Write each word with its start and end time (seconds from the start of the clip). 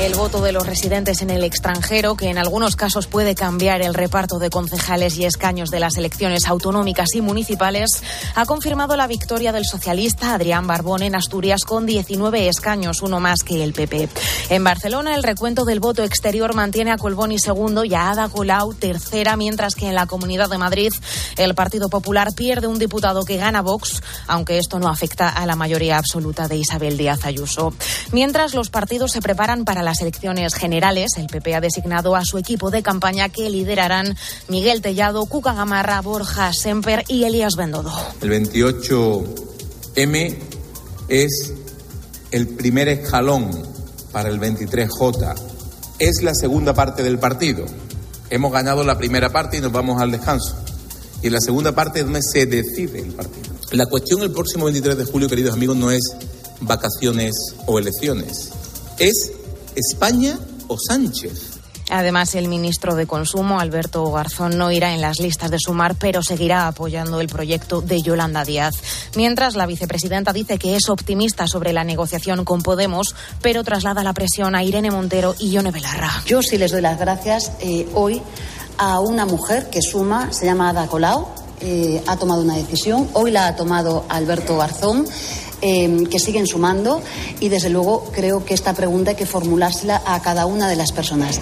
El 0.00 0.14
voto 0.14 0.40
de 0.40 0.50
los 0.50 0.66
residentes 0.66 1.22
en 1.22 1.30
el 1.30 1.44
extranjero, 1.44 2.16
que 2.16 2.28
en 2.28 2.38
algunos 2.38 2.74
casos 2.74 3.06
puede 3.06 3.36
cambiar 3.36 3.82
el 3.82 3.94
reparto 3.94 4.38
de 4.38 4.50
concejales 4.50 5.16
y 5.16 5.26
escaños 5.26 5.70
de 5.70 5.78
las 5.78 5.96
elecciones 5.96 6.48
autonómicas 6.48 7.14
y 7.14 7.20
municipales, 7.20 8.02
ha 8.34 8.44
confirmado 8.44 8.96
la 8.96 9.06
victoria 9.06 9.52
del 9.52 9.64
socialista 9.64 10.34
Adrián 10.34 10.66
Barbón 10.66 11.02
en 11.02 11.14
Asturias 11.14 11.62
con 11.64 11.86
19 11.86 12.48
escaños, 12.48 13.02
uno 13.02 13.20
más 13.20 13.44
que 13.44 13.62
el 13.62 13.74
PP. 13.74 14.08
En 14.48 14.64
Barcelona, 14.64 15.14
el 15.14 15.22
recuento 15.22 15.64
del 15.64 15.78
voto 15.78 16.02
exterior 16.02 16.52
mantiene 16.54 16.90
a 16.90 16.96
Colboni 16.96 17.38
segundo 17.38 17.84
y 17.84 17.94
a 17.94 18.10
Ada 18.10 18.28
Colau 18.28 18.74
tercera, 18.74 19.36
mientras 19.36 19.76
que 19.76 19.86
en 19.86 19.94
la 19.94 20.06
Comunidad 20.06 20.50
de 20.50 20.58
Madrid 20.58 20.92
el 21.36 21.54
Partido 21.54 21.88
Popular 21.88 22.32
pierde 22.34 22.66
un 22.66 22.78
diputado 22.78 23.24
que 23.24 23.36
gana 23.36 23.62
Vox, 23.62 24.02
aunque 24.26 24.58
esto 24.58 24.80
no 24.80 24.88
afecta 24.88 25.28
a 25.28 25.46
la 25.46 25.54
mayoría 25.54 25.98
absoluta 25.98 26.48
de 26.48 26.56
Isabel 26.56 26.96
Díaz 26.96 27.24
Ayuso. 27.24 27.72
Mientras 28.10 28.54
los 28.54 28.70
partidos 28.70 29.12
se 29.12 29.22
preparan 29.22 29.64
para 29.64 29.81
la 29.84 29.92
las 29.92 30.00
elecciones 30.00 30.54
generales, 30.54 31.10
el 31.18 31.26
PP 31.26 31.54
ha 31.54 31.60
designado 31.60 32.16
a 32.16 32.24
su 32.24 32.38
equipo 32.38 32.70
de 32.70 32.82
campaña 32.82 33.28
que 33.28 33.50
liderarán 33.50 34.16
Miguel 34.48 34.80
Tellado, 34.80 35.26
Cuca 35.26 35.52
Gamarra, 35.52 36.00
Borja 36.00 36.50
Semper 36.54 37.04
y 37.08 37.24
Elías 37.24 37.56
Bendodo. 37.56 37.92
El 38.22 38.30
28M 38.30 40.38
es 41.08 41.52
el 42.30 42.48
primer 42.48 42.88
escalón 42.88 43.50
para 44.12 44.30
el 44.30 44.40
23J. 44.40 45.34
Es 45.98 46.22
la 46.22 46.34
segunda 46.34 46.72
parte 46.72 47.02
del 47.02 47.18
partido. 47.18 47.66
Hemos 48.30 48.50
ganado 48.50 48.84
la 48.84 48.96
primera 48.96 49.30
parte 49.30 49.58
y 49.58 49.60
nos 49.60 49.72
vamos 49.72 50.00
al 50.00 50.10
descanso. 50.10 50.56
Y 51.22 51.26
en 51.26 51.34
la 51.34 51.40
segunda 51.40 51.72
parte 51.72 51.98
es 51.98 52.06
donde 52.06 52.22
se 52.22 52.46
decide 52.46 53.00
el 53.00 53.12
partido. 53.12 53.54
La 53.72 53.84
cuestión 53.84 54.22
el 54.22 54.32
próximo 54.32 54.64
23 54.64 54.96
de 54.96 55.04
julio, 55.04 55.28
queridos 55.28 55.52
amigos, 55.52 55.76
no 55.76 55.90
es 55.90 56.16
vacaciones 56.62 57.34
o 57.66 57.78
elecciones. 57.78 58.52
Es 58.98 59.32
España 59.76 60.38
o 60.68 60.76
Sánchez. 60.78 61.62
Además, 61.90 62.34
el 62.34 62.48
ministro 62.48 62.94
de 62.94 63.06
Consumo, 63.06 63.60
Alberto 63.60 64.10
Garzón, 64.10 64.56
no 64.56 64.70
irá 64.72 64.94
en 64.94 65.02
las 65.02 65.18
listas 65.18 65.50
de 65.50 65.58
sumar, 65.58 65.96
pero 65.96 66.22
seguirá 66.22 66.66
apoyando 66.66 67.20
el 67.20 67.28
proyecto 67.28 67.82
de 67.82 68.00
Yolanda 68.00 68.44
Díaz. 68.44 68.74
Mientras, 69.14 69.56
la 69.56 69.66
vicepresidenta 69.66 70.32
dice 70.32 70.58
que 70.58 70.76
es 70.76 70.88
optimista 70.88 71.46
sobre 71.46 71.72
la 71.72 71.84
negociación 71.84 72.44
con 72.44 72.62
Podemos, 72.62 73.14
pero 73.42 73.62
traslada 73.62 74.02
la 74.02 74.14
presión 74.14 74.54
a 74.54 74.64
Irene 74.64 74.90
Montero 74.90 75.34
y 75.38 75.50
Yone 75.50 75.70
Belarra. 75.70 76.10
Yo 76.24 76.42
sí 76.42 76.56
les 76.56 76.72
doy 76.72 76.80
las 76.80 76.98
gracias 76.98 77.52
eh, 77.60 77.86
hoy 77.94 78.22
a 78.78 79.00
una 79.00 79.26
mujer 79.26 79.68
que 79.68 79.82
suma, 79.82 80.32
se 80.32 80.46
llama 80.46 80.70
Ada 80.70 80.86
Colau, 80.86 81.28
eh, 81.60 82.02
ha 82.06 82.16
tomado 82.16 82.42
una 82.42 82.56
decisión, 82.56 83.08
hoy 83.12 83.30
la 83.30 83.48
ha 83.48 83.56
tomado 83.56 84.04
Alberto 84.08 84.56
Garzón. 84.56 85.06
Em, 85.64 86.06
que 86.06 86.18
siguen 86.18 86.48
sumando 86.48 87.00
y 87.38 87.48
desde 87.48 87.70
luego 87.70 88.10
creo 88.12 88.44
que 88.44 88.52
esta 88.52 88.74
pregunta 88.74 89.10
hay 89.10 89.16
que 89.16 89.26
formulársela 89.26 90.02
a 90.04 90.20
cada 90.20 90.44
una 90.44 90.68
de 90.68 90.74
las 90.74 90.90
personas. 90.90 91.40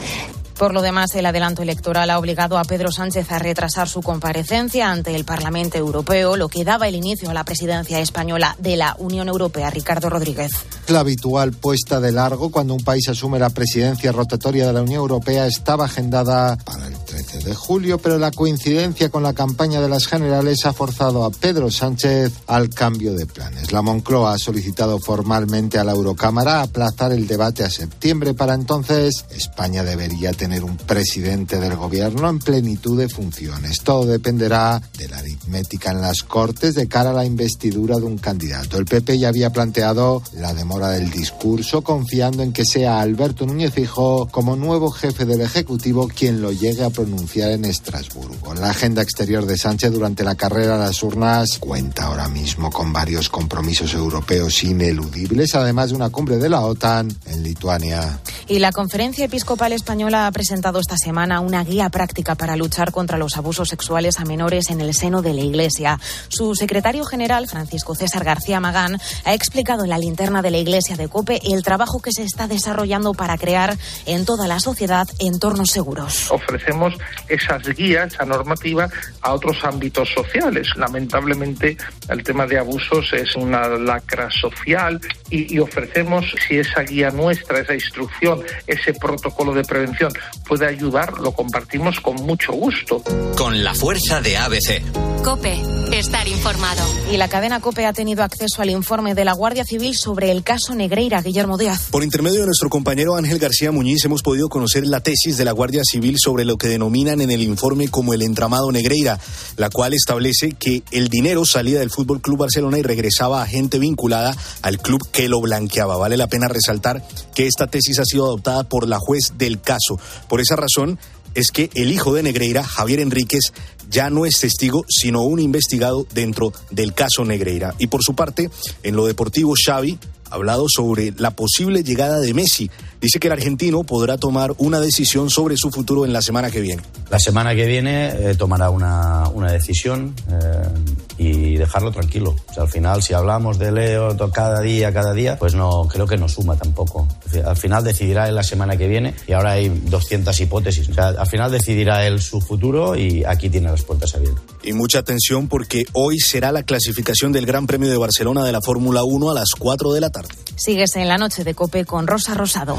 Por 0.58 0.74
lo 0.74 0.82
demás, 0.82 1.14
el 1.14 1.24
adelanto 1.24 1.62
electoral 1.62 2.10
ha 2.10 2.18
obligado 2.18 2.58
a 2.58 2.64
Pedro 2.64 2.92
Sánchez 2.92 3.32
a 3.32 3.38
retrasar 3.38 3.88
su 3.88 4.02
comparecencia 4.02 4.90
ante 4.90 5.16
el 5.16 5.24
Parlamento 5.24 5.78
Europeo, 5.78 6.36
lo 6.36 6.50
que 6.50 6.64
daba 6.64 6.86
el 6.86 6.96
inicio 6.96 7.30
a 7.30 7.34
la 7.34 7.44
presidencia 7.44 7.98
española 7.98 8.54
de 8.58 8.76
la 8.76 8.94
Unión 8.98 9.28
Europea. 9.28 9.70
Ricardo 9.70 10.10
Rodríguez. 10.10 10.52
La 10.88 11.00
habitual 11.00 11.52
puesta 11.52 11.98
de 11.98 12.12
largo 12.12 12.50
cuando 12.50 12.74
un 12.74 12.84
país 12.84 13.08
asume 13.08 13.38
la 13.38 13.48
presidencia 13.48 14.12
rotatoria 14.12 14.66
de 14.66 14.74
la 14.74 14.82
Unión 14.82 15.00
Europea 15.00 15.46
estaba 15.46 15.86
agendada 15.86 16.58
para 16.58 16.88
el 16.88 16.94
13 17.40 17.48
de 17.48 17.54
julio, 17.54 17.98
pero 17.98 18.18
la 18.18 18.30
coincidencia 18.30 19.08
con 19.08 19.22
la 19.22 19.32
campaña 19.32 19.80
de 19.80 19.88
las 19.88 20.06
generales 20.06 20.66
ha 20.66 20.72
forzado 20.72 21.24
a 21.24 21.30
Pedro 21.30 21.70
Sánchez 21.70 22.32
al 22.46 22.70
cambio 22.70 23.14
de 23.14 23.26
planes. 23.26 23.72
La 23.72 23.82
Moncloa 23.82 24.34
ha 24.34 24.38
solicitado 24.38 24.98
formalmente 24.98 25.78
a 25.78 25.84
la 25.84 25.92
Eurocámara 25.92 26.62
aplazar 26.62 27.12
el 27.12 27.26
debate 27.26 27.64
a 27.64 27.70
septiembre. 27.70 28.34
Para 28.34 28.54
entonces, 28.54 29.24
España 29.30 29.84
debería 29.84 30.32
tener 30.32 30.64
un 30.64 30.76
presidente 30.76 31.58
del 31.58 31.76
gobierno 31.76 32.28
en 32.28 32.38
plenitud 32.38 32.98
de 32.98 33.08
funciones. 33.08 33.80
Todo 33.80 34.06
dependerá 34.06 34.80
de 34.98 35.08
la 35.08 35.18
aritmética 35.18 35.90
en 35.92 36.00
las 36.00 36.22
Cortes 36.22 36.74
de 36.74 36.88
cara 36.88 37.10
a 37.10 37.14
la 37.14 37.24
investidura 37.24 37.96
de 37.96 38.04
un 38.04 38.18
candidato. 38.18 38.78
El 38.78 38.84
PP 38.84 39.18
ya 39.18 39.28
había 39.28 39.50
planteado 39.50 40.22
la 40.34 40.54
demora 40.54 40.90
del 40.90 41.10
discurso, 41.10 41.82
confiando 41.82 42.42
en 42.42 42.52
que 42.52 42.64
sea 42.64 43.00
Alberto 43.00 43.46
Núñez 43.46 43.72
Fijo 43.72 44.28
como 44.30 44.56
nuevo 44.56 44.90
jefe 44.90 45.24
del 45.24 45.40
Ejecutivo 45.40 46.08
quien 46.08 46.42
lo 46.42 46.52
llegue 46.52 46.84
a 46.84 46.90
pronunciar 46.90 47.29
en 47.36 47.64
Estrasburgo. 47.64 48.54
La 48.54 48.70
agenda 48.70 49.02
exterior 49.02 49.46
de 49.46 49.56
Sánchez 49.56 49.92
durante 49.92 50.24
la 50.24 50.34
carrera 50.34 50.74
a 50.74 50.78
las 50.78 51.02
urnas 51.02 51.58
cuenta 51.60 52.06
ahora 52.06 52.28
mismo 52.28 52.70
con 52.70 52.92
varios 52.92 53.28
compromisos 53.28 53.94
europeos 53.94 54.64
ineludibles, 54.64 55.54
además 55.54 55.90
de 55.90 55.96
una 55.96 56.10
cumbre 56.10 56.38
de 56.38 56.48
la 56.48 56.60
OTAN 56.62 57.08
en 57.26 57.42
Lituania. 57.44 58.18
Y 58.48 58.58
la 58.58 58.72
Conferencia 58.72 59.26
Episcopal 59.26 59.72
Española 59.72 60.26
ha 60.26 60.32
presentado 60.32 60.80
esta 60.80 60.96
semana 60.96 61.38
una 61.38 61.62
guía 61.62 61.88
práctica 61.88 62.34
para 62.34 62.56
luchar 62.56 62.90
contra 62.90 63.16
los 63.16 63.36
abusos 63.36 63.68
sexuales 63.68 64.18
a 64.18 64.24
menores 64.24 64.70
en 64.70 64.80
el 64.80 64.92
seno 64.92 65.22
de 65.22 65.32
la 65.32 65.42
Iglesia. 65.42 66.00
Su 66.28 66.56
secretario 66.56 67.04
general, 67.04 67.46
Francisco 67.48 67.94
César 67.94 68.24
García 68.24 68.58
Magán, 68.58 68.98
ha 69.24 69.34
explicado 69.34 69.84
en 69.84 69.90
la 69.90 69.98
linterna 69.98 70.42
de 70.42 70.50
la 70.50 70.58
Iglesia 70.58 70.96
de 70.96 71.08
Cope 71.08 71.40
el 71.44 71.62
trabajo 71.62 72.00
que 72.02 72.10
se 72.10 72.24
está 72.24 72.48
desarrollando 72.48 73.14
para 73.14 73.38
crear 73.38 73.78
en 74.06 74.24
toda 74.24 74.48
la 74.48 74.58
sociedad 74.58 75.06
entornos 75.20 75.70
seguros. 75.70 76.30
Ofrecemos 76.32 76.94
esas 77.30 77.66
guías, 77.74 78.14
esa 78.14 78.24
normativa 78.24 78.88
a 79.22 79.32
otros 79.32 79.64
ámbitos 79.64 80.08
sociales. 80.10 80.68
Lamentablemente, 80.76 81.76
el 82.08 82.22
tema 82.22 82.46
de 82.46 82.58
abusos 82.58 83.12
es 83.12 83.34
una 83.36 83.68
lacra 83.68 84.28
social 84.30 85.00
y, 85.30 85.54
y 85.54 85.58
ofrecemos, 85.58 86.26
si 86.46 86.58
esa 86.58 86.82
guía 86.82 87.10
nuestra, 87.10 87.60
esa 87.60 87.74
instrucción, 87.74 88.42
ese 88.66 88.94
protocolo 88.94 89.54
de 89.54 89.64
prevención 89.64 90.12
puede 90.46 90.66
ayudar, 90.66 91.18
lo 91.18 91.32
compartimos 91.32 92.00
con 92.00 92.16
mucho 92.16 92.52
gusto. 92.52 93.02
Con 93.36 93.62
la 93.62 93.74
fuerza 93.74 94.20
de 94.20 94.36
ABC. 94.36 94.82
Cope, 95.24 95.60
estar 95.92 96.26
informado. 96.26 96.82
Y 97.12 97.18
la 97.18 97.28
cadena 97.28 97.60
Cope 97.60 97.84
ha 97.84 97.92
tenido 97.92 98.22
acceso 98.22 98.62
al 98.62 98.70
informe 98.70 99.14
de 99.14 99.24
la 99.24 99.34
Guardia 99.34 99.64
Civil 99.64 99.94
sobre 99.94 100.30
el 100.30 100.42
caso 100.42 100.74
Negreira, 100.74 101.20
Guillermo 101.20 101.58
Díaz. 101.58 101.88
Por 101.90 102.02
intermedio 102.02 102.40
de 102.40 102.46
nuestro 102.46 102.70
compañero 102.70 103.16
Ángel 103.16 103.38
García 103.38 103.70
Muñiz 103.70 104.04
hemos 104.04 104.22
podido 104.22 104.48
conocer 104.48 104.86
la 104.86 105.00
tesis 105.00 105.36
de 105.36 105.44
la 105.44 105.52
Guardia 105.52 105.82
Civil 105.84 106.16
sobre 106.18 106.44
lo 106.44 106.56
que 106.56 106.68
denominan 106.68 107.19
en 107.20 107.30
el 107.30 107.42
informe 107.42 107.88
como 107.88 108.14
el 108.14 108.22
entramado 108.22 108.70
Negreira, 108.72 109.18
la 109.56 109.70
cual 109.70 109.94
establece 109.94 110.52
que 110.52 110.82
el 110.90 111.08
dinero 111.08 111.44
salía 111.44 111.80
del 111.80 111.90
Fútbol 111.90 112.20
Club 112.20 112.38
Barcelona 112.38 112.78
y 112.78 112.82
regresaba 112.82 113.42
a 113.42 113.46
gente 113.46 113.78
vinculada 113.78 114.36
al 114.62 114.78
club 114.78 115.06
que 115.10 115.28
lo 115.28 115.40
blanqueaba. 115.40 115.96
Vale 115.96 116.16
la 116.16 116.28
pena 116.28 116.48
resaltar 116.48 117.06
que 117.34 117.46
esta 117.46 117.66
tesis 117.66 117.98
ha 117.98 118.04
sido 118.04 118.24
adoptada 118.24 118.64
por 118.64 118.88
la 118.88 118.98
juez 118.98 119.34
del 119.36 119.60
caso. 119.60 119.98
Por 120.28 120.40
esa 120.40 120.56
razón 120.56 120.98
es 121.34 121.50
que 121.50 121.70
el 121.74 121.92
hijo 121.92 122.14
de 122.14 122.22
Negreira, 122.22 122.64
Javier 122.64 123.00
Enríquez, 123.00 123.52
ya 123.88 124.08
no 124.08 124.24
es 124.24 124.38
testigo, 124.38 124.84
sino 124.88 125.22
un 125.22 125.40
investigado 125.40 126.06
dentro 126.14 126.52
del 126.70 126.94
caso 126.94 127.24
Negreira. 127.24 127.74
Y 127.78 127.88
por 127.88 128.02
su 128.02 128.14
parte, 128.14 128.50
en 128.82 128.96
lo 128.96 129.06
deportivo, 129.06 129.54
Xavi 129.54 129.98
hablado 130.30 130.66
sobre 130.68 131.12
la 131.16 131.32
posible 131.32 131.82
llegada 131.82 132.20
de 132.20 132.34
Messi. 132.34 132.70
Dice 133.00 133.18
que 133.18 133.28
el 133.28 133.32
argentino 133.32 133.82
podrá 133.84 134.18
tomar 134.18 134.52
una 134.58 134.78
decisión 134.80 135.30
sobre 135.30 135.56
su 135.56 135.70
futuro 135.70 136.04
en 136.04 136.12
la 136.12 136.22
semana 136.22 136.50
que 136.50 136.60
viene. 136.60 136.82
La 137.10 137.18
semana 137.18 137.54
que 137.54 137.66
viene 137.66 138.08
eh, 138.08 138.34
tomará 138.36 138.70
una, 138.70 139.28
una 139.28 139.50
decisión 139.50 140.14
eh, 140.30 140.68
y 141.16 141.56
dejarlo 141.56 141.92
tranquilo. 141.92 142.36
Al 142.56 142.68
final, 142.68 143.02
si 143.02 143.14
hablamos 143.14 143.58
de 143.58 143.72
Leo 143.72 144.16
cada 144.32 144.60
día, 144.60 144.92
cada 144.92 145.12
día, 145.12 145.38
pues 145.38 145.54
no 145.54 145.88
creo 145.88 146.06
que 146.06 146.16
no 146.16 146.28
suma 146.28 146.56
tampoco. 146.56 147.08
Al 147.44 147.56
final 147.56 147.84
decidirá 147.84 148.28
él 148.28 148.34
la 148.34 148.42
semana 148.42 148.76
que 148.76 148.86
viene 148.86 149.14
y 149.26 149.32
ahora 149.32 149.52
hay 149.52 149.68
200 149.68 150.38
hipótesis. 150.40 150.96
Al 150.98 151.26
final 151.26 151.50
decidirá 151.50 152.06
él 152.06 152.20
su 152.20 152.40
futuro 152.40 152.96
y 152.96 153.24
aquí 153.24 153.48
tiene 153.48 153.70
las 153.70 153.82
puertas 153.82 154.14
abiertas. 154.14 154.42
Y 154.62 154.72
mucha 154.72 154.98
atención 154.98 155.48
porque 155.48 155.84
hoy 155.92 156.18
será 156.18 156.52
la 156.52 156.62
clasificación 156.62 157.32
del 157.32 157.46
Gran 157.46 157.66
Premio 157.66 157.90
de 157.90 157.96
Barcelona 157.96 158.44
de 158.44 158.52
la 158.52 158.60
Fórmula 158.60 159.04
1 159.04 159.30
a 159.30 159.34
las 159.34 159.50
4 159.58 159.92
de 159.92 160.00
la 160.00 160.10
tarde. 160.10 160.28
Sigues 160.56 160.96
en 160.96 161.08
la 161.08 161.18
noche 161.18 161.44
de 161.44 161.54
Cope 161.54 161.84
con 161.84 162.06
Rosa 162.06 162.34
Rosado. 162.34 162.76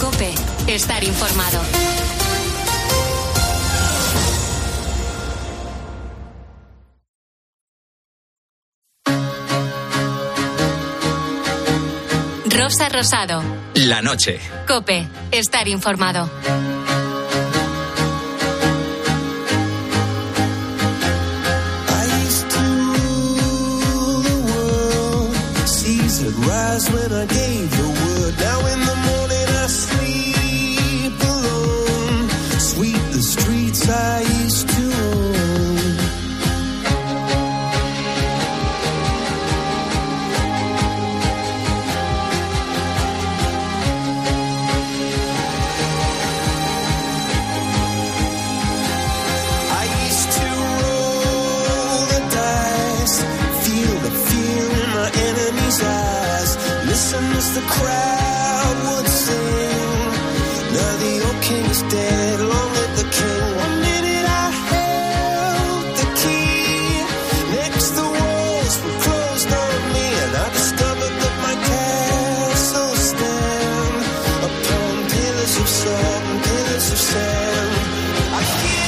Cope, 0.00 0.32
estar 0.66 1.04
informado. 1.04 1.60
Rosa 12.50 12.88
Rosado. 12.88 13.42
La 13.74 14.00
noche. 14.00 14.40
Cope, 14.66 15.06
estar 15.30 15.68
informado. 15.68 16.30
Rise 26.54 26.90
when 26.92 27.12
I 27.12 27.26
gave 27.26 27.70
the 27.76 27.93
of 75.64 75.70
sand, 75.70 76.44
cliffs 76.44 76.92
of 76.92 76.98
sand. 76.98 77.72
I 78.34 78.83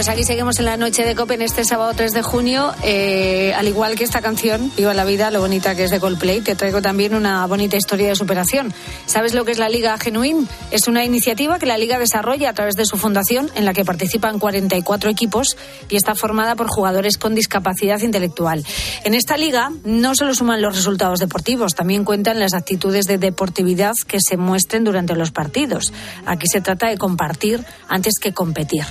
pues 0.00 0.08
aquí 0.08 0.24
seguimos 0.24 0.58
en 0.58 0.64
la 0.64 0.78
noche 0.78 1.04
de 1.04 1.14
Cope 1.14 1.34
en 1.34 1.42
este 1.42 1.62
sábado 1.62 1.92
3 1.94 2.12
de 2.12 2.22
junio. 2.22 2.72
Eh, 2.82 3.52
al 3.52 3.68
igual 3.68 3.96
que 3.96 4.04
esta 4.04 4.22
canción, 4.22 4.72
Viva 4.74 4.94
la 4.94 5.04
vida, 5.04 5.30
lo 5.30 5.40
bonita 5.40 5.74
que 5.74 5.84
es 5.84 5.90
de 5.90 6.00
Coldplay, 6.00 6.40
te 6.40 6.54
traigo 6.54 6.80
también 6.80 7.14
una 7.14 7.46
bonita 7.46 7.76
historia 7.76 8.08
de 8.08 8.14
superación. 8.14 8.72
¿Sabes 9.04 9.34
lo 9.34 9.44
que 9.44 9.52
es 9.52 9.58
la 9.58 9.68
Liga 9.68 9.98
Genuín? 9.98 10.48
Es 10.70 10.88
una 10.88 11.04
iniciativa 11.04 11.58
que 11.58 11.66
la 11.66 11.76
Liga 11.76 11.98
desarrolla 11.98 12.48
a 12.48 12.54
través 12.54 12.76
de 12.76 12.86
su 12.86 12.96
fundación, 12.96 13.50
en 13.56 13.66
la 13.66 13.74
que 13.74 13.84
participan 13.84 14.38
44 14.38 15.10
equipos 15.10 15.58
y 15.90 15.96
está 15.96 16.14
formada 16.14 16.56
por 16.56 16.68
jugadores 16.68 17.18
con 17.18 17.34
discapacidad 17.34 18.00
intelectual. 18.00 18.64
En 19.04 19.12
esta 19.12 19.36
liga 19.36 19.70
no 19.84 20.14
solo 20.14 20.32
suman 20.32 20.62
los 20.62 20.74
resultados 20.74 21.18
deportivos, 21.18 21.74
también 21.74 22.04
cuentan 22.04 22.40
las 22.40 22.54
actitudes 22.54 23.04
de 23.04 23.18
deportividad 23.18 23.92
que 24.06 24.16
se 24.18 24.38
muestren 24.38 24.82
durante 24.82 25.14
los 25.14 25.30
partidos. 25.30 25.92
Aquí 26.24 26.46
se 26.50 26.62
trata 26.62 26.88
de 26.88 26.96
compartir 26.96 27.66
antes 27.86 28.14
que 28.18 28.32
competir. 28.32 28.86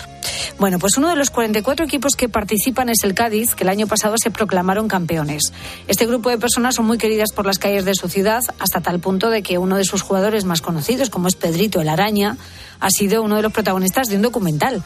Bueno, 0.59 0.77
pues 0.77 0.99
uno 1.00 1.07
de 1.07 1.16
los 1.16 1.30
44 1.30 1.86
equipos 1.86 2.18
que 2.18 2.28
participan 2.28 2.90
es 2.90 3.06
el 3.06 3.13
Cádiz, 3.13 3.56
que 3.56 3.63
el 3.63 3.69
año 3.69 3.88
pasado 3.88 4.16
se 4.22 4.31
proclamaron 4.31 4.90
campeones. 4.90 5.54
Este 5.88 6.06
grupo 6.06 6.30
de 6.30 6.38
personas 6.38 6.75
son 6.75 6.88
muy 6.88 6.98
queridas 6.98 7.31
por 7.31 7.46
las 7.46 7.57
calles 7.57 7.86
de 7.86 7.96
su 7.96 8.10
ciudad, 8.10 8.42
hasta 8.60 8.81
tal 8.81 9.00
punto 9.00 9.30
de 9.30 9.42
que 9.42 9.57
uno 9.57 9.78
de 9.78 9.86
sus 9.86 10.01
jugadores 10.01 10.44
más 10.44 10.62
conocidos, 10.62 11.10
como 11.10 11.30
es 11.30 11.38
Pedrito 11.38 11.80
el 11.80 11.88
Araña, 11.88 12.36
ha 12.81 12.90
sido 12.90 13.24
uno 13.24 13.38
de 13.38 13.44
los 13.44 13.54
protagonistas 13.54 14.10
de 14.10 14.18
un 14.18 14.24
documental. 14.24 14.84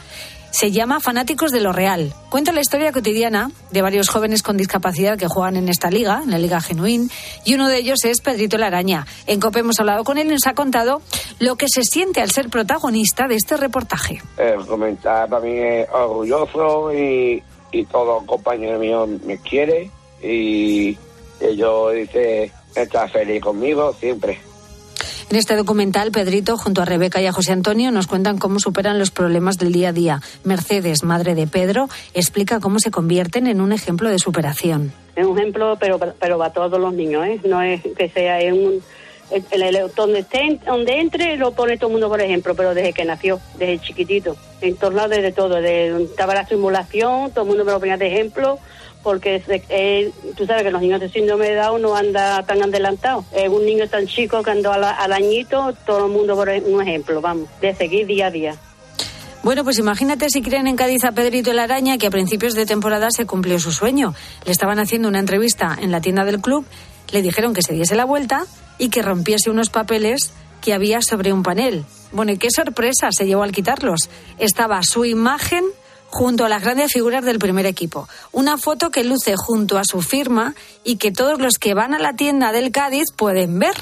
Se 0.54 0.70
llama 0.70 1.00
Fanáticos 1.00 1.50
de 1.50 1.60
lo 1.60 1.72
Real. 1.72 2.14
Cuenta 2.30 2.52
la 2.52 2.60
historia 2.60 2.92
cotidiana 2.92 3.50
de 3.72 3.82
varios 3.82 4.08
jóvenes 4.08 4.44
con 4.44 4.56
discapacidad 4.56 5.18
que 5.18 5.26
juegan 5.26 5.56
en 5.56 5.68
esta 5.68 5.90
liga, 5.90 6.20
en 6.22 6.30
la 6.30 6.38
Liga 6.38 6.60
Genuín, 6.60 7.10
y 7.44 7.56
uno 7.56 7.68
de 7.68 7.78
ellos 7.78 8.04
es 8.04 8.20
Pedrito 8.20 8.56
la 8.56 8.68
Araña. 8.68 9.04
En 9.26 9.40
COPE 9.40 9.58
hemos 9.58 9.80
hablado 9.80 10.04
con 10.04 10.16
él 10.16 10.28
y 10.28 10.30
nos 10.30 10.46
ha 10.46 10.54
contado 10.54 11.02
lo 11.40 11.56
que 11.56 11.66
se 11.68 11.82
siente 11.82 12.20
al 12.20 12.30
ser 12.30 12.50
protagonista 12.50 13.26
de 13.26 13.34
este 13.34 13.56
reportaje. 13.56 14.22
El 14.36 14.64
para 15.02 15.40
mí 15.40 15.58
es 15.58 15.88
orgulloso 15.92 16.92
y, 16.94 17.42
y 17.72 17.84
todo 17.86 18.24
compañero 18.24 18.78
mío 18.78 19.08
me 19.26 19.38
quiere 19.38 19.90
y 20.22 20.96
ellos 21.40 21.94
dice 21.94 22.52
está 22.76 23.08
feliz 23.08 23.42
conmigo 23.42 23.92
siempre. 23.94 24.38
En 25.30 25.36
este 25.36 25.56
documental, 25.56 26.12
Pedrito, 26.12 26.56
junto 26.56 26.82
a 26.82 26.84
Rebeca 26.84 27.20
y 27.20 27.26
a 27.26 27.32
José 27.32 27.52
Antonio, 27.52 27.90
nos 27.90 28.06
cuentan 28.06 28.38
cómo 28.38 28.60
superan 28.60 28.98
los 28.98 29.10
problemas 29.10 29.58
del 29.58 29.72
día 29.72 29.88
a 29.88 29.92
día. 29.92 30.20
Mercedes, 30.44 31.02
madre 31.02 31.34
de 31.34 31.46
Pedro, 31.46 31.88
explica 32.12 32.60
cómo 32.60 32.78
se 32.78 32.90
convierten 32.90 33.46
en 33.46 33.60
un 33.60 33.72
ejemplo 33.72 34.10
de 34.10 34.18
superación. 34.18 34.92
Es 35.16 35.26
un 35.26 35.38
ejemplo, 35.38 35.76
pero, 35.80 35.98
pero 35.98 36.38
para 36.38 36.52
todos 36.52 36.78
los 36.80 36.92
niños, 36.92 37.26
¿eh? 37.26 37.40
No 37.44 37.62
es 37.62 37.82
que 37.96 38.08
sea 38.08 38.40
es 38.40 38.52
un... 38.52 38.82
Donde, 39.96 40.18
esté, 40.20 40.60
donde 40.66 41.00
entre 41.00 41.36
lo 41.38 41.52
pone 41.52 41.78
todo 41.78 41.88
el 41.88 41.92
mundo 41.92 42.08
por 42.10 42.20
ejemplo, 42.20 42.54
pero 42.54 42.74
desde 42.74 42.92
que 42.92 43.06
nació, 43.06 43.40
desde 43.58 43.80
chiquitito, 43.80 44.36
en 44.60 44.76
todos 44.76 44.92
lados, 44.92 45.10
desde 45.10 45.32
todo, 45.32 45.54
desde 45.56 46.04
estaba 46.04 46.34
la 46.34 46.46
simulación, 46.46 47.30
todo 47.30 47.42
el 47.42 47.48
mundo 47.48 47.64
me 47.64 47.72
lo 47.72 47.80
ponía 47.80 47.96
de 47.96 48.08
ejemplo, 48.08 48.58
porque 49.04 49.42
eh, 49.68 50.10
tú 50.36 50.46
sabes 50.46 50.64
que 50.64 50.70
los 50.70 50.80
niños 50.80 50.98
de 50.98 51.08
síndrome 51.08 51.50
de 51.50 51.56
Down 51.56 51.82
no 51.82 51.94
anda 51.94 52.42
tan 52.42 52.62
adelantado. 52.62 53.24
Es 53.32 53.48
un 53.48 53.64
niño 53.64 53.86
tan 53.88 54.06
chico 54.06 54.42
que 54.42 54.50
andó 54.50 54.72
al, 54.72 54.82
al 54.82 55.12
añito, 55.12 55.74
todo 55.86 56.06
el 56.06 56.12
mundo 56.12 56.34
por 56.34 56.48
un 56.48 56.82
ejemplo, 56.82 57.20
vamos, 57.20 57.48
de 57.60 57.74
seguir 57.74 58.06
día 58.06 58.26
a 58.26 58.30
día. 58.30 58.56
Bueno, 59.44 59.62
pues 59.62 59.78
imagínate 59.78 60.30
si 60.30 60.40
creen 60.40 60.66
en 60.66 60.74
Cádiz 60.74 61.04
a 61.04 61.12
Pedrito 61.12 61.50
el 61.50 61.58
Araña, 61.58 61.98
que 61.98 62.06
a 62.06 62.10
principios 62.10 62.54
de 62.54 62.64
temporada 62.64 63.10
se 63.10 63.26
cumplió 63.26 63.60
su 63.60 63.72
sueño. 63.72 64.14
Le 64.46 64.52
estaban 64.52 64.78
haciendo 64.78 65.06
una 65.06 65.18
entrevista 65.18 65.76
en 65.78 65.92
la 65.92 66.00
tienda 66.00 66.24
del 66.24 66.40
club, 66.40 66.64
le 67.12 67.20
dijeron 67.20 67.52
que 67.52 67.60
se 67.60 67.74
diese 67.74 67.94
la 67.94 68.06
vuelta 68.06 68.46
y 68.78 68.88
que 68.88 69.02
rompiese 69.02 69.50
unos 69.50 69.68
papeles 69.68 70.32
que 70.62 70.72
había 70.72 71.02
sobre 71.02 71.30
un 71.30 71.42
panel. 71.42 71.84
Bueno, 72.10 72.32
y 72.32 72.38
qué 72.38 72.50
sorpresa 72.50 73.08
se 73.10 73.26
llevó 73.26 73.42
al 73.42 73.52
quitarlos. 73.52 74.08
Estaba 74.38 74.80
su 74.82 75.04
imagen 75.04 75.62
junto 76.14 76.44
a 76.44 76.48
las 76.48 76.62
grandes 76.62 76.92
figuras 76.92 77.24
del 77.24 77.40
primer 77.40 77.66
equipo. 77.66 78.06
Una 78.30 78.56
foto 78.56 78.90
que 78.90 79.02
luce 79.02 79.34
junto 79.36 79.78
a 79.78 79.84
su 79.84 80.00
firma 80.00 80.54
y 80.84 80.96
que 80.96 81.10
todos 81.10 81.40
los 81.40 81.58
que 81.58 81.74
van 81.74 81.92
a 81.92 81.98
la 81.98 82.14
tienda 82.14 82.52
del 82.52 82.70
Cádiz 82.70 83.10
pueden 83.10 83.58
ver. 83.58 83.74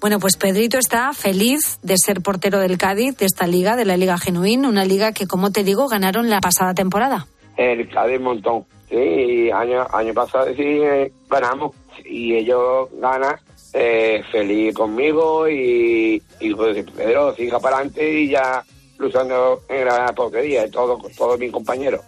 Bueno, 0.00 0.18
pues 0.18 0.38
Pedrito 0.38 0.78
está 0.78 1.12
feliz 1.12 1.78
de 1.82 1.98
ser 1.98 2.22
portero 2.22 2.60
del 2.60 2.78
Cádiz, 2.78 3.18
de 3.18 3.26
esta 3.26 3.46
liga, 3.46 3.76
de 3.76 3.84
la 3.84 3.98
Liga 3.98 4.16
Genuín, 4.16 4.64
una 4.64 4.86
liga 4.86 5.12
que, 5.12 5.26
como 5.26 5.52
te 5.52 5.64
digo, 5.64 5.86
ganaron 5.86 6.30
la 6.30 6.40
pasada 6.40 6.72
temporada. 6.72 7.26
El 7.58 7.86
Cádiz 7.90 8.20
montón. 8.20 8.64
Sí, 8.88 9.50
año, 9.50 9.86
año 9.92 10.14
pasado 10.14 10.46
sí 10.56 10.62
eh, 10.62 11.12
ganamos 11.28 11.74
y 12.04 12.36
ellos 12.36 12.88
ganan 12.98 13.36
eh, 13.74 14.22
feliz 14.32 14.74
conmigo 14.74 15.46
y, 15.46 16.22
pues, 16.56 16.86
Pedro 16.96 17.34
siga 17.34 17.60
para 17.60 17.76
adelante 17.76 18.20
y 18.20 18.30
ya 18.30 18.64
luchando 18.98 19.62
en 19.68 19.84
la 19.84 20.12
portería, 20.14 20.66
y 20.66 20.70
todo, 20.70 20.98
todos 21.16 21.38
mis 21.38 21.52
compañeros. 21.52 22.00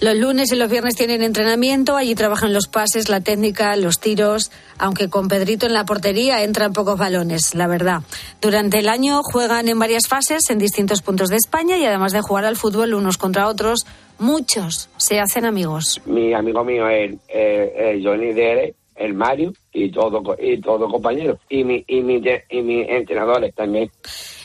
Los 0.00 0.16
lunes 0.16 0.50
y 0.50 0.56
los 0.56 0.70
viernes 0.70 0.96
tienen 0.96 1.20
entrenamiento, 1.20 1.94
allí 1.94 2.14
trabajan 2.14 2.54
los 2.54 2.68
pases, 2.68 3.10
la 3.10 3.20
técnica, 3.20 3.76
los 3.76 4.00
tiros, 4.00 4.50
aunque 4.78 5.10
con 5.10 5.28
Pedrito 5.28 5.66
en 5.66 5.74
la 5.74 5.84
portería 5.84 6.42
entran 6.42 6.72
pocos 6.72 6.98
balones, 6.98 7.54
la 7.54 7.66
verdad. 7.66 8.00
Durante 8.40 8.78
el 8.78 8.88
año 8.88 9.20
juegan 9.22 9.68
en 9.68 9.78
varias 9.78 10.08
fases 10.08 10.48
en 10.48 10.58
distintos 10.58 11.02
puntos 11.02 11.28
de 11.28 11.36
España 11.36 11.76
y 11.76 11.84
además 11.84 12.12
de 12.12 12.22
jugar 12.22 12.46
al 12.46 12.56
fútbol 12.56 12.94
unos 12.94 13.18
contra 13.18 13.46
otros, 13.46 13.84
muchos 14.18 14.88
se 14.96 15.20
hacen 15.20 15.44
amigos. 15.44 16.00
Mi 16.06 16.32
amigo 16.32 16.64
mío 16.64 16.88
es 16.88 17.18
el, 17.28 17.38
el 17.38 18.02
Johnny 18.02 18.32
Dere, 18.32 18.74
el 18.96 19.12
Mario 19.12 19.52
y 19.72 19.90
todo 19.90 20.22
y 20.38 20.60
todo 20.60 20.88
compañero 20.88 21.38
y 21.48 21.64
mi 21.64 21.84
y 21.86 22.00
mi 22.00 22.22
y 22.50 22.62
mis 22.62 22.88
entrenadores 22.88 23.54
también. 23.54 23.90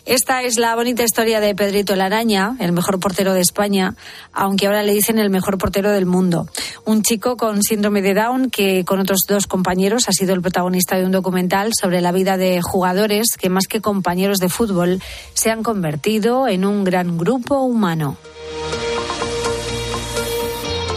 Esta 0.06 0.44
es 0.44 0.60
la 0.60 0.76
bonita 0.76 1.04
historia 1.04 1.40
de 1.40 1.56
Pedrito 1.56 1.96
la 1.96 2.06
Araña, 2.06 2.56
el 2.60 2.74
mejor 2.74 3.00
portero 3.00 3.34
de 3.34 3.42
España, 3.42 3.96
aunque 4.34 4.68
ahora 4.68 4.84
le 4.84 4.94
dicen 4.94 5.18
el 5.18 5.32
mejor 5.32 5.58
portero 5.58 5.92
del 5.92 6.06
mundo. 6.06 6.46
Un 6.86 7.02
chico 7.02 7.38
con 7.38 7.64
síndrome 7.64 8.04
de 8.04 8.14
Down 8.14 8.52
que 8.52 8.86
con 8.86 9.00
otros 9.00 9.22
dos 9.28 9.48
compañeros 9.48 10.08
ha 10.08 10.12
sido 10.12 10.36
el 10.36 10.44
protagonista 10.44 10.96
de 10.96 11.06
un 11.06 11.12
documental 11.12 11.72
sobre 11.74 12.02
la 12.02 12.12
vida 12.12 12.38
de 12.38 12.62
jugadores 12.62 13.36
que 13.36 13.50
más 13.50 13.66
que 13.66 13.82
compañeros 13.82 14.38
de 14.38 14.50
fútbol 14.50 15.02
se 15.34 15.50
han 15.50 15.64
convertido 15.64 16.48
en 16.48 16.66
un 16.66 16.84
gran 16.84 17.18
grupo 17.18 17.62
humano. 17.62 18.16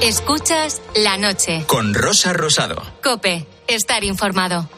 Escuchas 0.03 0.81
la 0.95 1.17
noche. 1.17 1.65
Con 1.67 1.93
Rosa 1.93 2.33
Rosado. 2.33 2.83
Cope, 3.03 3.47
estar 3.69 4.05
informado. 4.05 4.69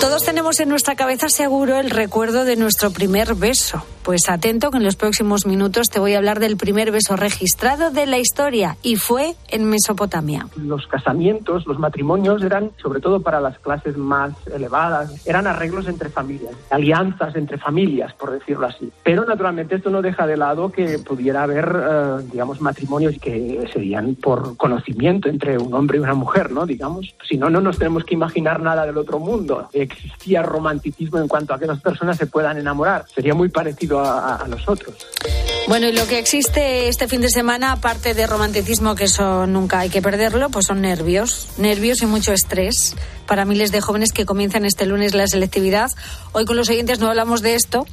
Todos 0.00 0.22
tenemos 0.22 0.58
en 0.60 0.70
nuestra 0.70 0.96
cabeza 0.96 1.28
seguro 1.28 1.76
el 1.76 1.90
recuerdo 1.90 2.46
de 2.46 2.56
nuestro 2.56 2.90
primer 2.90 3.34
beso. 3.34 3.82
Pues 4.02 4.30
atento 4.30 4.70
que 4.70 4.78
en 4.78 4.84
los 4.84 4.96
próximos 4.96 5.44
minutos 5.44 5.88
te 5.88 6.00
voy 6.00 6.14
a 6.14 6.16
hablar 6.16 6.40
del 6.40 6.56
primer 6.56 6.90
beso 6.90 7.16
registrado 7.16 7.90
de 7.90 8.06
la 8.06 8.18
historia 8.18 8.78
y 8.82 8.96
fue 8.96 9.34
en 9.48 9.66
Mesopotamia. 9.66 10.48
Los 10.56 10.86
casamientos, 10.86 11.66
los 11.66 11.78
matrimonios 11.78 12.42
eran, 12.42 12.70
sobre 12.80 13.00
todo 13.00 13.20
para 13.20 13.42
las 13.42 13.58
clases 13.58 13.98
más 13.98 14.32
elevadas, 14.54 15.26
eran 15.26 15.46
arreglos 15.46 15.86
entre 15.86 16.08
familias, 16.08 16.54
alianzas 16.70 17.36
entre 17.36 17.58
familias, 17.58 18.14
por 18.14 18.30
decirlo 18.30 18.68
así. 18.68 18.90
Pero 19.04 19.26
naturalmente 19.26 19.76
esto 19.76 19.90
no 19.90 20.00
deja 20.00 20.26
de 20.26 20.38
lado 20.38 20.72
que 20.72 20.98
pudiera 20.98 21.42
haber, 21.42 21.76
eh, 21.76 22.26
digamos, 22.32 22.62
matrimonios 22.62 23.16
que 23.20 23.68
serían 23.70 24.14
por 24.14 24.56
conocimiento 24.56 25.28
entre 25.28 25.58
un 25.58 25.74
hombre 25.74 25.98
y 25.98 26.00
una 26.00 26.14
mujer, 26.14 26.50
¿no? 26.50 26.64
Digamos, 26.64 27.14
si 27.28 27.36
no, 27.36 27.50
no 27.50 27.60
nos 27.60 27.78
tenemos 27.78 28.04
que 28.04 28.14
imaginar 28.14 28.62
nada 28.62 28.86
del 28.86 28.96
otro 28.96 29.18
mundo. 29.18 29.68
Existía 30.04 30.42
romanticismo 30.42 31.18
en 31.18 31.28
cuanto 31.28 31.54
a 31.54 31.58
que 31.58 31.66
las 31.66 31.80
personas 31.80 32.16
se 32.16 32.26
puedan 32.26 32.58
enamorar. 32.58 33.06
Sería 33.14 33.34
muy 33.34 33.48
parecido 33.48 34.00
a, 34.00 34.46
nosotros. 34.48 34.94
Bueno, 35.68 35.88
y 35.88 35.92
lo 35.92 36.06
que 36.06 36.18
existe 36.18 36.88
este 36.88 37.06
fin 37.08 37.20
de 37.20 37.28
semana, 37.28 37.72
aparte 37.72 38.14
de 38.14 38.26
romanticismo, 38.26 38.94
que 38.94 39.04
eso 39.04 39.46
nunca 39.46 39.80
hay 39.80 39.90
que 39.90 40.02
perderlo, 40.02 40.50
pues 40.50 40.66
son 40.66 40.80
nervios. 40.80 41.48
Nervios 41.58 42.02
y 42.02 42.06
mucho 42.06 42.32
estrés 42.32 42.96
para 43.26 43.44
miles 43.44 43.70
de 43.70 43.80
jóvenes 43.80 44.12
que 44.12 44.26
comienzan 44.26 44.64
este 44.64 44.86
lunes 44.86 45.14
la 45.14 45.26
selectividad. 45.26 45.90
Hoy 46.32 46.44
con 46.44 46.56
los 46.56 46.68
oyentes 46.68 46.98
no 46.98 47.08
hablamos 47.08 47.42
de 47.42 47.54
esto, 47.54 47.86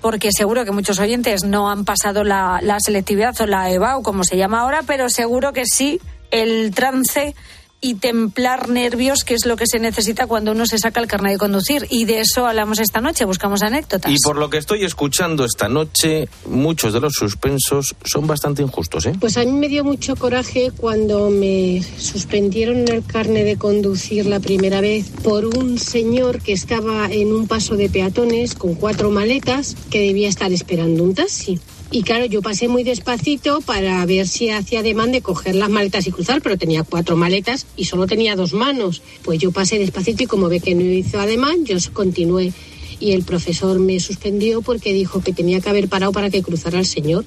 porque 0.00 0.30
seguro 0.30 0.64
que 0.64 0.70
muchos 0.70 0.98
oyentes 0.98 1.44
no 1.44 1.70
han 1.70 1.84
pasado 1.84 2.22
la, 2.22 2.60
la 2.62 2.78
selectividad 2.80 3.34
o 3.40 3.46
la 3.46 3.70
EVA 3.70 3.96
o 3.96 4.02
como 4.02 4.24
se 4.24 4.36
llama 4.36 4.60
ahora, 4.60 4.82
pero 4.86 5.08
seguro 5.08 5.52
que 5.52 5.64
sí 5.66 6.00
el 6.30 6.72
trance 6.74 7.34
y 7.80 7.94
templar 7.94 8.68
nervios, 8.68 9.24
que 9.24 9.34
es 9.34 9.46
lo 9.46 9.56
que 9.56 9.66
se 9.66 9.78
necesita 9.78 10.26
cuando 10.26 10.52
uno 10.52 10.66
se 10.66 10.78
saca 10.78 11.00
el 11.00 11.06
carnet 11.06 11.32
de 11.32 11.38
conducir. 11.38 11.86
Y 11.90 12.04
de 12.04 12.20
eso 12.20 12.46
hablamos 12.46 12.78
esta 12.80 13.00
noche, 13.00 13.24
buscamos 13.24 13.62
anécdotas. 13.62 14.10
Y 14.10 14.16
por 14.18 14.36
lo 14.36 14.50
que 14.50 14.58
estoy 14.58 14.84
escuchando 14.84 15.44
esta 15.44 15.68
noche, 15.68 16.28
muchos 16.46 16.92
de 16.92 17.00
los 17.00 17.12
suspensos 17.12 17.94
son 18.04 18.26
bastante 18.26 18.62
injustos, 18.62 19.06
¿eh? 19.06 19.12
Pues 19.20 19.36
a 19.36 19.44
mí 19.44 19.52
me 19.52 19.68
dio 19.68 19.84
mucho 19.84 20.16
coraje 20.16 20.72
cuando 20.76 21.30
me 21.30 21.82
suspendieron 21.98 22.88
el 22.88 23.04
carne 23.04 23.44
de 23.44 23.56
conducir 23.56 24.26
la 24.26 24.40
primera 24.40 24.80
vez 24.80 25.10
por 25.22 25.44
un 25.44 25.78
señor 25.78 26.40
que 26.40 26.52
estaba 26.52 27.06
en 27.10 27.32
un 27.32 27.46
paso 27.46 27.76
de 27.76 27.88
peatones 27.88 28.54
con 28.54 28.74
cuatro 28.74 29.10
maletas 29.10 29.76
que 29.90 30.00
debía 30.00 30.28
estar 30.28 30.52
esperando 30.52 31.04
un 31.04 31.14
taxi. 31.14 31.60
Y 31.90 32.02
claro, 32.02 32.26
yo 32.26 32.42
pasé 32.42 32.66
muy 32.66 32.82
despacito 32.82 33.60
para 33.60 34.04
ver 34.06 34.26
si 34.26 34.50
hacía 34.50 34.82
demanda 34.82 35.12
de 35.12 35.22
coger 35.22 35.54
las 35.54 35.70
maletas 35.70 36.06
y 36.06 36.10
cruzar, 36.10 36.42
pero 36.42 36.58
tenía 36.58 36.82
cuatro 36.82 37.16
maletas 37.16 37.66
y 37.76 37.84
solo 37.84 38.06
tenía 38.06 38.34
dos 38.34 38.52
manos. 38.52 39.02
Pues 39.22 39.38
yo 39.38 39.52
pasé 39.52 39.78
despacito 39.78 40.24
y 40.24 40.26
como 40.26 40.48
ve 40.48 40.60
que 40.60 40.74
no 40.74 40.82
hizo 40.82 41.20
ademán, 41.20 41.64
yo 41.64 41.76
continué. 41.92 42.52
Y 42.98 43.12
el 43.12 43.22
profesor 43.22 43.78
me 43.78 44.00
suspendió 44.00 44.62
porque 44.62 44.92
dijo 44.92 45.20
que 45.20 45.32
tenía 45.32 45.60
que 45.60 45.68
haber 45.68 45.88
parado 45.88 46.12
para 46.12 46.30
que 46.30 46.42
cruzara 46.42 46.78
el 46.78 46.86
señor. 46.86 47.24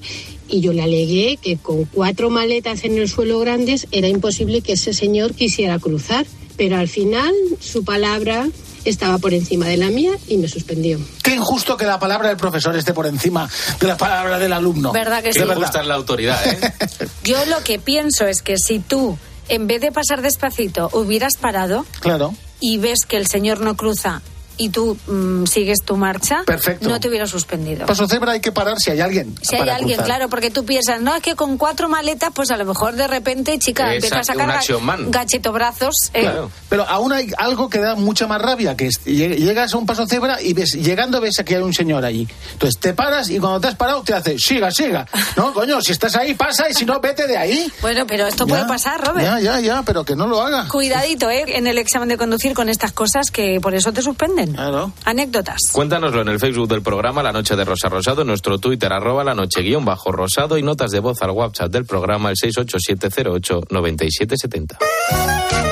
Y 0.48 0.60
yo 0.60 0.72
le 0.72 0.82
alegué 0.82 1.38
que 1.40 1.56
con 1.56 1.84
cuatro 1.84 2.28
maletas 2.28 2.84
en 2.84 2.98
el 2.98 3.08
suelo 3.08 3.38
grandes 3.38 3.86
era 3.92 4.08
imposible 4.08 4.60
que 4.60 4.72
ese 4.72 4.92
señor 4.92 5.34
quisiera 5.34 5.78
cruzar. 5.78 6.26
Pero 6.56 6.76
al 6.76 6.88
final 6.88 7.32
su 7.60 7.84
palabra 7.84 8.48
estaba 8.84 9.18
por 9.18 9.34
encima 9.34 9.66
de 9.66 9.76
la 9.76 9.88
mía 9.88 10.12
y 10.28 10.36
me 10.36 10.48
suspendió. 10.48 10.98
Qué 11.22 11.34
injusto 11.34 11.76
que 11.76 11.84
la 11.86 11.98
palabra 11.98 12.28
del 12.28 12.36
profesor 12.36 12.74
esté 12.76 12.92
por 12.92 13.06
encima 13.06 13.48
de 13.80 13.86
la 13.86 13.96
palabra 13.96 14.38
del 14.38 14.52
alumno. 14.52 14.92
¿Verdad 14.92 15.22
que 15.22 15.30
Qué 15.30 15.40
sí? 15.40 15.48
injusta 15.48 15.80
es 15.80 15.86
la 15.86 15.94
autoridad, 15.94 16.38
¿eh? 16.46 16.72
Yo 17.24 17.44
lo 17.46 17.62
que 17.64 17.78
pienso 17.78 18.26
es 18.26 18.42
que 18.42 18.56
si 18.56 18.78
tú, 18.78 19.18
en 19.48 19.66
vez 19.66 19.80
de 19.80 19.92
pasar 19.92 20.22
despacito, 20.22 20.88
hubieras 20.92 21.34
parado 21.40 21.84
Claro. 22.00 22.34
y 22.60 22.78
ves 22.78 23.00
que 23.06 23.16
el 23.16 23.26
señor 23.26 23.60
no 23.60 23.76
cruza 23.76 24.22
y 24.60 24.68
tú 24.68 24.96
mm, 25.06 25.46
sigues 25.46 25.78
tu 25.84 25.96
marcha, 25.96 26.42
Perfecto. 26.44 26.88
no 26.88 27.00
te 27.00 27.08
hubiera 27.08 27.26
suspendido. 27.26 27.86
Paso 27.86 28.06
cebra 28.06 28.32
hay 28.32 28.40
que 28.40 28.52
parar 28.52 28.76
si 28.78 28.90
hay 28.90 29.00
alguien. 29.00 29.34
Si 29.42 29.56
hay 29.56 29.68
alguien, 29.68 29.96
cruzar. 29.96 30.04
claro, 30.04 30.28
porque 30.28 30.50
tú 30.50 30.64
piensas, 30.64 31.00
no, 31.00 31.14
es 31.16 31.22
que 31.22 31.34
con 31.34 31.56
cuatro 31.56 31.88
maletas, 31.88 32.30
pues 32.34 32.50
a 32.50 32.56
lo 32.56 32.64
mejor 32.64 32.94
de 32.94 33.08
repente, 33.08 33.58
chica, 33.58 33.86
a 33.86 33.94
Exacto, 33.94 34.24
sacar 34.24 34.46
un 34.46 34.52
ga- 34.52 34.56
action 34.56 34.84
man. 34.84 35.10
gachetobrazos. 35.10 35.94
eh, 36.14 36.30
Pero 36.68 36.86
aún 36.88 37.12
hay 37.12 37.30
algo 37.38 37.68
que 37.70 37.78
da 37.78 37.94
mucha 37.94 38.26
más 38.26 38.40
rabia, 38.40 38.76
que 38.76 38.86
es, 38.86 39.00
lleg- 39.04 39.36
llegas 39.36 39.72
a 39.74 39.78
un 39.78 39.86
paso 39.86 40.06
cebra 40.06 40.40
y 40.42 40.52
ves, 40.52 40.72
llegando 40.74 41.20
ves 41.20 41.42
que 41.44 41.56
hay 41.56 41.62
un 41.62 41.72
señor 41.74 42.04
allí. 42.04 42.28
Entonces 42.52 42.78
te 42.80 42.92
paras 42.94 43.30
y 43.30 43.38
cuando 43.38 43.60
te 43.60 43.68
has 43.68 43.74
parado 43.76 44.02
te 44.02 44.14
hace, 44.14 44.38
siga, 44.38 44.70
siga. 44.70 45.06
No, 45.36 45.52
coño, 45.54 45.80
si 45.80 45.92
estás 45.92 46.14
ahí, 46.16 46.34
pasa 46.34 46.68
y 46.68 46.74
si 46.74 46.84
no, 46.84 47.00
vete 47.00 47.26
de 47.26 47.36
ahí. 47.36 47.72
Bueno, 47.80 48.06
pero 48.06 48.26
esto 48.26 48.44
Ya, 48.46 48.54
puede 48.54 48.66
pasar, 48.66 49.00
Robert. 49.06 49.24
Ya, 49.26 49.40
ya, 49.40 49.60
ya, 49.60 49.82
pero 49.84 50.04
que 50.04 50.14
no 50.16 50.26
lo 50.26 50.42
haga. 50.42 50.68
Cuidadito, 50.68 51.30
¿eh? 51.30 51.44
En 51.48 51.66
el 51.66 51.78
examen 51.78 52.08
de 52.08 52.16
conducir 52.16 52.54
con 52.54 52.68
estas 52.68 52.92
cosas 52.92 53.30
que 53.30 53.58
por 53.60 53.74
eso 53.74 53.92
te 53.92 54.02
suspenden. 54.02 54.49
Claro. 54.54 54.92
Anécdotas. 55.04 55.58
Cuéntanoslo 55.72 56.22
en 56.22 56.28
el 56.28 56.38
Facebook 56.38 56.68
del 56.68 56.82
programa 56.82 57.22
La 57.22 57.32
Noche 57.32 57.56
de 57.56 57.64
Rosa 57.64 57.88
Rosado, 57.88 58.20
en 58.22 58.28
nuestro 58.28 58.58
Twitter, 58.58 58.92
arroba 58.92 59.24
la 59.24 59.34
noche 59.34 59.62
guion 59.62 59.84
bajo 59.84 60.12
rosado 60.12 60.58
y 60.58 60.62
notas 60.62 60.90
de 60.90 61.00
voz 61.00 61.22
al 61.22 61.30
WhatsApp 61.30 61.70
del 61.70 61.86
programa 61.86 62.30
el 62.30 62.36
687089770. 62.36 64.76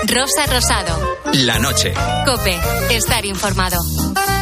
Rosa 0.09 0.47
Rosado. 0.47 0.99
La 1.45 1.59
noche. 1.59 1.93
Cope. 2.25 2.57
Estar 2.91 3.27
informado. 3.27 3.77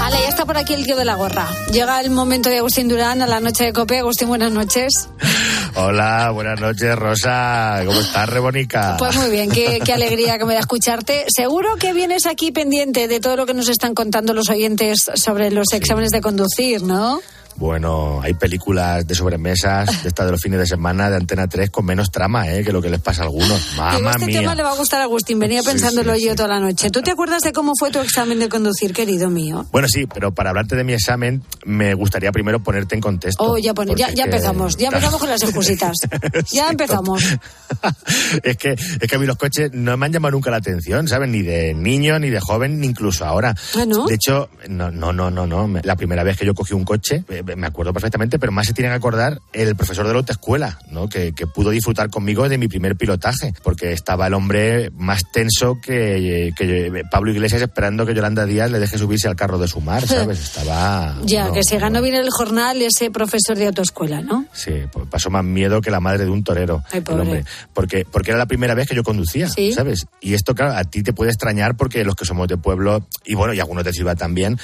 Ale, 0.02 0.18
ya 0.20 0.28
está 0.28 0.44
por 0.44 0.56
aquí 0.56 0.74
el 0.74 0.84
tío 0.84 0.96
de 0.96 1.04
la 1.04 1.16
gorra. 1.16 1.48
Llega 1.72 2.00
el 2.00 2.10
momento 2.10 2.48
de 2.48 2.58
Agustín 2.58 2.86
Durán 2.88 3.22
a 3.22 3.26
la 3.26 3.40
noche 3.40 3.64
de 3.64 3.72
Cope. 3.72 3.98
Agustín, 3.98 4.28
buenas 4.28 4.52
noches. 4.52 5.08
Hola, 5.74 6.30
buenas 6.30 6.60
noches, 6.60 6.94
Rosa. 6.96 7.82
¿Cómo 7.84 7.98
estás, 8.00 8.28
Rebonica? 8.28 8.96
Pues 8.98 9.16
muy 9.16 9.30
bien, 9.30 9.50
qué, 9.50 9.80
qué 9.84 9.92
alegría 9.92 10.38
que 10.38 10.44
me 10.44 10.54
da 10.54 10.60
escucharte. 10.60 11.24
Seguro 11.28 11.74
que 11.76 11.92
vienes 11.92 12.26
aquí 12.26 12.52
pendiente 12.52 13.08
de 13.08 13.20
todo 13.20 13.36
lo 13.36 13.44
que 13.44 13.52
nos 13.52 13.68
están 13.68 13.94
contando 13.94 14.25
los 14.34 14.48
oyentes 14.50 14.98
sobre 15.14 15.50
los 15.50 15.72
exámenes 15.72 16.10
de 16.10 16.20
conducir, 16.20 16.82
¿no? 16.82 17.20
Bueno, 17.56 18.20
hay 18.22 18.34
películas 18.34 19.06
de 19.06 19.14
sobremesas 19.14 20.02
de 20.02 20.08
estas 20.08 20.26
de 20.26 20.32
los 20.32 20.40
fines 20.40 20.58
de 20.58 20.66
semana 20.66 21.08
de 21.08 21.16
Antena 21.16 21.48
3 21.48 21.70
con 21.70 21.86
menos 21.86 22.10
trama, 22.10 22.50
¿eh? 22.52 22.62
Que 22.62 22.70
lo 22.72 22.82
que 22.82 22.90
les 22.90 23.00
pasa 23.00 23.22
a 23.22 23.24
algunos. 23.26 23.74
Mamma 23.76 24.10
este 24.12 24.26
mía. 24.26 24.40
tema 24.40 24.54
le 24.54 24.62
va 24.62 24.72
a 24.72 24.76
gustar 24.76 25.00
a 25.00 25.04
Agustín. 25.04 25.38
Venía 25.38 25.62
pensándolo 25.62 26.14
sí, 26.16 26.24
yo 26.26 26.34
toda 26.36 26.48
la 26.48 26.60
noche. 26.60 26.90
¿Tú 26.90 27.00
te 27.02 27.12
acuerdas 27.12 27.42
de 27.42 27.52
cómo 27.52 27.72
fue 27.78 27.90
tu 27.90 28.00
examen 28.00 28.38
de 28.38 28.48
conducir, 28.48 28.92
querido 28.92 29.30
mío? 29.30 29.66
Bueno, 29.72 29.88
sí, 29.88 30.06
pero 30.06 30.32
para 30.32 30.50
hablarte 30.50 30.76
de 30.76 30.84
mi 30.84 30.92
examen, 30.92 31.42
me 31.64 31.94
gustaría 31.94 32.30
primero 32.30 32.62
ponerte 32.62 32.94
en 32.94 33.00
contexto. 33.00 33.42
Oh, 33.42 33.56
ya, 33.58 33.72
pone- 33.72 33.94
ya, 33.96 34.08
ya 34.10 34.14
que- 34.14 34.22
empezamos. 34.24 34.76
Ya 34.76 34.88
empezamos 34.88 35.18
con 35.20 35.28
las 35.30 35.42
excusitas. 35.42 35.96
Ya 36.52 36.68
empezamos. 36.70 37.22
es 38.42 38.56
que 38.56 38.72
es 38.72 39.08
que 39.08 39.16
a 39.16 39.18
mí 39.18 39.26
los 39.26 39.36
coches 39.36 39.70
no 39.72 39.96
me 39.96 40.06
han 40.06 40.12
llamado 40.12 40.32
nunca 40.32 40.50
la 40.50 40.58
atención, 40.58 41.08
¿sabes? 41.08 41.28
Ni 41.28 41.42
de 41.42 41.74
niño, 41.74 42.18
ni 42.18 42.30
de 42.30 42.40
joven, 42.40 42.80
ni 42.80 42.86
incluso 42.86 43.24
ahora. 43.24 43.54
Ah, 43.76 43.84
¿no? 43.86 44.06
De 44.06 44.14
hecho, 44.14 44.48
no, 44.68 44.90
no, 44.90 45.12
no, 45.12 45.30
no, 45.30 45.46
no. 45.46 45.68
La 45.82 45.96
primera 45.96 46.22
vez 46.22 46.36
que 46.36 46.46
yo 46.46 46.54
cogí 46.54 46.74
un 46.74 46.84
coche, 46.84 47.24
eh, 47.28 47.42
me 47.54 47.66
acuerdo 47.66 47.92
perfectamente, 47.92 48.38
pero 48.38 48.50
más 48.52 48.66
se 48.66 48.72
tiene 48.72 48.90
que 48.90 48.96
acordar 48.96 49.40
el 49.52 49.76
profesor 49.76 50.06
de 50.06 50.12
la 50.12 50.18
autoescuela, 50.18 50.78
¿no? 50.90 51.08
Que, 51.08 51.32
que 51.32 51.46
pudo 51.46 51.70
disfrutar 51.70 52.10
conmigo 52.10 52.48
de 52.48 52.58
mi 52.58 52.66
primer 52.68 52.96
pilotaje, 52.96 53.54
porque 53.62 53.92
estaba 53.92 54.26
el 54.26 54.34
hombre 54.34 54.90
más 54.96 55.30
tenso 55.30 55.78
que, 55.80 56.52
que 56.56 57.04
Pablo 57.10 57.30
Iglesias 57.30 57.62
esperando 57.62 58.06
que 58.06 58.14
Yolanda 58.14 58.46
Díaz 58.46 58.70
le 58.70 58.78
deje 58.80 58.98
subirse 58.98 59.28
al 59.28 59.36
carro 59.36 59.58
de 59.58 59.68
su 59.68 59.80
mar, 59.80 60.06
¿sabes? 60.06 60.40
Estaba... 60.56 61.16
Ya, 61.24 61.46
no, 61.48 61.52
que 61.52 61.62
se 61.62 61.78
ganó 61.78 62.02
bien 62.02 62.14
el 62.14 62.30
jornal 62.30 62.80
ese 62.82 63.10
profesor 63.10 63.56
de 63.56 63.66
autoescuela, 63.66 64.20
¿no? 64.22 64.46
Sí, 64.52 64.72
pues 64.90 65.06
pasó 65.08 65.30
más 65.30 65.44
miedo 65.44 65.80
que 65.80 65.90
la 65.90 66.00
madre 66.00 66.24
de 66.24 66.30
un 66.30 66.42
torero. 66.42 66.82
Ay, 66.90 67.02
el 67.06 67.20
hombre. 67.20 67.44
Porque, 67.74 68.06
porque 68.10 68.30
era 68.30 68.38
la 68.38 68.46
primera 68.46 68.74
vez 68.74 68.88
que 68.88 68.94
yo 68.94 69.04
conducía, 69.04 69.48
Sí. 69.48 69.72
¿sabes? 69.72 70.06
Y 70.20 70.34
esto, 70.34 70.54
claro, 70.54 70.74
a 70.76 70.84
ti 70.84 71.02
te 71.02 71.12
puede 71.12 71.30
extrañar 71.30 71.76
porque 71.76 72.04
los 72.04 72.14
que 72.16 72.24
somos 72.24 72.48
de 72.48 72.56
pueblo, 72.56 73.06
y 73.24 73.34
bueno, 73.34 73.52
y 73.52 73.60
algunos 73.60 73.84
de 73.84 73.92
ciudad 73.92 74.16
también, 74.16 74.58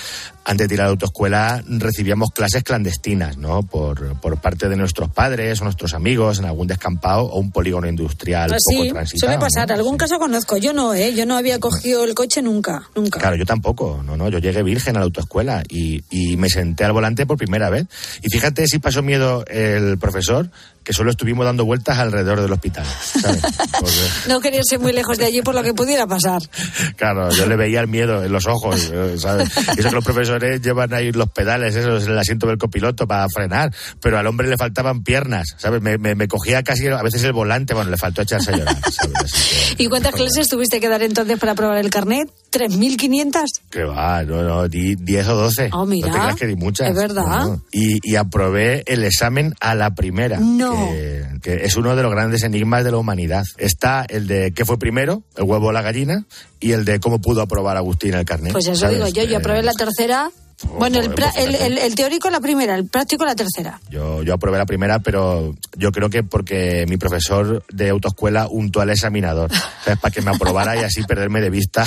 antes 0.44 0.68
de 0.68 0.74
ir 0.74 0.80
a 0.80 0.84
la 0.84 0.90
autoescuela 0.90 1.62
recibíamos 1.66 2.30
clases 2.30 2.62
clandestinas, 2.72 3.36
¿no? 3.36 3.62
Por, 3.64 4.18
por 4.18 4.38
parte 4.38 4.70
de 4.70 4.76
nuestros 4.76 5.10
padres 5.10 5.60
o 5.60 5.64
nuestros 5.64 5.92
amigos 5.92 6.38
en 6.38 6.46
algún 6.46 6.66
descampado 6.66 7.24
o 7.24 7.38
un 7.38 7.50
polígono 7.50 7.86
industrial 7.86 8.50
Ah, 8.50 8.56
poco 8.56 8.82
sí, 8.84 8.90
transitado. 8.90 9.32
suele 9.32 9.38
pasar. 9.38 9.68
¿no? 9.68 9.74
Algún 9.74 9.98
caso 9.98 10.18
conozco. 10.18 10.56
Yo 10.56 10.72
no, 10.72 10.94
¿eh? 10.94 11.12
Yo 11.14 11.26
no 11.26 11.36
había 11.36 11.58
cogido 11.60 12.02
el 12.04 12.14
coche 12.14 12.40
nunca, 12.40 12.88
nunca. 12.96 13.20
Claro, 13.20 13.36
yo 13.36 13.44
tampoco, 13.44 14.02
no, 14.06 14.16
no, 14.16 14.30
yo 14.30 14.38
llegué 14.38 14.62
virgen 14.62 14.96
a 14.96 15.00
la 15.00 15.04
autoescuela 15.04 15.62
y, 15.68 16.02
y 16.10 16.38
me 16.38 16.48
senté 16.48 16.84
al 16.84 16.92
volante 16.92 17.26
por 17.26 17.36
primera 17.36 17.68
vez. 17.68 17.86
Y 18.22 18.28
fíjate 18.32 18.66
si 18.66 18.78
pasó 18.78 19.02
miedo 19.02 19.44
el 19.48 19.98
profesor, 19.98 20.48
que 20.84 20.92
solo 20.92 21.10
estuvimos 21.10 21.44
dando 21.46 21.64
vueltas 21.64 21.98
alrededor 21.98 22.40
del 22.40 22.52
hospital. 22.52 22.84
¿sabes? 22.86 23.42
Porque, 23.80 23.96
No 24.28 24.40
quería 24.40 24.60
ser 24.62 24.78
muy 24.80 24.92
lejos 24.92 25.18
de 25.18 25.26
allí 25.26 25.42
por 25.42 25.54
lo 25.54 25.62
que 25.62 25.74
pudiera 25.74 26.06
pasar. 26.06 26.40
claro, 26.96 27.30
yo 27.30 27.46
le 27.46 27.56
veía 27.56 27.80
el 27.80 27.88
miedo 27.88 28.24
en 28.24 28.32
los 28.32 28.46
ojos, 28.46 28.90
eh, 28.92 29.16
¿sabes? 29.18 29.48
Y 29.76 29.80
eso 29.80 29.88
que 29.88 29.94
los 29.94 30.04
profesores 30.04 30.60
llevan 30.62 30.92
ahí 30.94 31.12
los 31.12 31.30
pedales, 31.30 31.74
esos, 31.76 32.06
el 32.06 32.18
asiento 32.18 32.46
del 32.46 32.58
copiloto 32.58 33.06
para 33.06 33.26
frenar, 33.28 33.72
pero 34.00 34.18
al 34.18 34.26
hombre 34.26 34.48
le 34.48 34.56
faltaban 34.56 35.02
piernas, 35.02 35.54
¿sabes? 35.56 35.80
Me, 35.82 35.98
me- 35.98 36.14
me 36.14 36.28
cogía 36.28 36.62
casi 36.62 36.86
a 36.88 37.02
veces 37.02 37.22
el 37.24 37.32
volante, 37.32 37.74
bueno, 37.74 37.90
le 37.90 37.96
faltó 37.96 38.22
echarse 38.22 38.52
a 38.52 38.56
llorar, 38.56 38.76
¿sabes? 38.90 39.16
Así 39.24 39.50
que- 39.56 39.61
¿Y 39.78 39.88
cuántas 39.88 40.14
clases 40.14 40.48
tuviste 40.48 40.80
que 40.80 40.88
dar 40.88 41.02
entonces 41.02 41.38
para 41.38 41.54
probar 41.54 41.78
el 41.78 41.90
carnet? 41.90 42.28
¿3.500? 42.52 43.44
Que 43.70 43.84
va, 43.84 44.22
no, 44.22 44.42
no, 44.42 44.68
di 44.68 44.94
10 44.94 45.28
o 45.28 45.36
12. 45.36 45.70
Oh, 45.72 45.86
mira. 45.86 46.08
No 46.08 46.14
te 46.14 46.20
creas 46.20 46.36
que 46.36 46.46
di 46.46 46.56
muchas. 46.56 46.88
Es 46.90 46.94
verdad. 46.94 47.46
No. 47.46 47.62
Y, 47.72 47.98
y 48.02 48.16
aprobé 48.16 48.82
el 48.86 49.04
examen 49.04 49.54
a 49.60 49.74
la 49.74 49.94
primera. 49.94 50.38
No. 50.38 50.74
Que, 50.90 51.24
que 51.42 51.64
es 51.64 51.76
uno 51.76 51.96
de 51.96 52.02
los 52.02 52.12
grandes 52.12 52.42
enigmas 52.42 52.84
de 52.84 52.90
la 52.90 52.98
humanidad. 52.98 53.44
Está 53.56 54.04
el 54.08 54.26
de 54.26 54.52
qué 54.52 54.64
fue 54.64 54.78
primero, 54.78 55.22
el 55.36 55.44
huevo 55.44 55.68
o 55.68 55.72
la 55.72 55.82
gallina, 55.82 56.26
y 56.60 56.72
el 56.72 56.84
de 56.84 57.00
cómo 57.00 57.20
pudo 57.20 57.42
aprobar 57.42 57.76
Agustín 57.76 58.14
el 58.14 58.24
carnet. 58.24 58.52
Pues 58.52 58.66
eso 58.66 58.76
¿sabes? 58.76 58.96
digo 58.98 59.08
yo. 59.08 59.24
Yo 59.24 59.38
aprobé 59.38 59.62
la 59.62 59.72
tercera. 59.72 60.30
Bueno, 60.78 61.00
el, 61.00 61.10
pra- 61.14 61.32
el, 61.36 61.54
el- 61.54 61.78
el 61.78 61.94
teórico 61.94 62.30
la 62.30 62.40
primera, 62.40 62.74
el 62.74 62.86
práctico 62.86 63.24
la 63.24 63.34
tercera. 63.34 63.80
Yo, 63.90 64.22
yo 64.22 64.34
aprobé 64.34 64.58
la 64.58 64.66
primera, 64.66 64.98
pero 65.00 65.54
yo 65.76 65.92
creo 65.92 66.08
que 66.10 66.22
porque 66.22 66.86
mi 66.88 66.96
profesor 66.96 67.64
de 67.72 67.90
autoescuela 67.90 68.46
untó 68.50 68.80
al 68.80 68.90
examinador, 68.90 69.50
¿sabes? 69.84 69.98
Para 70.00 70.12
que 70.12 70.22
me 70.22 70.30
aprobara 70.30 70.76
y 70.76 70.80
así 70.84 71.02
perderme 71.02 71.40
de 71.40 71.50
vista 71.50 71.84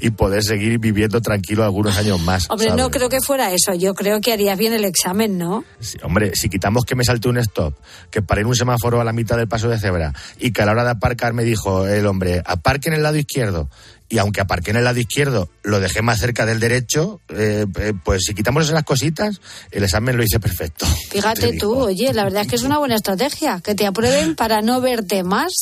y 0.00 0.10
poder 0.10 0.42
seguir 0.42 0.78
viviendo 0.78 1.20
tranquilo 1.20 1.64
algunos 1.64 1.96
años 1.98 2.20
más. 2.22 2.46
Hombre, 2.50 2.68
¿sabes? 2.68 2.82
no 2.82 2.90
creo 2.90 3.08
que 3.08 3.20
fuera 3.20 3.52
eso. 3.52 3.74
Yo 3.74 3.94
creo 3.94 4.20
que 4.20 4.32
harías 4.32 4.58
bien 4.58 4.72
el 4.72 4.84
examen, 4.84 5.38
¿no? 5.38 5.64
Sí, 5.80 5.98
hombre, 6.02 6.34
si 6.34 6.48
quitamos 6.48 6.84
que 6.84 6.94
me 6.94 7.04
salte 7.04 7.28
un 7.28 7.38
stop, 7.38 7.74
que 8.10 8.22
paré 8.22 8.42
en 8.42 8.46
un 8.48 8.56
semáforo 8.56 9.00
a 9.00 9.04
la 9.04 9.12
mitad 9.12 9.36
del 9.36 9.48
paso 9.48 9.68
de 9.68 9.78
cebra 9.78 10.12
y 10.38 10.52
que 10.52 10.62
a 10.62 10.66
la 10.66 10.72
hora 10.72 10.84
de 10.84 10.90
aparcar 10.90 11.32
me 11.32 11.44
dijo 11.44 11.86
el 11.86 12.06
hombre, 12.06 12.42
aparque 12.44 12.88
en 12.88 12.94
el 12.94 13.02
lado 13.02 13.16
izquierdo 13.16 13.68
y 14.14 14.18
aunque 14.18 14.40
aparqué 14.40 14.70
en 14.70 14.76
el 14.76 14.84
lado 14.84 15.00
izquierdo, 15.00 15.50
lo 15.64 15.80
dejé 15.80 16.00
más 16.00 16.20
cerca 16.20 16.46
del 16.46 16.60
derecho, 16.60 17.20
eh, 17.30 17.66
eh, 17.80 17.94
pues 18.04 18.22
si 18.24 18.32
quitamos 18.32 18.68
esas 18.68 18.84
cositas, 18.84 19.40
el 19.72 19.82
examen 19.82 20.16
lo 20.16 20.22
hice 20.22 20.38
perfecto. 20.38 20.86
Fíjate 21.10 21.48
Te 21.48 21.58
tú, 21.58 21.74
oye, 21.74 22.12
la 22.14 22.22
verdad 22.22 22.42
es 22.42 22.48
que 22.48 22.54
es 22.54 22.62
una 22.62 22.78
buena 22.78 22.94
estrategia, 22.94 23.60
que 23.60 23.74
te 23.74 23.86
aprueben 23.86 24.36
para 24.36 24.62
no 24.62 24.80
verte 24.80 25.24
más. 25.24 25.52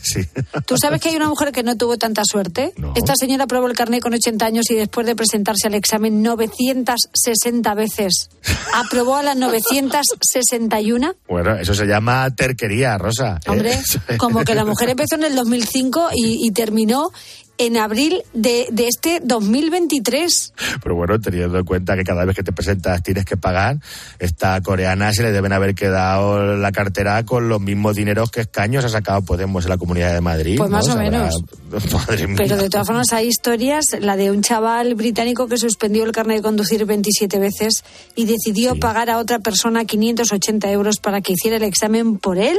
Sí. 0.00 0.26
¿Tú 0.64 0.78
sabes 0.78 1.02
que 1.02 1.10
hay 1.10 1.16
una 1.16 1.28
mujer 1.28 1.52
que 1.52 1.62
no 1.62 1.76
tuvo 1.76 1.98
tanta 1.98 2.22
suerte? 2.24 2.72
Esta 2.94 3.12
señora 3.14 3.44
aprobó 3.44 3.66
el 3.66 3.76
carnet 3.76 4.00
con 4.00 4.14
80 4.14 4.42
años 4.42 4.70
y 4.70 4.74
después 4.74 5.06
de 5.06 5.14
presentarse 5.14 5.66
al 5.66 5.74
examen 5.74 6.22
960 6.22 7.74
veces, 7.74 8.30
aprobó 8.72 9.16
a 9.16 9.22
las 9.22 9.36
961. 9.36 11.14
Bueno, 11.28 11.56
eso 11.56 11.74
se 11.74 11.84
llama 11.84 12.34
terquería, 12.34 12.96
Rosa. 12.96 13.38
¿eh? 13.44 13.50
Hombre, 13.50 13.78
como 14.16 14.44
que 14.44 14.54
la 14.54 14.64
mujer 14.64 14.88
empezó 14.88 15.16
en 15.16 15.24
el 15.24 15.34
2005 15.34 16.08
y, 16.14 16.46
y 16.46 16.52
terminó 16.52 17.10
en 17.58 17.76
abril 17.76 18.22
de, 18.32 18.68
de 18.70 18.88
este 18.88 19.20
2023. 19.22 20.54
Pero 20.82 20.94
bueno, 20.94 21.20
teniendo 21.20 21.58
en 21.58 21.64
cuenta 21.64 21.96
que 21.96 22.04
cada 22.04 22.24
vez 22.24 22.36
que 22.36 22.42
te 22.42 22.52
presentas 22.52 23.02
tienes 23.02 23.24
que 23.24 23.36
pagar, 23.36 23.78
esta 24.18 24.60
coreana 24.62 25.12
se 25.12 25.22
le 25.22 25.32
deben 25.32 25.52
haber 25.52 25.74
quedado 25.74 26.56
la 26.56 26.72
cartera 26.72 27.24
con 27.24 27.48
los 27.48 27.60
mismos 27.60 27.96
dineros 27.96 28.30
que 28.30 28.40
escaños 28.40 28.84
ha 28.84 28.88
sacado 28.88 29.22
Podemos 29.22 29.64
en 29.64 29.70
la 29.70 29.78
Comunidad 29.78 30.14
de 30.14 30.20
Madrid. 30.20 30.56
Pues 30.58 30.70
más 30.70 30.86
¿no? 30.86 30.94
o 30.94 30.96
menos. 30.96 31.42
Madre 31.92 32.26
mía. 32.26 32.36
Pero 32.38 32.56
de 32.56 32.70
todas 32.70 32.86
formas 32.86 33.12
hay 33.12 33.26
historias, 33.26 33.86
la 34.00 34.16
de 34.16 34.30
un 34.30 34.42
chaval 34.42 34.94
británico 34.94 35.48
que 35.48 35.58
suspendió 35.58 36.04
el 36.04 36.12
carnet 36.12 36.38
de 36.38 36.42
conducir 36.42 36.84
27 36.84 37.38
veces 37.38 37.84
y 38.14 38.24
decidió 38.26 38.78
pagar 38.78 39.10
a 39.10 39.18
otra 39.18 39.40
persona 39.40 39.84
580 39.84 40.70
euros 40.70 40.98
para 40.98 41.20
que 41.20 41.32
hiciera 41.32 41.56
el 41.56 41.64
examen 41.64 42.18
por 42.18 42.38
él. 42.38 42.58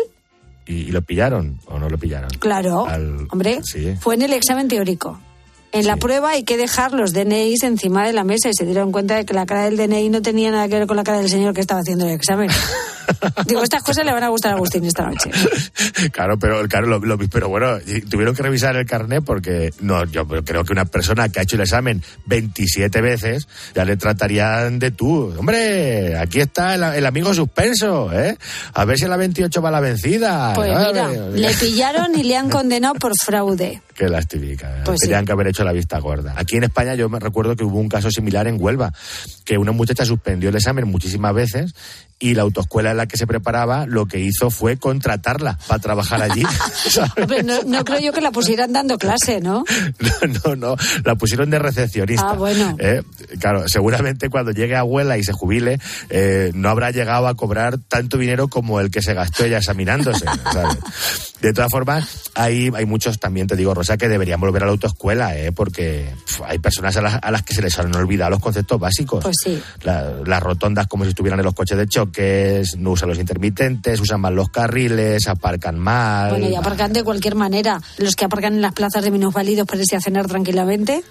¿Y, 0.69 0.73
y 0.83 0.91
lo 0.91 1.01
pillaron 1.01 1.57
o 1.65 1.79
no 1.79 1.89
lo 1.89 1.97
pillaron? 1.97 2.29
Claro, 2.39 2.85
Al- 2.85 3.27
hombre, 3.31 3.59
Sí. 3.63 3.95
fue 3.99 4.13
en 4.13 4.21
el 4.21 4.33
examen 4.33 4.67
teórico. 4.67 5.19
En 5.71 5.85
la 5.85 5.97
prueba 5.97 6.31
hay 6.31 6.43
que 6.43 6.57
dejar 6.57 6.93
los 6.93 7.13
DNIs 7.13 7.61
encima 7.63 8.05
de 8.05 8.11
la 8.13 8.23
mesa 8.23 8.49
y 8.49 8.53
se 8.53 8.65
dieron 8.65 8.91
cuenta 8.91 9.15
de 9.15 9.25
que 9.25 9.33
la 9.35 9.45
cara 9.45 9.65
del 9.65 9.77
DNI 9.77 10.09
no 10.09 10.21
tenía 10.21 10.49
nada 10.51 10.67
que 10.67 10.75
ver 10.79 10.87
con 10.87 10.97
la 10.97 11.03
cara 11.03 11.19
del 11.19 11.29
señor 11.29 11.53
que 11.53 11.61
estaba 11.61 11.81
haciendo 11.81 12.05
el 12.07 12.11
examen. 12.13 12.49
Digo, 13.47 13.63
estas 13.63 13.81
cosas 13.83 14.05
le 14.05 14.13
van 14.13 14.23
a 14.23 14.29
gustar 14.29 14.51
a 14.51 14.55
Agustín 14.55 14.85
esta 14.85 15.03
noche. 15.07 15.31
Claro, 16.11 16.37
pero 16.37 16.67
claro, 16.67 16.85
lo, 16.87 16.99
lo- 16.99 17.17
pero 17.29 17.49
bueno, 17.49 17.77
tuvieron 18.09 18.35
que 18.35 18.43
revisar 18.43 18.75
el 18.75 18.85
carnet 18.85 19.23
porque 19.25 19.71
no, 19.79 20.05
yo 20.05 20.27
creo 20.27 20.63
que 20.63 20.73
una 20.73 20.85
persona 20.85 21.27
que 21.29 21.39
ha 21.39 21.43
hecho 21.43 21.55
el 21.55 21.63
examen 21.63 22.03
27 22.27 23.01
veces 23.01 23.47
ya 23.73 23.83
le 23.85 23.97
tratarían 23.97 24.77
de 24.79 24.91
tú. 24.91 25.33
Hombre, 25.37 26.17
aquí 26.17 26.39
está 26.39 26.75
el, 26.75 26.83
el 26.83 27.05
amigo 27.05 27.33
suspenso, 27.33 28.11
¿eh? 28.13 28.37
A 28.73 28.85
ver 28.85 28.97
si 28.99 29.05
a 29.05 29.07
la 29.07 29.17
28 29.17 29.59
va 29.61 29.71
la 29.71 29.79
vencida. 29.79 30.53
Pues 30.53 30.69
mira, 30.69 31.09
le 31.09 31.53
pillaron 31.55 32.15
y 32.17 32.23
le 32.23 32.37
han 32.37 32.49
condenado 32.49 32.93
por 32.95 33.13
fraude. 33.17 33.81
Qué 33.95 34.07
lastivica. 34.07 34.83
Pues 34.85 34.97
sí. 35.01 35.07
Tenían 35.07 35.25
que 35.25 35.31
haber 35.33 35.47
hecho 35.47 35.58
la 35.63 35.71
vista 35.71 35.99
gorda. 35.99 36.33
Aquí 36.37 36.57
en 36.57 36.63
España 36.63 36.95
yo 36.95 37.09
me 37.09 37.19
recuerdo 37.19 37.55
que 37.55 37.63
hubo 37.63 37.79
un 37.79 37.89
caso 37.89 38.11
similar 38.11 38.47
en 38.47 38.57
Huelva, 38.59 38.93
que 39.45 39.57
una 39.57 39.71
muchacha 39.71 40.05
suspendió 40.05 40.49
el 40.49 40.55
examen 40.55 40.87
muchísimas 40.87 41.33
veces 41.33 41.73
y 42.21 42.33
la 42.33 42.41
autoescuela 42.41 42.91
en 42.91 42.97
la 42.97 43.07
que 43.07 43.15
se 43.15 43.25
preparaba 43.25 43.85
lo 43.85 44.05
que 44.05 44.19
hizo 44.19 44.49
fue 44.49 44.77
contratarla 44.77 45.57
para 45.67 45.79
trabajar 45.79 46.21
allí. 46.21 46.43
no, 47.45 47.63
no 47.63 47.85
creo 47.85 47.99
yo 47.99 48.13
que 48.13 48.21
la 48.21 48.31
pusieran 48.31 48.73
dando 48.73 48.97
clase, 48.97 49.39
¿no? 49.41 49.63
No, 49.99 50.27
no, 50.45 50.55
no, 50.55 50.75
la 51.03 51.15
pusieron 51.15 51.49
de 51.49 51.59
recepcionista. 51.59 52.31
Ah, 52.31 52.33
bueno. 52.33 52.75
Eh, 52.79 53.01
Claro, 53.39 53.67
seguramente 53.67 54.29
cuando 54.29 54.51
llegue 54.51 54.75
abuela 54.75 55.17
y 55.17 55.23
se 55.23 55.33
jubile, 55.33 55.79
eh, 56.09 56.51
no 56.53 56.69
habrá 56.69 56.91
llegado 56.91 57.27
a 57.27 57.35
cobrar 57.35 57.77
tanto 57.77 58.17
dinero 58.17 58.47
como 58.47 58.79
el 58.79 58.91
que 58.91 59.01
se 59.01 59.13
gastó 59.13 59.45
ella 59.45 59.57
examinándose. 59.57 60.25
¿sabes? 60.51 61.28
De 61.41 61.53
todas 61.53 61.71
formas, 61.71 62.29
hay, 62.35 62.69
hay 62.75 62.85
muchos 62.85 63.17
también, 63.19 63.47
te 63.47 63.55
digo, 63.55 63.73
Rosa, 63.73 63.95
que 63.97 64.09
deberían 64.09 64.41
volver 64.41 64.63
a 64.63 64.65
la 64.65 64.73
autoescuela, 64.73 65.37
¿eh? 65.37 65.51
porque 65.53 66.13
pf, 66.25 66.43
hay 66.45 66.59
personas 66.59 66.97
a 66.97 67.01
las, 67.01 67.19
a 67.21 67.31
las 67.31 67.43
que 67.43 67.53
se 67.53 67.61
les 67.61 67.79
han 67.79 67.95
olvidado 67.95 68.29
los 68.31 68.39
conceptos 68.39 68.77
básicos. 68.79 69.23
Pues 69.23 69.37
sí. 69.43 69.61
La- 69.83 70.15
las 70.25 70.43
rotondas 70.43 70.87
como 70.87 71.05
si 71.05 71.11
estuvieran 71.11 71.39
en 71.39 71.45
los 71.45 71.53
coches 71.53 71.77
de 71.77 71.87
choques, 71.87 72.75
no 72.77 72.91
usan 72.91 73.07
los 73.09 73.19
intermitentes, 73.19 73.99
usan 74.01 74.19
mal 74.19 74.35
los 74.35 74.49
carriles, 74.49 75.27
aparcan 75.27 75.79
mal. 75.79 76.31
Bueno, 76.31 76.49
y 76.49 76.55
aparcan 76.55 76.91
de 76.91 77.03
cualquier 77.03 77.35
manera. 77.35 77.81
Los 77.97 78.15
que 78.17 78.25
aparcan 78.25 78.55
en 78.55 78.61
las 78.61 78.73
plazas 78.73 79.03
de 79.03 79.11
minusválidos 79.11 79.65
para 79.65 79.79
irse 79.81 79.95
a 79.95 80.01
cenar 80.01 80.27
tranquilamente. 80.27 81.03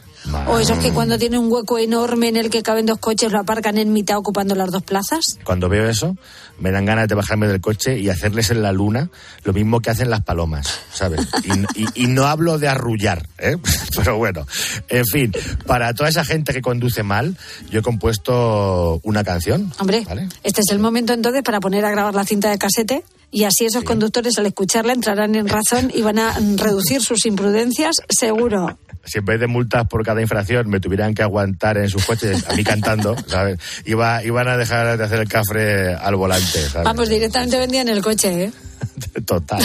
O 0.47 0.59
esos 0.59 0.79
que 0.79 0.93
cuando 0.93 1.19
tienen 1.19 1.41
un 1.41 1.51
hueco 1.51 1.79
enorme 1.79 2.29
en 2.29 2.37
el 2.37 2.51
que 2.51 2.63
caben 2.63 2.87
dos 2.87 2.99
coches 2.99 3.33
lo 3.33 3.39
aparcan 3.39 3.79
en 3.79 3.93
mitad 3.93 4.19
ocupando 4.19 4.55
las 4.55 4.71
dos 4.71 4.83
plazas. 4.83 5.39
Cuando 5.45 5.69
veo 5.69 5.89
eso, 5.89 6.17
me 6.59 6.71
dan 6.71 6.85
ganas 6.85 7.09
de 7.09 7.15
bajarme 7.15 7.47
del 7.49 7.61
coche 7.61 7.99
y 7.99 8.09
hacerles 8.11 8.51
en 8.51 8.61
la 8.63 8.73
luna 8.73 9.11
lo 9.45 9.53
mismo 9.53 9.81
que 9.81 9.91
hacen 9.91 10.11
las 10.11 10.23
palomas, 10.25 10.81
¿sabes? 10.93 11.27
Y, 11.75 11.83
y- 11.83 11.89
y 11.95 12.07
no 12.09 12.27
hablo 12.27 12.59
de 12.59 12.69
arrullar, 12.69 13.27
¿eh? 13.39 13.57
Pero 13.97 14.19
bueno, 14.19 14.47
en 14.89 15.05
fin, 15.07 15.33
para 15.67 15.95
toda 15.95 16.09
esa 16.11 16.25
gente 16.25 16.53
que 16.53 16.61
conduce 16.61 17.03
mal, 17.03 17.37
yo 17.71 17.81
he 17.81 17.83
compuesto 17.83 19.01
una 19.05 19.25
canción. 19.25 19.73
Hombre, 19.79 20.07
este 20.43 20.61
es 20.61 20.71
el 20.71 20.79
momento 20.79 21.13
entonces 21.13 21.43
para 21.43 21.61
poner 21.61 21.85
a 21.85 21.91
grabar 21.91 22.15
la 22.15 22.25
cinta 22.25 22.51
de 22.51 22.59
casete 22.59 23.03
y 23.31 23.45
así 23.45 23.67
esos 23.67 23.85
conductores 23.85 24.39
al 24.39 24.47
escucharla 24.47 24.93
entrarán 24.93 25.35
en 25.35 25.49
razón 25.49 25.91
y 25.95 26.03
van 26.03 26.19
a 26.19 26.39
reducir 26.57 27.03
sus 27.03 27.27
imprudencias, 27.27 27.97
seguro. 28.09 28.79
Si 29.05 29.19
en 29.19 29.25
vez 29.25 29.41
de 29.41 29.47
multas 29.47 29.87
por 29.89 30.05
cada 30.05 30.21
infracción 30.21 30.69
me 30.69 30.81
tuvieran 30.81 31.15
que 31.15 31.23
aguantar 31.23 31.79
en 31.79 31.89
sus 31.89 32.05
coches, 32.05 32.45
a 32.49 32.55
mí 32.55 32.65
cantando, 32.65 33.17
¿sabes? 33.27 33.59
Iba, 33.85 34.23
iban 34.25 34.49
a 34.49 34.57
dejar 34.57 34.99
de 34.99 35.05
hacer 35.05 35.21
el 35.21 35.29
cafre 35.29 35.95
al 35.95 36.17
volante, 36.17 36.61
¿sabes? 36.69 36.85
Vamos, 36.85 37.09
directamente 37.09 37.59
vendían 37.59 37.89
el 37.89 38.03
coche, 38.03 38.45
¿eh? 38.45 38.53
Total. 39.27 39.63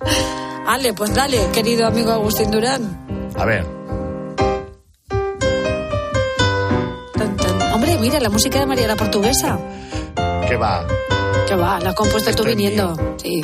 Ale, 0.66 0.92
pues 0.92 1.14
dale, 1.14 1.38
querido 1.52 1.86
amigo 1.86 2.12
Agustín 2.12 2.50
Durán. 2.50 3.30
A 3.36 3.44
ver. 3.44 3.66
Hombre, 7.74 7.98
mira, 7.98 8.20
la 8.20 8.30
música 8.30 8.60
de 8.60 8.66
María 8.66 8.86
la 8.86 8.96
Portuguesa. 8.96 9.58
¿qué 10.48 10.56
va? 10.56 10.86
Va, 11.56 11.80
la 11.80 11.90
has 11.90 11.94
compuesto 11.94 12.32
tú 12.34 12.44
viniendo. 12.44 13.16
Sí. 13.16 13.42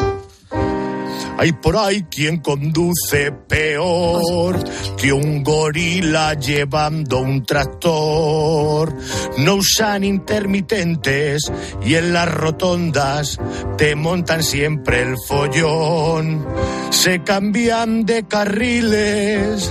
Hay 1.38 1.52
por 1.52 1.76
ahí 1.76 2.04
quien 2.04 2.38
conduce 2.38 3.30
peor 3.30 4.58
que 4.96 5.12
un 5.12 5.44
gorila 5.44 6.32
llevando 6.34 7.18
un 7.18 7.44
tractor. 7.44 8.96
No 9.38 9.56
usan 9.56 10.04
intermitentes 10.04 11.52
y 11.84 11.94
en 11.94 12.14
las 12.14 12.32
rotondas 12.32 13.38
te 13.76 13.94
montan 13.94 14.42
siempre 14.42 15.02
el 15.02 15.16
follón. 15.26 16.46
Se 16.90 17.22
cambian 17.22 18.06
de 18.06 18.24
carriles 18.26 19.70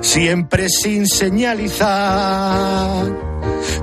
siempre 0.00 0.68
sin 0.68 1.06
señalizar. 1.06 1.86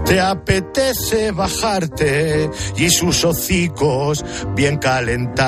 Te 0.05 0.19
apetece 0.19 1.31
bajarte 1.31 2.49
y 2.77 2.89
sus 2.89 3.23
hocicos 3.25 4.23
bien 4.55 4.77
calentar. 4.77 5.45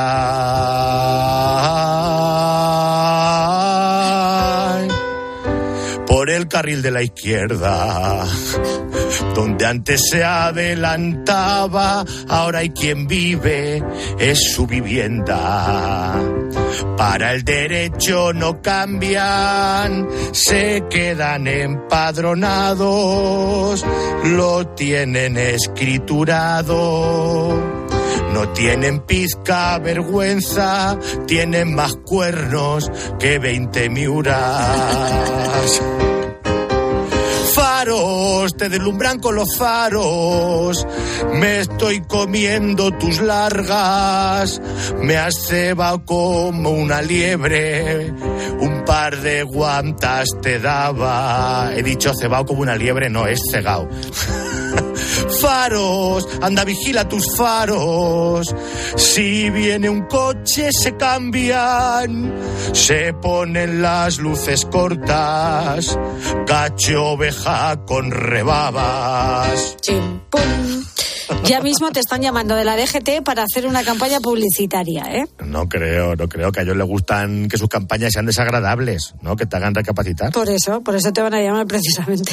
Por 6.08 6.30
el 6.30 6.48
carril 6.48 6.82
de 6.82 6.92
la 6.92 7.04
izquierda, 7.04 8.26
donde 9.36 9.66
antes 9.66 10.10
se 10.10 10.24
adelantaba, 10.24 12.04
ahora 12.28 12.60
hay 12.60 12.70
quien 12.72 13.08
vive, 13.08 13.84
es 14.18 14.54
su 14.54 14.66
vivienda. 14.66 16.16
Para 16.98 17.34
el 17.34 17.44
derecho 17.44 18.32
no 18.34 18.62
cambian, 18.62 20.08
se 20.32 20.84
quedan 20.90 21.48
empadronados, 21.48 23.86
lo 24.24 24.68
tienen 24.70 25.38
escriturado. 25.38 26.74
No 28.34 28.50
tienen 28.50 29.02
pizca 29.02 29.78
vergüenza, 29.78 30.98
tienen 31.28 31.76
más 31.76 31.96
cuernos 31.98 32.90
que 33.20 33.38
20 33.40 33.90
miuras. 33.90 35.82
Te 37.78 38.70
deslumbran 38.70 39.20
con 39.20 39.36
los 39.36 39.56
faros. 39.56 40.88
Me 41.34 41.60
estoy 41.60 42.02
comiendo 42.02 42.92
tus 42.98 43.22
largas. 43.22 44.60
Me 45.00 45.16
has 45.16 45.36
cebado 45.48 46.04
como 46.04 46.72
una 46.72 47.04
liebre. 47.04 48.12
Un 48.60 48.84
par 48.84 49.22
de 49.22 49.44
guantas 49.44 50.28
te 50.42 50.60
daba. 50.60 51.72
He 51.76 51.84
dicho 51.84 52.12
cebado 52.20 52.48
como 52.48 52.62
una 52.62 52.76
liebre, 52.76 53.12
no, 53.12 53.28
es 53.28 53.40
cegao. 53.52 53.88
Faros, 55.42 56.28
anda, 56.42 56.64
vigila 56.64 57.08
tus 57.08 57.24
faros. 57.38 58.54
Si 58.96 59.50
viene 59.50 59.90
un 59.90 60.04
coche, 60.08 60.70
se 60.72 60.96
cambian. 60.96 62.34
Se 62.74 63.14
ponen 63.14 63.82
las 63.82 64.18
luces 64.20 64.66
cortas. 64.66 65.98
Cacho 66.46 67.06
oveja 67.12 67.86
con 67.86 68.12
rebabas. 68.12 69.78
Chim, 69.82 70.22
pum. 70.30 70.84
Ya 71.44 71.62
mismo 71.62 71.92
te 71.92 72.00
están 72.00 72.22
llamando 72.22 72.56
de 72.56 72.66
la 72.66 72.76
DGT 72.76 73.24
para 73.24 73.44
hacer 73.44 73.68
una 73.68 73.84
campaña 73.84 74.20
publicitaria, 74.20 75.04
¿eh? 75.16 75.26
No 75.46 75.70
creo, 75.70 76.16
no 76.16 76.28
creo 76.28 76.52
que 76.52 76.60
a 76.60 76.64
ellos 76.64 76.76
les 76.76 76.88
gustan 76.88 77.48
que 77.48 77.58
sus 77.58 77.70
campañas 77.70 78.12
sean 78.14 78.26
desagradables, 78.26 79.16
¿no? 79.22 79.36
Que 79.36 79.46
te 79.46 79.56
hagan 79.56 79.74
recapacitar. 79.74 80.32
Por 80.32 80.50
eso, 80.50 80.82
por 80.82 80.96
eso 80.96 81.12
te 81.14 81.22
van 81.22 81.34
a 81.34 81.42
llamar 81.42 81.66
precisamente. 81.66 82.32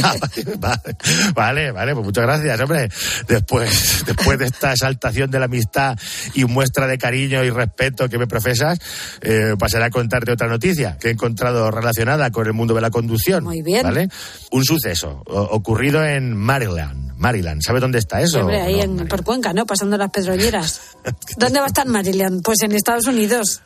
vale, 0.58 0.96
vale, 1.34 1.72
vale, 1.72 1.94
pues 1.94 2.06
muchas 2.06 2.24
gracias, 2.24 2.60
hombre. 2.60 2.88
Después, 3.26 4.04
después 4.06 4.38
de 4.38 4.46
esta 4.46 4.72
exaltación 4.72 5.30
de 5.30 5.38
la 5.38 5.46
amistad 5.46 5.98
y 6.34 6.44
muestra 6.44 6.86
de 6.86 6.98
cariño 6.98 7.42
y 7.44 7.50
respeto 7.50 8.08
que 8.08 8.18
me 8.18 8.26
profesas, 8.26 8.78
eh, 9.20 9.54
pasaré 9.58 9.84
a 9.86 9.90
contarte 9.90 10.32
otra 10.32 10.48
noticia 10.48 10.96
que 10.98 11.08
he 11.08 11.12
encontrado 11.12 11.70
relacionada 11.70 12.30
con 12.30 12.46
el 12.46 12.52
mundo 12.52 12.74
de 12.74 12.80
la 12.80 12.90
conducción. 12.90 13.44
Muy 13.44 13.62
bien. 13.62 13.82
¿Vale? 13.82 14.08
Un 14.50 14.64
suceso 14.64 15.22
ocurrido 15.26 16.04
en 16.04 16.36
Maryland. 16.36 17.04
Maryland, 17.16 17.62
¿sabe 17.64 17.80
dónde 17.80 17.98
está 17.98 18.20
eso? 18.24 18.46
Ahí 18.48 18.76
No, 18.86 19.02
en, 19.02 19.08
por 19.08 19.22
Cuenca, 19.24 19.52
¿no? 19.52 19.66
Pasando 19.66 19.96
las 19.96 20.10
pedroñeras. 20.10 20.80
¿Dónde 21.36 21.58
va 21.60 21.66
a 21.66 21.68
estar 21.68 21.86
Marilyn? 21.86 22.42
Pues 22.42 22.62
en 22.62 22.72
Estados 22.72 23.06
Unidos. 23.06 23.62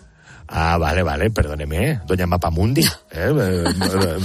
Ah, 0.50 0.78
vale, 0.78 1.02
vale, 1.02 1.30
perdóneme, 1.30 2.00
doña 2.06 2.26
Mapamundi, 2.26 2.80
¿eh? 3.10 3.32
Eh, 3.36 3.64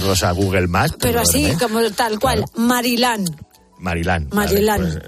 Rosa 0.02 0.30
Google 0.32 0.66
Maps. 0.68 0.96
Pero 0.98 1.20
así, 1.20 1.52
como 1.60 1.80
tal 1.90 2.18
cual, 2.18 2.44
Marilán. 2.56 3.24
Marilán. 3.78 4.28
vale, 4.30 4.50
Marilán. 4.52 4.80
pues, 4.80 4.98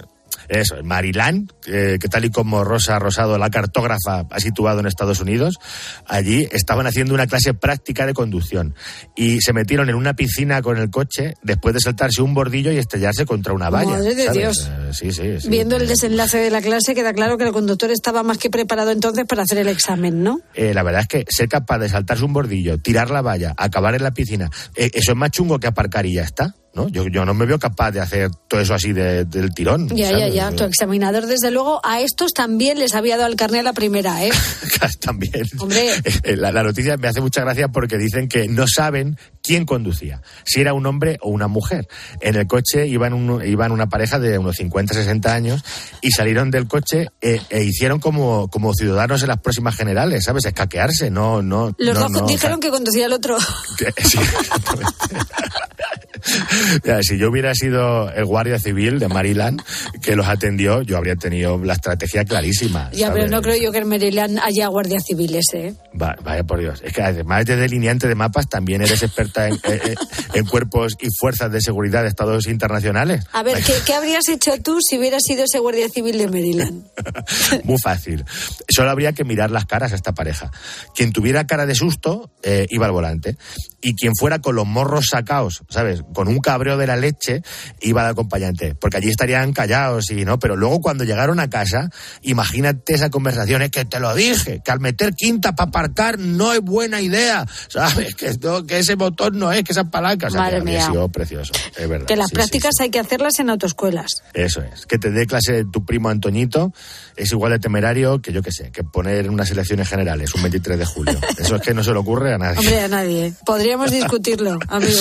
eso, 0.48 0.76
Marilán, 0.82 1.48
eh, 1.66 1.98
que 2.00 2.08
tal 2.08 2.24
y 2.24 2.30
como 2.30 2.64
Rosa 2.64 2.98
Rosado, 2.98 3.38
la 3.38 3.50
cartógrafa, 3.50 4.26
ha 4.30 4.40
situado 4.40 4.80
en 4.80 4.86
Estados 4.86 5.20
Unidos, 5.20 5.58
allí 6.06 6.48
estaban 6.52 6.86
haciendo 6.86 7.14
una 7.14 7.26
clase 7.26 7.54
práctica 7.54 8.06
de 8.06 8.14
conducción 8.14 8.74
y 9.14 9.40
se 9.40 9.52
metieron 9.52 9.88
en 9.88 9.94
una 9.94 10.14
piscina 10.14 10.62
con 10.62 10.78
el 10.78 10.90
coche 10.90 11.34
después 11.42 11.74
de 11.74 11.80
saltarse 11.80 12.22
un 12.22 12.34
bordillo 12.34 12.72
y 12.72 12.78
estrellarse 12.78 13.26
contra 13.26 13.52
una 13.52 13.70
valla. 13.70 13.90
Madre 13.90 14.14
de 14.14 14.24
¿sabes? 14.24 14.38
Dios. 14.38 14.70
Eh, 14.70 14.90
sí, 14.92 15.12
sí, 15.12 15.40
sí. 15.40 15.48
Viendo 15.48 15.76
el 15.76 15.88
desenlace 15.88 16.38
de 16.38 16.50
la 16.50 16.60
clase, 16.60 16.94
queda 16.94 17.12
claro 17.12 17.38
que 17.38 17.44
el 17.44 17.52
conductor 17.52 17.90
estaba 17.90 18.22
más 18.22 18.38
que 18.38 18.50
preparado 18.50 18.90
entonces 18.90 19.24
para 19.24 19.42
hacer 19.42 19.58
el 19.58 19.68
examen, 19.68 20.22
¿no? 20.22 20.40
Eh, 20.54 20.74
la 20.74 20.82
verdad 20.82 21.02
es 21.02 21.08
que 21.08 21.24
ser 21.28 21.48
capaz 21.48 21.78
de 21.78 21.88
saltarse 21.88 22.24
un 22.24 22.32
bordillo, 22.32 22.78
tirar 22.78 23.10
la 23.10 23.22
valla, 23.22 23.54
acabar 23.56 23.94
en 23.94 24.02
la 24.02 24.12
piscina, 24.12 24.50
eh, 24.74 24.90
eso 24.94 25.12
es 25.12 25.16
más 25.16 25.30
chungo 25.30 25.58
que 25.58 25.66
aparcar 25.66 26.06
y 26.06 26.14
ya 26.14 26.22
está. 26.22 26.54
¿No? 26.76 26.88
Yo, 26.88 27.08
yo 27.08 27.24
no 27.24 27.34
me 27.34 27.46
veo 27.46 27.58
capaz 27.58 27.90
de 27.90 28.00
hacer 28.00 28.30
todo 28.46 28.60
eso 28.60 28.74
así 28.74 28.92
de- 28.92 29.24
del 29.24 29.52
tirón. 29.52 29.88
Ya, 29.88 30.10
ya, 30.12 30.18
¿sabes? 30.18 30.34
ya. 30.34 30.50
Tu 30.52 30.62
examinador, 30.64 31.26
desde 31.26 31.50
luego, 31.50 31.80
a 31.84 32.00
estos 32.02 32.32
también 32.32 32.78
les 32.78 32.94
había 32.94 33.16
dado 33.16 33.28
el 33.28 33.36
carnet 33.36 33.60
a 33.60 33.64
la 33.64 33.72
primera, 33.72 34.24
¿eh? 34.24 34.30
También. 35.00 35.46
Hombre. 35.58 35.90
Eh, 36.22 36.36
La, 36.36 36.52
la 36.52 36.62
noticia 36.62 36.96
me 36.96 37.08
hace 37.08 37.20
mucha 37.20 37.40
gracia 37.40 37.68
porque 37.68 37.96
dicen 37.98 38.28
que 38.28 38.46
no 38.46 38.66
saben 38.68 39.18
quién 39.42 39.64
conducía, 39.64 40.20
si 40.44 40.60
era 40.60 40.74
un 40.74 40.84
hombre 40.86 41.18
o 41.22 41.30
una 41.30 41.48
mujer. 41.48 41.88
En 42.20 42.36
el 42.36 42.46
coche 42.46 42.86
iban, 42.86 43.12
un- 43.14 43.44
iban 43.44 43.72
una 43.72 43.88
pareja 43.88 44.18
de 44.18 44.36
unos 44.38 44.56
50, 44.56 44.92
60 44.94 45.32
años 45.34 45.64
y 46.02 46.10
salieron 46.10 46.50
del 46.50 46.68
coche 46.68 47.08
eh, 47.20 47.40
e 47.50 47.62
hicieron 47.64 48.00
como, 48.00 48.48
como 48.48 48.74
ciudadanos 48.74 49.22
en 49.22 49.28
las 49.28 49.40
próximas 49.40 49.74
generales, 49.76 50.24
¿sabes? 50.24 50.44
Escaquearse, 50.44 51.10
no, 51.10 51.40
no. 51.42 51.72
Los 51.78 51.94
no, 51.94 52.00
dos 52.02 52.10
no, 52.10 52.26
dijeron 52.26 52.60
que 52.60 52.70
conducía 52.70 53.06
el 53.06 53.12
otro. 53.12 53.38
que- 53.78 53.92
sí, 54.04 54.18
Ya, 56.84 57.02
si 57.02 57.18
yo 57.18 57.30
hubiera 57.30 57.54
sido 57.54 58.10
el 58.12 58.24
guardia 58.24 58.58
civil 58.58 58.98
de 58.98 59.08
Maryland 59.08 59.62
que 60.02 60.14
los 60.16 60.26
atendió, 60.26 60.82
yo 60.82 60.96
habría 60.96 61.16
tenido 61.16 61.58
la 61.64 61.74
estrategia 61.74 62.24
clarísima. 62.24 62.90
Ya, 62.92 63.08
¿sabes? 63.08 63.24
pero 63.24 63.36
no 63.36 63.42
creo 63.42 63.56
yo 63.60 63.72
que 63.72 63.78
en 63.78 63.88
Maryland 63.88 64.38
haya 64.42 64.68
guardias 64.68 65.04
civiles, 65.06 65.44
¿eh? 65.54 65.74
Va- 66.00 66.16
vaya 66.22 66.44
por 66.44 66.58
Dios. 66.60 66.80
Es 66.84 66.92
que 66.92 67.02
además 67.02 67.44
de 67.46 67.56
delineante 67.56 68.08
de 68.08 68.14
mapas, 68.14 68.48
también 68.48 68.82
eres 68.82 69.02
experta 69.02 69.48
en, 69.48 69.54
eh, 69.54 69.58
eh, 69.84 69.94
en 70.34 70.44
cuerpos 70.46 70.94
y 71.00 71.06
fuerzas 71.18 71.50
de 71.52 71.60
seguridad 71.60 72.02
de 72.02 72.08
estados 72.08 72.46
internacionales. 72.46 73.24
A 73.32 73.42
ver, 73.42 73.62
¿qué, 73.62 73.72
qué 73.84 73.94
habrías 73.94 74.28
hecho 74.28 74.52
tú 74.62 74.78
si 74.88 74.98
hubieras 74.98 75.22
sido 75.24 75.44
ese 75.44 75.58
guardia 75.58 75.88
civil 75.88 76.18
de 76.18 76.28
Maryland? 76.28 76.84
Muy 77.64 77.78
fácil. 77.82 78.24
Solo 78.68 78.90
habría 78.90 79.12
que 79.12 79.24
mirar 79.24 79.50
las 79.50 79.66
caras 79.66 79.92
a 79.92 79.94
esta 79.96 80.12
pareja. 80.12 80.50
Quien 80.94 81.12
tuviera 81.12 81.46
cara 81.46 81.66
de 81.66 81.74
susto 81.74 82.30
eh, 82.42 82.66
iba 82.70 82.86
al 82.86 82.92
volante. 82.92 83.36
Y 83.80 83.94
quien 83.94 84.12
fuera 84.18 84.40
con 84.40 84.56
los 84.56 84.66
morros 84.66 85.06
sacados, 85.10 85.62
¿sabes? 85.68 86.02
Con 86.16 86.28
un 86.28 86.38
cabreo 86.38 86.78
de 86.78 86.86
la 86.86 86.96
leche, 86.96 87.42
iba 87.82 88.00
al 88.00 88.12
acompañante. 88.12 88.74
Porque 88.74 88.96
allí 88.96 89.10
estarían 89.10 89.52
callados 89.52 90.10
y 90.10 90.24
no. 90.24 90.38
Pero 90.38 90.56
luego 90.56 90.80
cuando 90.80 91.04
llegaron 91.04 91.40
a 91.40 91.50
casa, 91.50 91.90
imagínate 92.22 92.94
esa 92.94 93.10
conversación. 93.10 93.60
Es 93.60 93.70
que 93.70 93.84
te 93.84 94.00
lo 94.00 94.14
dije, 94.14 94.62
que 94.64 94.70
al 94.70 94.80
meter 94.80 95.14
quinta 95.14 95.54
para 95.54 95.68
aparcar 95.68 96.18
no 96.18 96.54
es 96.54 96.62
buena 96.62 97.02
idea. 97.02 97.44
¿Sabes? 97.68 98.14
Que, 98.14 98.30
ese 98.78 98.94
botón 98.94 99.38
no 99.38 99.52
es, 99.52 99.62
que 99.62 99.72
esas 99.72 99.90
palancas. 99.90 100.32
O 100.32 100.38
sea, 100.38 100.48
que 100.58 100.80
sido 100.80 101.06
precioso. 101.10 101.52
Es 101.76 101.86
verdad. 101.86 102.06
Que 102.06 102.16
las 102.16 102.28
sí, 102.28 102.30
sí, 102.30 102.36
prácticas 102.36 102.74
hay 102.80 102.88
que 102.88 102.98
hacerlas 102.98 103.38
en 103.38 103.50
autoescuelas. 103.50 104.22
eso 104.32 104.62
es. 104.62 104.86
Que 104.86 104.96
te 104.96 105.10
dé 105.10 105.26
clase 105.26 105.66
tu 105.70 105.84
primo 105.84 106.08
Antoñito 106.08 106.72
es 107.16 107.32
igual 107.32 107.52
de 107.52 107.58
temerario 107.58 108.20
que 108.20 108.32
yo 108.32 108.42
que 108.42 108.52
sé, 108.52 108.70
que 108.70 108.84
poner 108.84 109.28
unas 109.28 109.50
elecciones 109.50 109.88
generales 109.88 110.34
un 110.34 110.42
23 110.42 110.78
de 110.78 110.84
julio. 110.84 111.18
Eso 111.38 111.56
es 111.56 111.62
que 111.62 111.74
no 111.74 111.82
se 111.82 111.92
le 111.92 111.98
ocurre 111.98 112.34
a 112.34 112.38
nadie. 112.38 112.58
Hombre, 112.58 112.80
a 112.80 112.88
nadie. 112.88 113.32
Podríamos 113.44 113.90
discutirlo, 113.90 114.58
amigo. 114.68 115.00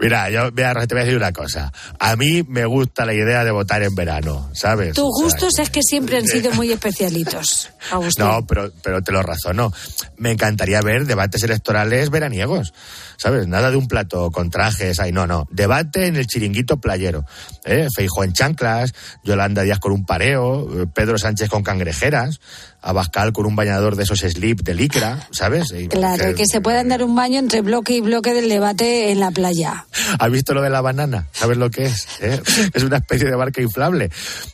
Mira, 0.00 0.23
yo 0.30 0.50
mira, 0.52 0.74
te 0.86 0.94
voy 0.94 1.02
a 1.02 1.04
decir 1.04 1.16
una 1.16 1.32
cosa. 1.32 1.72
A 1.98 2.16
mí 2.16 2.42
me 2.48 2.64
gusta 2.66 3.04
la 3.04 3.14
idea 3.14 3.44
de 3.44 3.50
votar 3.50 3.82
en 3.82 3.94
verano, 3.94 4.50
¿sabes? 4.54 4.94
Tus 4.94 5.04
O 5.04 5.16
sea, 5.16 5.24
gustos 5.24 5.58
es 5.58 5.70
que 5.70 5.82
siempre 5.82 6.18
han 6.18 6.26
sido 6.26 6.52
muy 6.52 6.72
especialitos, 6.72 7.70
Agustín. 7.90 8.24
No, 8.24 8.46
pero, 8.46 8.72
pero 8.82 9.02
te 9.02 9.12
lo 9.12 9.22
razono. 9.22 9.72
Me 10.16 10.30
encantaría 10.32 10.80
ver 10.82 11.06
debates 11.06 11.42
electorales 11.42 12.10
veraniegos. 12.10 12.72
¿Sabes? 13.16 13.46
Nada 13.46 13.70
de 13.70 13.76
un 13.76 13.86
plato 13.86 14.30
con 14.32 14.50
trajes. 14.50 14.98
Ay, 14.98 15.12
no, 15.12 15.26
no. 15.26 15.46
Debate 15.50 16.06
en 16.08 16.16
el 16.16 16.26
chiringuito 16.26 16.78
playero. 16.78 17.24
¿eh? 17.64 17.86
Feijóo 17.94 18.24
en 18.24 18.32
chanclas, 18.32 18.92
Yolanda 19.22 19.62
Díaz 19.62 19.78
con 19.78 19.92
un 19.92 20.04
pareo, 20.04 20.82
eh, 20.82 20.86
Pedro 20.92 21.16
Sánchez 21.16 21.48
con 21.48 21.62
cangrejeras, 21.62 22.40
Abascal 22.86 23.32
con 23.32 23.46
un 23.46 23.56
bañador 23.56 23.96
de 23.96 24.02
esos 24.02 24.18
slip 24.20 24.60
de 24.60 24.74
licra, 24.74 25.26
¿sabes? 25.30 25.72
Y- 25.72 25.88
Claro, 25.88 26.34
que 26.34 26.44
se 26.46 26.60
puedan 26.60 26.88
dar 26.88 27.02
un 27.02 27.14
baño 27.14 27.38
entre 27.38 27.62
bloque 27.62 27.94
y 27.94 28.00
bloque 28.02 28.34
del 28.34 28.48
debate 28.48 29.10
en 29.10 29.20
la 29.20 29.30
playa. 29.30 29.86
¿Has 30.18 30.30
visto 30.30 30.52
lo 30.52 30.60
de 30.60 30.68
la 30.68 30.82
banana? 30.82 31.26
¿Sabes 31.32 31.56
lo 31.56 31.70
que 31.70 31.86
es? 31.86 32.06
¿Eh? 32.20 32.40
Es 32.74 32.82
una 32.82 32.98
especie 32.98 33.26
de 33.26 33.34
barca 33.36 33.62
inflable 33.62 34.10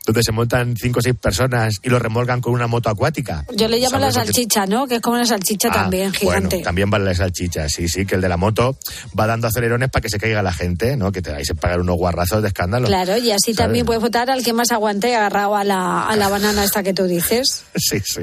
donde 0.07 0.23
se 0.23 0.31
montan 0.31 0.77
cinco 0.77 1.01
o 1.01 1.03
seis 1.03 1.17
personas 1.21 1.75
y 1.83 1.89
lo 1.89 1.99
remolgan 1.99 2.41
con 2.41 2.53
una 2.53 2.69
moto 2.69 2.89
acuática. 2.89 3.45
Yo 3.55 3.67
le 3.67 3.79
llamo 3.79 3.99
la 3.99 4.13
¿Sabes 4.13 4.15
lo 4.15 4.21
que- 4.21 4.27
salchicha, 4.27 4.67
¿no? 4.67 4.87
Que 4.87 4.97
es 4.97 5.01
como 5.01 5.17
una 5.17 5.27
salchicha 5.27 5.69
Ah, 5.71 5.73
también, 5.75 6.13
gigante. 6.13 6.49
Bueno, 6.57 6.65
también 6.65 6.89
vale 6.91 7.07
la 7.07 7.15
salchicha, 7.15 7.69
sí, 7.69 7.89
sí, 7.89 8.07
que 8.07 8.15
el 8.15 8.21
de 8.21 8.29
la 8.29 8.37
moto 8.37 8.79
va 9.19 9.27
dando 9.27 9.49
acelerones 9.49 9.91
para 9.91 10.03
que 10.03 10.09
se 10.09 10.19
caiga 10.21 10.41
la 10.43 10.53
gente, 10.53 10.97
¿no? 10.97 11.11
Que 11.11 11.21
te 11.21 11.33
vais 11.33 11.51
a 11.51 11.55
pagar 11.55 11.81
unos 11.81 11.97
guarrazos 11.97 12.43
de 12.43 12.49
escándalo. 12.49 12.87
Claro, 12.87 13.17
y 13.17 13.33
así 13.33 13.55
¿Sabes? 13.55 13.57
también 13.57 13.87
puedes 13.87 14.01
votar 14.03 14.31
al 14.31 14.45
que 14.45 14.53
más 14.53 14.71
aguante 14.71 15.15
agarrado 15.17 15.57
a 15.57 15.65
la, 15.65 16.07
a 16.07 16.15
la 16.17 16.29
banana 16.29 16.63
esta 16.63 16.83
que 16.85 16.95
tú 16.95 17.05
dices. 17.07 17.65
Sí, 17.77 17.99
sí. 18.05 18.20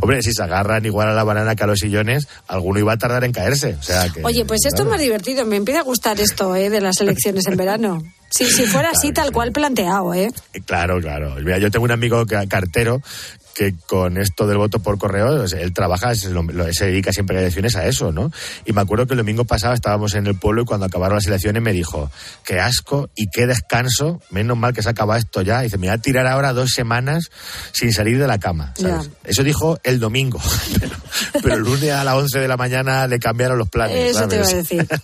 Hombre, 0.00 0.22
si 0.22 0.32
se 0.32 0.42
agarran 0.42 0.84
igual 0.86 1.08
a 1.08 1.12
la 1.12 1.24
banana 1.24 1.54
que 1.54 1.64
a 1.64 1.66
los 1.66 1.78
sillones, 1.78 2.26
alguno 2.48 2.78
iba 2.80 2.92
a 2.92 2.96
tardar 2.98 3.24
en 3.24 3.32
caerse. 3.32 3.76
O 3.78 3.82
sea 3.82 4.08
que, 4.08 4.22
Oye, 4.24 4.44
pues 4.44 4.60
esto 4.64 4.68
es 4.68 4.74
claro. 4.82 4.90
más 4.90 5.00
divertido. 5.00 5.44
Me 5.46 5.56
empieza 5.56 5.80
a 5.80 5.84
gustar 5.84 6.20
esto, 6.20 6.54
¿eh? 6.56 6.70
De 6.70 6.80
las 6.80 7.00
elecciones 7.00 7.46
en 7.46 7.56
verano. 7.56 8.02
Sí, 8.30 8.46
si 8.46 8.66
fuera 8.66 8.90
así, 8.90 9.12
tal 9.12 9.30
cual 9.30 9.52
planteado, 9.52 10.12
¿eh? 10.14 10.28
Claro, 10.66 11.00
claro. 11.00 11.36
Mira, 11.36 11.58
yo 11.58 11.70
tengo 11.70 11.84
un 11.84 11.92
amigo 11.92 12.26
ca- 12.26 12.46
cartero 12.48 13.00
que 13.54 13.74
con 13.86 14.18
esto 14.18 14.46
del 14.46 14.58
voto 14.58 14.80
por 14.80 14.98
correo, 14.98 15.44
él 15.44 15.72
trabaja, 15.72 16.14
se, 16.14 16.30
se 16.72 16.86
dedica 16.86 17.12
siempre 17.12 17.36
a 17.38 17.40
elecciones 17.40 17.76
a 17.76 17.86
eso, 17.86 18.12
¿no? 18.12 18.30
Y 18.64 18.72
me 18.72 18.80
acuerdo 18.80 19.06
que 19.06 19.14
el 19.14 19.18
domingo 19.18 19.44
pasado 19.44 19.74
estábamos 19.74 20.14
en 20.14 20.26
el 20.26 20.34
pueblo 20.34 20.62
y 20.62 20.64
cuando 20.64 20.86
acabaron 20.86 21.16
las 21.16 21.26
elecciones 21.26 21.62
me 21.62 21.72
dijo, 21.72 22.10
qué 22.44 22.60
asco 22.60 23.08
y 23.14 23.28
qué 23.28 23.46
descanso, 23.46 24.20
menos 24.30 24.56
mal 24.56 24.74
que 24.74 24.82
se 24.82 24.88
acaba 24.88 25.16
esto 25.16 25.42
ya. 25.42 25.60
Y 25.60 25.64
dice, 25.64 25.78
me 25.78 25.86
voy 25.86 25.94
a 25.94 25.98
tirar 25.98 26.26
ahora 26.26 26.52
dos 26.52 26.70
semanas 26.70 27.30
sin 27.72 27.92
salir 27.92 28.18
de 28.18 28.26
la 28.26 28.38
cama, 28.38 28.74
¿sabes? 28.76 29.10
Eso 29.22 29.42
dijo 29.42 29.78
el 29.84 30.00
domingo, 30.00 30.40
pero, 30.80 30.96
pero 31.42 31.54
el 31.54 31.62
lunes 31.62 31.90
a 31.90 32.04
las 32.04 32.14
11 32.14 32.40
de 32.40 32.48
la 32.48 32.56
mañana 32.56 33.06
le 33.06 33.18
cambiaron 33.18 33.58
los 33.58 33.68
planes, 33.68 34.16
Eso 34.16 34.26
te 34.28 34.36
iba 34.36 34.44
a 34.44 34.48
¿sabes? 34.48 34.68
decir. 34.68 34.86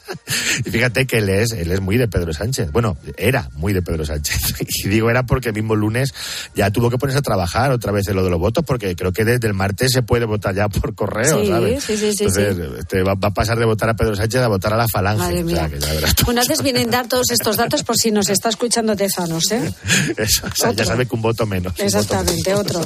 Y 0.64 0.70
fíjate 0.70 1.06
que 1.06 1.18
él 1.18 1.28
es, 1.28 1.52
él 1.52 1.70
es 1.72 1.80
muy 1.80 1.96
de 1.96 2.08
Pedro 2.08 2.32
Sánchez. 2.32 2.70
Bueno, 2.72 2.96
era 3.16 3.48
muy 3.54 3.72
de 3.72 3.82
Pedro 3.82 4.04
Sánchez. 4.04 4.54
Y 4.84 4.88
digo 4.88 5.10
era 5.10 5.24
porque 5.24 5.48
el 5.48 5.54
mismo 5.54 5.74
lunes 5.74 6.14
ya 6.54 6.70
tuvo 6.70 6.90
que 6.90 6.98
ponerse 6.98 7.18
a 7.18 7.22
trabajar 7.22 7.70
otra 7.70 7.92
vez 7.92 8.08
en 8.08 8.16
lo 8.16 8.24
de 8.24 8.30
los 8.30 8.39
votos, 8.40 8.64
porque 8.66 8.96
creo 8.96 9.12
que 9.12 9.24
desde 9.24 9.46
el 9.46 9.55
martes 9.55 9.92
se 9.92 10.03
puede 10.03 10.24
votar 10.24 10.55
ya 10.55 10.68
por 10.68 10.94
correo, 10.96 11.40
Sí, 11.42 11.46
¿sabes? 11.48 11.85
sí, 11.85 11.96
sí, 11.96 12.12
sí, 12.12 12.24
Entonces, 12.24 12.57
este, 12.81 13.03
va, 13.05 13.14
va 13.14 13.29
a 13.29 13.35
pasar 13.35 13.59
de 13.59 13.64
votar 13.66 13.88
a 13.90 13.94
Pedro 13.94 14.16
Sánchez 14.16 14.40
a 14.40 14.48
votar 14.48 14.72
a 14.72 14.76
la 14.76 14.88
falange. 14.88 15.18
Madre 15.22 15.44
O 15.44 15.48
sea, 15.48 15.68
mía. 15.68 15.70
que 15.70 15.79
ya 15.87 15.92
verás 15.92 16.14
tú. 16.16 16.24
Bueno, 16.24 16.40
haces 16.40 16.62
bien 16.62 16.76
en 16.79 16.90
dar 16.90 17.07
todos 17.07 17.31
estos 17.31 17.57
datos 17.57 17.85
por 17.85 17.96
si 17.96 18.11
nos 18.11 18.29
está 18.29 18.48
escuchando 18.48 18.96
Tezanos, 18.96 19.53
¿eh? 19.53 19.72
Eso, 20.16 20.46
o 20.46 20.55
sea, 20.57 20.72
ya 20.72 20.85
sabe 20.85 21.07
que 21.07 21.14
un 21.14 21.22
voto 21.22 21.46
menos. 21.46 21.72
voto 21.74 21.85
Exactamente, 21.85 22.55
otro. 22.55 22.81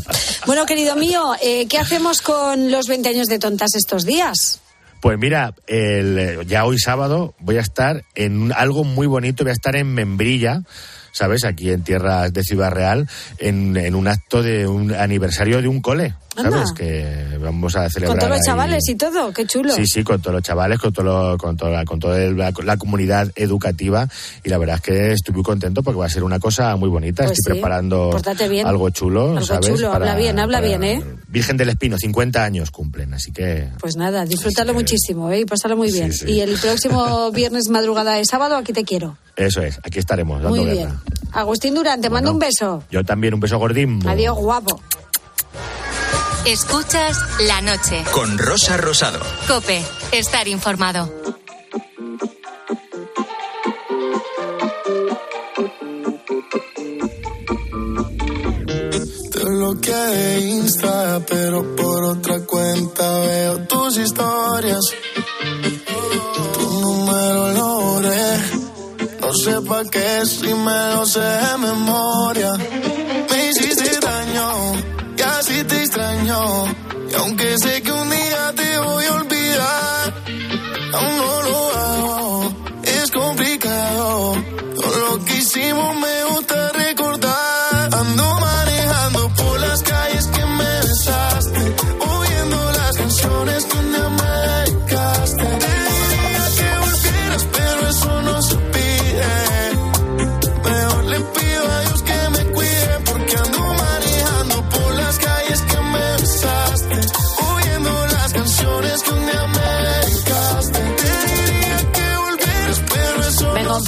Bueno, 0.46 0.66
querido 0.66 0.96
mío, 0.96 1.32
eh, 1.42 1.66
¿qué 1.68 1.78
hacemos 1.78 2.20
con 2.20 2.70
los 2.70 2.86
20 2.88 3.08
años 3.08 3.26
de 3.28 3.38
tontas 3.38 3.74
estos 3.74 4.04
días? 4.04 4.60
Pues 5.00 5.18
mira, 5.18 5.54
el, 5.66 6.46
ya 6.46 6.64
hoy 6.64 6.78
sábado 6.78 7.34
voy 7.38 7.58
a 7.58 7.60
estar 7.60 8.04
en 8.14 8.52
algo 8.56 8.84
muy 8.84 9.06
bonito, 9.06 9.44
voy 9.44 9.50
a 9.50 9.52
estar 9.52 9.76
en 9.76 9.92
Membrilla, 9.92 10.62
¿sabes? 11.14 11.44
Aquí 11.44 11.70
en 11.70 11.82
tierras 11.82 12.32
de 12.32 12.42
Ciudad 12.42 12.70
Real, 12.70 13.08
en, 13.38 13.76
en 13.76 13.94
un 13.94 14.08
acto 14.08 14.42
de 14.42 14.66
un 14.66 14.92
aniversario 14.92 15.62
de 15.62 15.68
un 15.68 15.80
cole. 15.80 16.14
¿Sabes? 16.36 16.72
Que 16.72 17.38
vamos 17.40 17.76
a 17.76 17.88
celebrar. 17.88 18.16
Con 18.16 18.18
todos 18.18 18.30
los 18.30 18.38
ahí- 18.38 18.46
chavales 18.46 18.88
y 18.88 18.94
todo, 18.96 19.32
qué 19.32 19.46
chulo. 19.46 19.72
Sí, 19.74 19.86
sí, 19.86 20.02
con 20.02 20.20
todos 20.20 20.34
los 20.34 20.42
chavales, 20.42 20.78
con, 20.78 20.92
todo 20.92 21.36
con 21.38 21.56
toda, 21.56 21.70
la, 21.70 21.84
con 21.84 21.98
toda 22.00 22.18
la, 22.18 22.52
la 22.64 22.76
comunidad 22.76 23.30
educativa. 23.36 24.08
Y 24.42 24.48
la 24.48 24.58
verdad 24.58 24.76
es 24.76 24.82
que 24.82 25.12
estoy 25.12 25.34
muy 25.34 25.44
contento 25.44 25.82
porque 25.82 25.98
va 26.00 26.06
a 26.06 26.10
ser 26.10 26.24
una 26.24 26.38
cosa 26.40 26.74
muy 26.76 26.88
bonita. 26.88 27.24
Pues 27.24 27.38
estoy 27.38 27.54
sí, 27.54 27.60
preparando 27.60 28.10
bien. 28.48 28.66
algo 28.66 28.90
chulo, 28.90 29.30
Algo 29.30 29.42
¿sabes? 29.42 29.68
chulo, 29.68 29.92
habla 29.92 30.16
bien, 30.16 30.38
habla 30.38 30.60
bien, 30.60 30.82
¿eh? 30.84 31.02
Virgen 31.28 31.56
del 31.56 31.68
Espino, 31.70 31.98
50 31.98 32.42
años 32.44 32.70
cumplen, 32.70 33.14
así 33.14 33.32
que... 33.32 33.68
Pues 33.80 33.96
nada, 33.96 34.24
disfrútalo 34.24 34.74
muchísimo 34.74 35.30
¿eh? 35.30 35.40
y 35.40 35.44
pásalo 35.44 35.76
muy 35.76 35.90
bien. 35.92 36.12
sí. 36.12 36.26
Y 36.30 36.40
el 36.40 36.56
próximo 36.58 37.30
viernes 37.32 37.68
madrugada 37.68 38.14
de 38.14 38.24
sábado, 38.24 38.56
aquí 38.56 38.72
te 38.72 38.84
quiero. 38.84 39.16
Eso 39.36 39.62
es, 39.62 39.78
aquí 39.82 39.98
estaremos 39.98 40.42
dando 40.42 40.56
Muy 40.56 40.64
guerra. 40.66 40.86
bien. 40.90 40.98
Agustín 41.32 41.74
Durán, 41.74 42.00
te 42.00 42.08
mando 42.10 42.30
un 42.30 42.38
beso. 42.38 42.84
Yo 42.90 43.02
también, 43.04 43.34
un 43.34 43.40
beso 43.40 43.58
gordín. 43.58 44.00
Adiós, 44.06 44.36
guapo. 44.36 44.80
Escuchas 46.46 47.18
la 47.40 47.62
noche. 47.62 48.04
Con 48.12 48.36
Rosa 48.36 48.76
Rosado. 48.76 49.18
Cope, 49.48 49.82
estar 50.12 50.46
informado. 50.46 51.10
Te 59.32 59.40
bloqueé 59.42 60.40
Insta, 60.40 61.20
pero 61.26 61.74
por 61.74 62.04
otra 62.04 62.38
cuenta 62.40 63.20
veo 63.20 63.66
tus 63.66 63.96
historias. 63.96 64.82
Tu 66.52 66.80
número 66.80 67.52
lo 67.52 67.80
borré. 67.80 68.38
No 69.22 69.32
sé 69.32 69.60
pa' 69.66 69.84
qué 69.90 70.26
si 70.26 70.52
me 70.52 70.94
lo 70.94 71.06
sé 71.06 71.20
de 71.20 71.58
memoria. 71.58 72.52
Me 73.30 73.48
hiciste 73.48 73.83
aunque 77.24 77.56
sé 77.56 77.80
que 77.80 77.90
un 77.90 78.10
día 78.10 78.13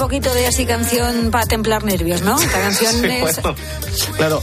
poquito 0.07 0.33
de 0.33 0.47
así 0.47 0.64
canción 0.66 1.33
para 1.33 1.47
templar 1.47 1.83
nervios, 1.83 2.23
¿no? 2.23 2.38
Esta 2.40 2.61
canción 2.61 3.05
es... 3.11 3.40
Claro, 4.16 4.40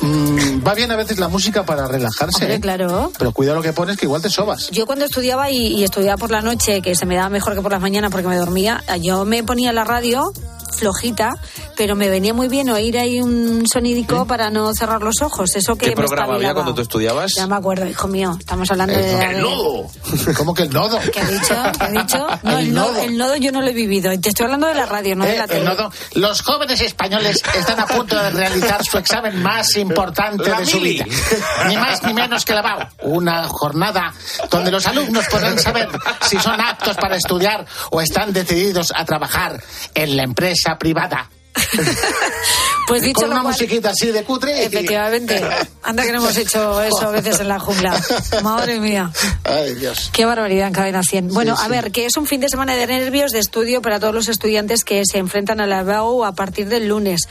mm, 0.00 0.66
va 0.66 0.74
bien 0.74 0.90
a 0.90 0.96
veces 0.96 1.20
la 1.20 1.28
música 1.28 1.64
para 1.64 1.86
relajarse. 1.86 2.42
Hombre, 2.42 2.56
¿eh? 2.56 2.60
claro. 2.60 3.12
Pero 3.16 3.30
cuidado 3.30 3.58
lo 3.58 3.62
que 3.62 3.72
pones, 3.72 3.96
que 3.96 4.06
igual 4.06 4.20
te 4.20 4.30
sobas. 4.30 4.68
Yo 4.72 4.84
cuando 4.84 5.04
estudiaba 5.04 5.48
y, 5.48 5.58
y 5.58 5.84
estudiaba 5.84 6.16
por 6.16 6.32
la 6.32 6.42
noche, 6.42 6.82
que 6.82 6.96
se 6.96 7.06
me 7.06 7.14
daba 7.14 7.28
mejor 7.28 7.54
que 7.54 7.62
por 7.62 7.70
las 7.70 7.80
mañanas 7.80 8.10
porque 8.10 8.26
me 8.26 8.34
dormía, 8.34 8.82
yo 9.00 9.24
me 9.24 9.44
ponía 9.44 9.72
la 9.72 9.84
radio 9.84 10.32
flojita, 10.76 11.36
pero 11.76 11.96
me 11.96 12.08
venía 12.08 12.32
muy 12.34 12.48
bien 12.48 12.68
oír 12.70 12.98
ahí 12.98 13.20
un 13.20 13.64
sonidico 13.66 14.26
para 14.26 14.50
no 14.50 14.72
cerrar 14.74 15.02
los 15.02 15.20
ojos. 15.22 15.54
Eso 15.56 15.76
que 15.76 15.86
¿Qué 15.86 15.96
me 15.96 16.04
programa 16.06 16.34
había 16.34 16.54
cuando 16.54 16.74
tú 16.74 16.82
estudiabas? 16.82 17.32
Ya 17.36 17.46
me 17.46 17.56
acuerdo, 17.56 17.86
hijo 17.86 18.06
mío. 18.08 18.36
Estamos 18.38 18.70
hablando 18.70 18.94
de... 18.94 19.02
de- 19.02 19.36
¿Cómo 20.36 20.54
que 20.54 20.62
el 20.64 20.70
nodo? 20.70 20.98
¿Qué 21.12 21.20
he 21.20 21.26
dicho? 21.26 21.54
¿Qué 21.78 21.84
he 21.86 21.92
dicho? 22.02 22.26
No, 22.42 22.58
el, 22.58 22.66
El 22.66 22.74
nodo. 22.74 22.92
nodo. 22.92 23.02
el 23.02 23.16
nodo 23.16 23.36
yo 23.36 23.52
no 23.52 23.60
lo 23.60 23.68
he 23.68 23.72
vivido. 23.72 24.10
Te 24.20 24.28
estoy 24.28 24.44
hablando 24.44 24.66
de 24.66 24.74
la 24.74 24.86
radio, 24.86 25.16
no 25.16 25.24
de 25.24 25.34
Eh, 25.34 25.38
la 25.38 25.44
el 25.44 25.50
tele. 25.50 25.64
nodo. 25.64 25.90
Los 26.14 26.42
jóvenes 26.42 26.80
españoles 26.80 27.42
están 27.56 27.80
a 27.80 27.86
punto 27.86 28.16
de 28.16 28.30
realizar 28.30 28.84
su 28.84 28.98
examen 28.98 29.42
más 29.42 29.76
importante 29.76 30.48
La 30.50 30.60
de 30.60 30.66
su 30.66 30.80
vida. 30.80 31.04
Ni 31.68 31.76
más 31.76 32.02
ni 32.04 32.12
menos 32.14 32.44
que 32.44 32.52
la 32.54 32.62
BAU. 32.62 32.80
Una 33.02 33.48
jornada 33.48 34.12
donde 34.50 34.70
los 34.70 34.86
alumnos 34.86 35.24
podrán 35.26 35.58
saber 35.58 35.88
si 36.28 36.38
son 36.38 36.60
aptos 36.60 36.96
para 36.96 37.16
estudiar 37.16 37.64
o 37.90 38.00
están 38.00 38.32
decididos 38.32 38.92
a 38.94 39.04
trabajar 39.04 39.62
en 39.94 40.16
la 40.16 40.22
empresa 40.24 40.65
privada. 40.78 41.30
Pues 42.88 43.02
dicho 43.02 43.22
Con 43.22 43.32
una 43.32 43.42
cual- 43.42 43.52
musiquita 43.52 43.90
así 43.90 44.12
de 44.12 44.22
cutre. 44.22 44.64
Efectivamente. 44.64 45.42
Anda 45.82 46.04
que 46.04 46.12
no 46.12 46.18
hemos 46.18 46.36
hecho 46.36 46.80
eso 46.84 47.08
a 47.08 47.10
veces 47.10 47.40
en 47.40 47.48
la 47.48 47.58
jungla. 47.58 48.00
Madre 48.44 48.78
mía. 48.78 49.10
Ay, 49.42 49.74
Dios. 49.74 50.10
Qué 50.12 50.24
barbaridad 50.24 50.68
en 50.68 50.72
cadena 50.72 51.02
100. 51.02 51.28
Bueno, 51.34 51.56
Sí, 51.56 51.62
a 51.62 51.64
sí. 51.64 51.70
ver, 51.72 51.90
que 51.90 52.06
es 52.06 52.16
un 52.16 52.26
fin 52.26 52.40
de 52.40 52.48
semana 52.48 52.76
de 52.76 52.86
nervios 52.86 53.32
de 53.32 53.40
estudio 53.40 53.82
para 53.82 53.98
todos 53.98 54.14
los 54.14 54.28
estudiantes 54.28 54.84
que 54.84 55.02
se 55.04 55.18
enfrentan 55.18 55.60
a 55.60 55.66
la 55.66 55.82
BAU 55.82 56.24
a 56.24 56.30
partir 56.36 56.68
del 56.68 56.86
lunes. 56.86 57.22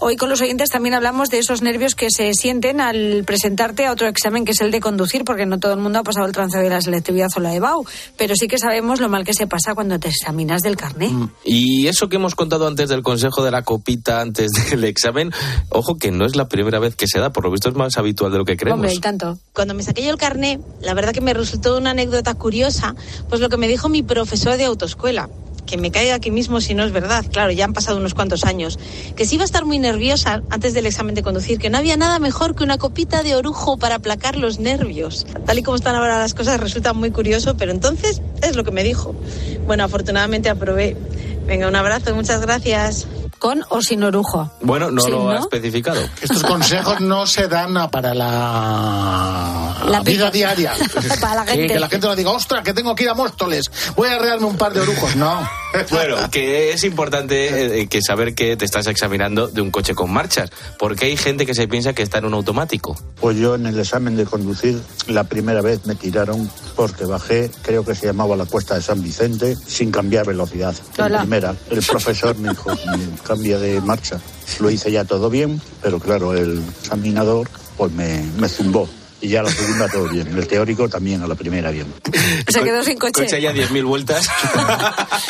Hoy 0.00 0.14
con 0.14 0.28
los 0.28 0.40
oyentes 0.40 0.70
también 0.70 0.94
hablamos 0.94 1.28
de 1.28 1.38
esos 1.38 1.60
nervios 1.60 1.96
que 1.96 2.08
se 2.10 2.32
sienten 2.32 2.80
al 2.80 3.24
presentarte 3.24 3.84
a 3.84 3.90
otro 3.90 4.06
examen 4.06 4.44
que 4.44 4.52
es 4.52 4.60
el 4.60 4.70
de 4.70 4.78
conducir, 4.78 5.24
porque 5.24 5.44
no 5.44 5.58
todo 5.58 5.72
el 5.72 5.80
mundo 5.80 5.98
ha 5.98 6.02
pasado 6.04 6.24
el 6.24 6.32
trance 6.32 6.56
de 6.56 6.70
la 6.70 6.80
selectividad 6.80 7.26
o 7.36 7.40
la 7.40 7.52
EBAU, 7.52 7.84
pero 8.16 8.36
sí 8.36 8.46
que 8.46 8.58
sabemos 8.58 9.00
lo 9.00 9.08
mal 9.08 9.24
que 9.24 9.34
se 9.34 9.48
pasa 9.48 9.74
cuando 9.74 9.98
te 9.98 10.06
examinas 10.06 10.62
del 10.62 10.76
carné. 10.76 11.10
Y 11.44 11.88
eso 11.88 12.08
que 12.08 12.14
hemos 12.14 12.36
contado 12.36 12.68
antes 12.68 12.88
del 12.88 13.02
consejo 13.02 13.42
de 13.42 13.50
la 13.50 13.62
copita 13.62 14.20
antes 14.20 14.52
del 14.70 14.84
examen, 14.84 15.32
ojo 15.68 15.96
que 15.96 16.12
no 16.12 16.26
es 16.26 16.36
la 16.36 16.46
primera 16.46 16.78
vez 16.78 16.94
que 16.94 17.08
se 17.08 17.18
da, 17.18 17.30
por 17.30 17.42
lo 17.42 17.50
visto 17.50 17.68
es 17.68 17.74
más 17.74 17.98
habitual 17.98 18.30
de 18.30 18.38
lo 18.38 18.44
que 18.44 18.56
creemos. 18.56 18.78
Hombre, 18.78 18.94
y 18.94 19.00
tanto. 19.00 19.36
Cuando 19.52 19.74
me 19.74 19.82
saqué 19.82 20.04
yo 20.04 20.10
el 20.10 20.18
carné, 20.18 20.60
la 20.80 20.94
verdad 20.94 21.12
que 21.12 21.20
me 21.20 21.34
resultó 21.34 21.76
una 21.76 21.90
anécdota 21.90 22.34
curiosa, 22.34 22.94
pues 23.28 23.40
lo 23.40 23.48
que 23.48 23.56
me 23.56 23.66
dijo 23.66 23.88
mi 23.88 24.04
profesor 24.04 24.56
de 24.56 24.64
autoescuela, 24.64 25.28
que 25.68 25.76
me 25.76 25.90
caiga 25.92 26.14
aquí 26.14 26.30
mismo 26.30 26.60
si 26.60 26.74
no 26.74 26.82
es 26.84 26.92
verdad, 26.92 27.24
claro, 27.30 27.52
ya 27.52 27.64
han 27.64 27.74
pasado 27.74 27.98
unos 27.98 28.14
cuantos 28.14 28.44
años, 28.44 28.78
que 29.14 29.24
sí 29.26 29.34
iba 29.36 29.44
a 29.44 29.46
estar 29.46 29.64
muy 29.64 29.78
nerviosa 29.78 30.42
antes 30.50 30.72
del 30.74 30.86
examen 30.86 31.14
de 31.14 31.22
conducir, 31.22 31.58
que 31.58 31.70
no 31.70 31.78
había 31.78 31.96
nada 31.96 32.18
mejor 32.18 32.54
que 32.56 32.64
una 32.64 32.78
copita 32.78 33.22
de 33.22 33.36
orujo 33.36 33.76
para 33.76 33.96
aplacar 33.96 34.36
los 34.36 34.58
nervios. 34.58 35.26
Tal 35.46 35.58
y 35.58 35.62
como 35.62 35.76
están 35.76 35.94
ahora 35.94 36.18
las 36.18 36.34
cosas 36.34 36.58
resulta 36.58 36.92
muy 36.94 37.10
curioso, 37.10 37.56
pero 37.56 37.70
entonces 37.70 38.22
es 38.42 38.56
lo 38.56 38.64
que 38.64 38.70
me 38.70 38.82
dijo. 38.82 39.14
Bueno, 39.66 39.84
afortunadamente 39.84 40.48
aprobé. 40.48 40.96
Venga, 41.46 41.68
un 41.68 41.76
abrazo, 41.76 42.14
muchas 42.14 42.40
gracias. 42.40 43.06
¿Con 43.38 43.62
o 43.68 43.80
sin 43.82 44.02
orujo? 44.02 44.50
Bueno, 44.62 44.90
no 44.90 45.00
Sí, 45.00 45.10
lo 45.12 45.30
ha 45.30 45.38
especificado. 45.38 46.00
Estos 46.20 46.42
consejos 46.42 47.00
no 47.00 47.24
se 47.24 47.46
dan 47.46 47.88
para 47.88 48.12
la, 48.12 49.76
La 49.84 49.90
la 49.90 50.00
vida 50.00 50.30
diaria. 50.30 50.72
Para 51.20 51.36
la 51.36 51.44
Sí, 51.46 51.52
gente. 51.58 51.74
que 51.74 51.80
la 51.80 51.88
gente 51.88 52.06
no 52.08 52.16
diga, 52.16 52.30
ostras, 52.32 52.64
que 52.64 52.74
tengo 52.74 52.94
que 52.96 53.04
ir 53.04 53.10
a 53.10 53.14
Móstoles, 53.14 53.70
voy 53.96 54.08
a 54.08 54.16
arrearme 54.16 54.46
un 54.46 54.56
par 54.56 54.72
de 54.72 54.80
orujos. 54.80 55.14
No. 55.16 55.38
Bueno, 55.90 56.16
que 56.30 56.72
es 56.72 56.82
importante 56.84 57.80
eh, 57.80 57.88
que 57.88 58.00
saber 58.02 58.34
que 58.34 58.56
te 58.56 58.64
estás 58.64 58.86
examinando 58.86 59.48
de 59.48 59.60
un 59.60 59.70
coche 59.70 59.94
con 59.94 60.10
marchas, 60.10 60.50
porque 60.78 61.06
hay 61.06 61.16
gente 61.16 61.44
que 61.46 61.54
se 61.54 61.68
piensa 61.68 61.92
que 61.92 62.02
está 62.02 62.18
en 62.18 62.24
un 62.24 62.34
automático. 62.34 62.96
Pues 63.20 63.36
yo 63.36 63.54
en 63.54 63.66
el 63.66 63.78
examen 63.78 64.16
de 64.16 64.24
conducir 64.24 64.80
la 65.08 65.24
primera 65.24 65.60
vez 65.60 65.84
me 65.86 65.94
tiraron 65.94 66.50
porque 66.74 67.04
bajé, 67.04 67.50
creo 67.62 67.84
que 67.84 67.94
se 67.94 68.06
llamaba 68.06 68.34
la 68.36 68.46
cuesta 68.46 68.76
de 68.76 68.82
San 68.82 69.02
Vicente, 69.02 69.56
sin 69.66 69.90
cambiar 69.90 70.26
velocidad. 70.26 70.74
En 70.96 71.04
Hola. 71.04 71.18
primera, 71.20 71.54
el 71.70 71.82
profesor 71.82 72.36
me 72.38 72.50
dijo, 72.50 72.70
"Mm, 72.72 73.26
cambia 73.26 73.58
de 73.58 73.80
marcha. 73.80 74.18
Lo 74.60 74.70
hice 74.70 74.90
ya 74.90 75.04
todo 75.04 75.28
bien, 75.28 75.60
pero 75.82 75.98
claro, 76.00 76.32
el 76.34 76.62
examinador 76.80 77.48
pues 77.76 77.92
me, 77.92 78.22
me 78.38 78.48
zumbó. 78.48 78.88
Y 79.20 79.28
ya 79.30 79.42
la 79.42 79.50
segunda 79.50 79.88
todo 79.88 80.08
bien. 80.08 80.28
El 80.28 80.46
teórico 80.46 80.88
también 80.88 81.20
a 81.22 81.26
la 81.26 81.34
primera 81.34 81.70
bien. 81.72 81.92
Se 82.46 82.60
quedó 82.62 82.84
sin 82.84 82.98
coche. 82.98 83.24
Coche 83.24 83.40
ya 83.40 83.52
10.000 83.52 83.84
vueltas. 83.84 84.28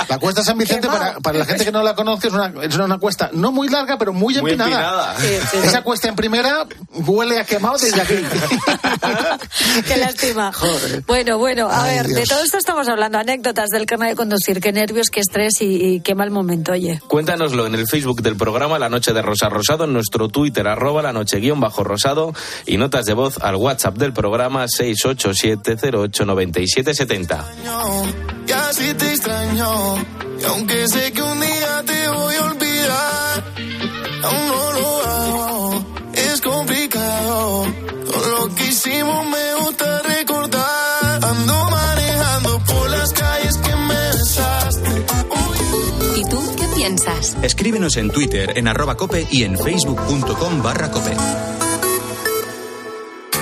La 0.09 0.18
cuesta 0.18 0.44
San 0.44 0.59
Vicente, 0.59 0.87
para, 0.88 1.18
para 1.20 1.38
la 1.38 1.44
gente 1.46 1.64
que 1.64 1.72
no 1.72 1.83
la 1.83 1.94
conoce, 1.94 2.29
es 2.29 2.35
una, 2.35 2.53
es 2.62 2.77
una 2.77 2.98
cuesta 2.98 3.31
no 3.33 3.51
muy 3.51 3.68
larga, 3.68 3.96
pero 3.96 4.12
muy 4.12 4.35
Muy 4.40 4.53
empinada. 4.53 5.14
empinada. 5.14 5.20
Sí, 5.20 5.46
sí. 5.53 5.66
Esa 5.66 5.81
cuesta 5.83 6.09
en 6.09 6.16
primera 6.16 6.66
huele 6.92 7.40
a 7.40 7.44
quemado 7.44 7.79
desde 7.79 8.01
aquí. 8.03 8.14
Qué 9.88 9.96
lástima. 9.96 10.53
Joder. 10.53 11.03
Bueno, 11.07 11.38
bueno, 11.38 11.68
a 11.70 11.85
Ay, 11.85 11.96
ver, 11.96 12.09
de 12.09 12.24
todo 12.24 12.42
esto 12.42 12.59
estamos 12.59 12.88
hablando, 12.88 13.16
anécdotas 13.18 13.70
del 13.70 13.87
carnet 13.87 14.11
de 14.11 14.16
conducir, 14.16 14.61
qué 14.61 14.70
nervios, 14.72 15.09
qué 15.11 15.20
estrés 15.20 15.62
y, 15.62 15.94
y 15.94 16.01
qué 16.01 16.14
mal 16.14 16.31
momento, 16.31 16.72
oye. 16.72 17.01
Cuéntanoslo 17.09 17.66
en 17.66 17.74
el 17.74 17.87
Facebook 17.88 18.20
del 18.20 18.37
programa 18.37 18.79
La 18.79 18.90
Noche 18.90 19.14
de 19.14 19.22
Rosa 19.22 19.48
Rosado, 19.48 19.85
en 19.85 19.94
nuestro 19.94 20.29
Twitter, 20.29 20.66
arroba 20.68 21.01
la 21.03 21.12
noche 21.14 21.38
guion 21.38 21.59
bajo 21.61 21.85
rosado, 21.85 22.35
y 22.66 22.77
notas 22.77 23.07
de 23.07 23.14
voz 23.14 23.38
al 23.40 23.57
WhatsApp 23.57 23.77
del 23.78 24.12
programa 24.12 24.66
687089770. 24.66 27.44
Y 28.46 28.52
así 28.52 28.92
te 28.94 29.10
extraño. 29.10 29.96
Y 30.40 30.44
aunque 30.44 30.88
sé 30.88 31.12
que 31.12 31.22
un 31.22 31.40
día 31.40 31.82
te 31.86 32.08
voy 32.08 32.34
a 32.34 32.42
olvidar, 32.44 33.44
aún 34.24 34.48
no 34.48 34.72
lo 34.72 35.02
hago. 35.04 35.84
Es 36.12 36.40
complicado. 36.40 37.66
Todo 38.10 38.28
lo 38.30 38.48
que 38.54 38.66
hicimos 38.66 39.26
me 39.28 39.54
gusta 39.64 40.02
recordar. 40.02 41.24
Ando 41.24 41.70
manejando 41.70 42.58
por 42.64 42.90
las 42.90 43.12
calles 43.12 43.56
que 43.58 43.76
me 43.76 43.94
besaste. 43.94 45.04
¿Y 46.16 46.24
tú 46.24 46.40
qué 46.56 46.64
piensas? 46.74 46.76
piensas. 46.76 47.36
Escríbenos 47.42 47.96
en 47.96 48.10
Twitter, 48.10 48.54
en 48.56 48.66
arroba 48.66 48.96
cope 48.96 49.24
y 49.30 49.44
en 49.44 49.56
facebook.com 49.56 50.62
barra 50.64 50.90
cope. 50.90 51.14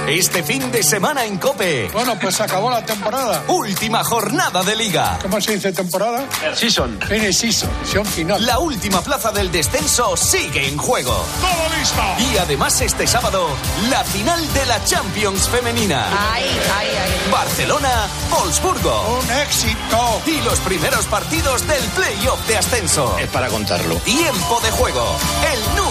Este 0.07 0.45
fin 0.45 0.71
de 0.71 0.85
semana 0.85 1.25
en 1.25 1.37
Cope. 1.37 1.89
Bueno, 1.93 2.17
pues 2.21 2.37
se 2.37 2.45
acabó 2.45 2.71
la 2.71 2.85
temporada. 2.85 3.43
Última 3.49 4.05
jornada 4.05 4.63
de 4.63 4.77
liga. 4.77 5.19
¿Cómo 5.21 5.41
se 5.41 5.55
dice 5.55 5.73
temporada? 5.73 6.25
Season. 6.55 7.01
Fine 7.09 7.33
season, 7.33 7.69
sesión 7.83 8.07
final. 8.07 8.47
La 8.47 8.61
última 8.61 9.03
plaza 9.03 9.33
del 9.33 9.51
descenso 9.51 10.17
sigue 10.17 10.69
en 10.69 10.77
juego. 10.77 11.25
¡Todo 11.41 11.79
listo! 11.79 12.03
Y 12.33 12.39
además 12.39 12.81
este 12.81 13.07
sábado, 13.07 13.49
la 13.91 14.05
final 14.05 14.41
de 14.55 14.67
la 14.67 14.85
Champions 14.85 15.49
femenina. 15.49 16.07
Ay, 16.33 16.45
ay, 16.79 16.89
ay. 16.89 17.31
Barcelona, 17.33 18.07
Wolfsburgo. 18.31 19.19
Un 19.19 19.31
éxito. 19.41 20.23
Y 20.27 20.41
los 20.43 20.61
primeros 20.61 21.05
partidos 21.07 21.67
del 21.67 21.83
playoff 21.97 22.47
de 22.47 22.57
ascenso. 22.57 23.19
Es 23.19 23.29
para 23.29 23.49
contarlo. 23.49 23.97
Tiempo 23.97 24.61
de 24.63 24.71
juego. 24.71 25.17
El 25.53 25.77
número 25.77 25.86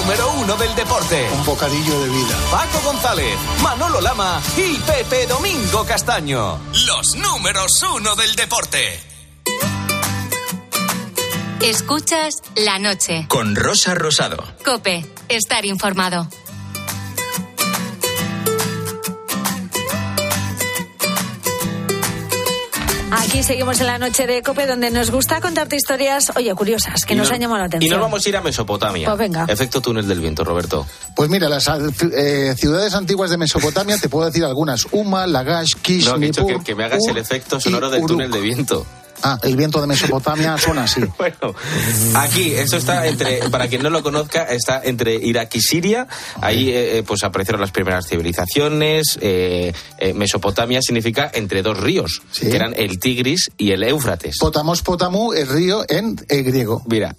uno 0.45 0.55
del 0.55 0.75
deporte. 0.75 1.27
Un 1.33 1.45
bocadillo 1.45 1.99
de 1.99 2.09
vida. 2.09 2.37
Paco 2.51 2.79
González, 2.85 3.37
Manolo 3.61 3.99
Lama 4.01 4.39
y 4.55 4.77
Pepe 4.77 5.25
Domingo 5.25 5.83
Castaño. 5.83 6.59
Los 6.85 7.15
números 7.15 7.71
uno 7.95 8.15
del 8.15 8.35
deporte. 8.35 8.99
Escuchas 11.61 12.35
la 12.55 12.77
noche. 12.77 13.25
Con 13.27 13.55
Rosa 13.55 13.95
Rosado. 13.95 14.43
Cope, 14.63 15.05
estar 15.27 15.65
informado. 15.65 16.27
Aquí 23.35 23.43
seguimos 23.43 23.81
en 23.81 23.87
la 23.87 23.97
noche 23.97 24.27
de 24.27 24.41
Cope, 24.41 24.65
donde 24.65 24.89
nos 24.91 25.11
gusta 25.11 25.41
contarte 25.41 25.75
historias, 25.75 26.31
oye, 26.37 26.55
curiosas, 26.55 27.03
que 27.03 27.15
Y 27.15 27.17
nos 27.17 27.29
han 27.31 27.41
llamado 27.41 27.59
la 27.59 27.65
Y 27.65 27.67
atención. 27.67 27.99
nos 27.99 28.05
vamos 28.05 28.25
a 28.25 28.29
ir 28.29 28.37
a 28.37 28.41
Mesopotamia. 28.41 29.07
Pues 29.09 29.19
venga. 29.19 29.43
Efecto 29.49 29.81
túnel 29.81 30.07
del 30.07 30.21
viento, 30.21 30.45
Roberto. 30.45 30.87
Pues 31.17 31.29
mira, 31.29 31.49
las 31.49 31.67
eh, 31.67 32.55
ciudades 32.57 32.93
antiguas 32.93 33.29
de 33.29 33.35
Mesopotamia, 33.35 33.97
te 33.97 34.07
puedo 34.07 34.25
decir 34.25 34.45
algunas. 34.45 34.87
Uma, 34.91 35.27
Lagash, 35.27 35.73
Kish, 35.81 36.05
No, 36.05 36.17
que 36.17 36.23
he 36.23 36.27
dicho 36.27 36.43
Nippur, 36.43 36.59
que, 36.59 36.63
que 36.67 36.75
me 36.75 36.85
hagas 36.85 36.99
Ur 37.03 37.09
el 37.11 37.17
efecto 37.17 37.57
y 37.57 37.61
sonoro 37.61 37.89
del 37.89 38.03
Uruk. 38.03 38.11
túnel 38.11 38.31
de 38.31 38.39
viento. 38.39 38.85
Ah, 39.23 39.39
el 39.43 39.55
viento 39.55 39.81
de 39.81 39.87
Mesopotamia 39.87 40.57
suena 40.57 40.83
así. 40.83 41.01
Bueno, 41.17 41.55
aquí, 42.15 42.53
esto 42.53 42.77
está 42.77 43.07
entre, 43.07 43.49
para 43.49 43.67
quien 43.67 43.81
no 43.81 43.89
lo 43.89 44.03
conozca, 44.03 44.43
está 44.43 44.81
entre 44.83 45.15
Irak 45.15 45.55
y 45.55 45.61
Siria. 45.61 46.07
Ahí 46.41 46.69
eh, 46.69 46.97
eh, 46.99 47.03
pues 47.05 47.23
aparecieron 47.23 47.61
las 47.61 47.71
primeras 47.71 48.07
civilizaciones. 48.07 49.17
eh, 49.21 49.73
eh, 49.97 50.13
Mesopotamia 50.13 50.81
significa 50.81 51.31
entre 51.33 51.61
dos 51.61 51.77
ríos, 51.79 52.21
Sí. 52.31 52.49
que 52.49 52.55
eran 52.55 52.73
el 52.77 52.99
Tigris 52.99 53.49
y 53.57 53.71
el 53.71 53.83
Éufrates. 53.83 54.37
Potamos, 54.39 54.81
Potamu, 54.81 55.33
el 55.33 55.47
río 55.47 55.85
en 55.89 56.15
eh, 56.29 56.41
griego. 56.43 56.83
Mira. 56.87 57.15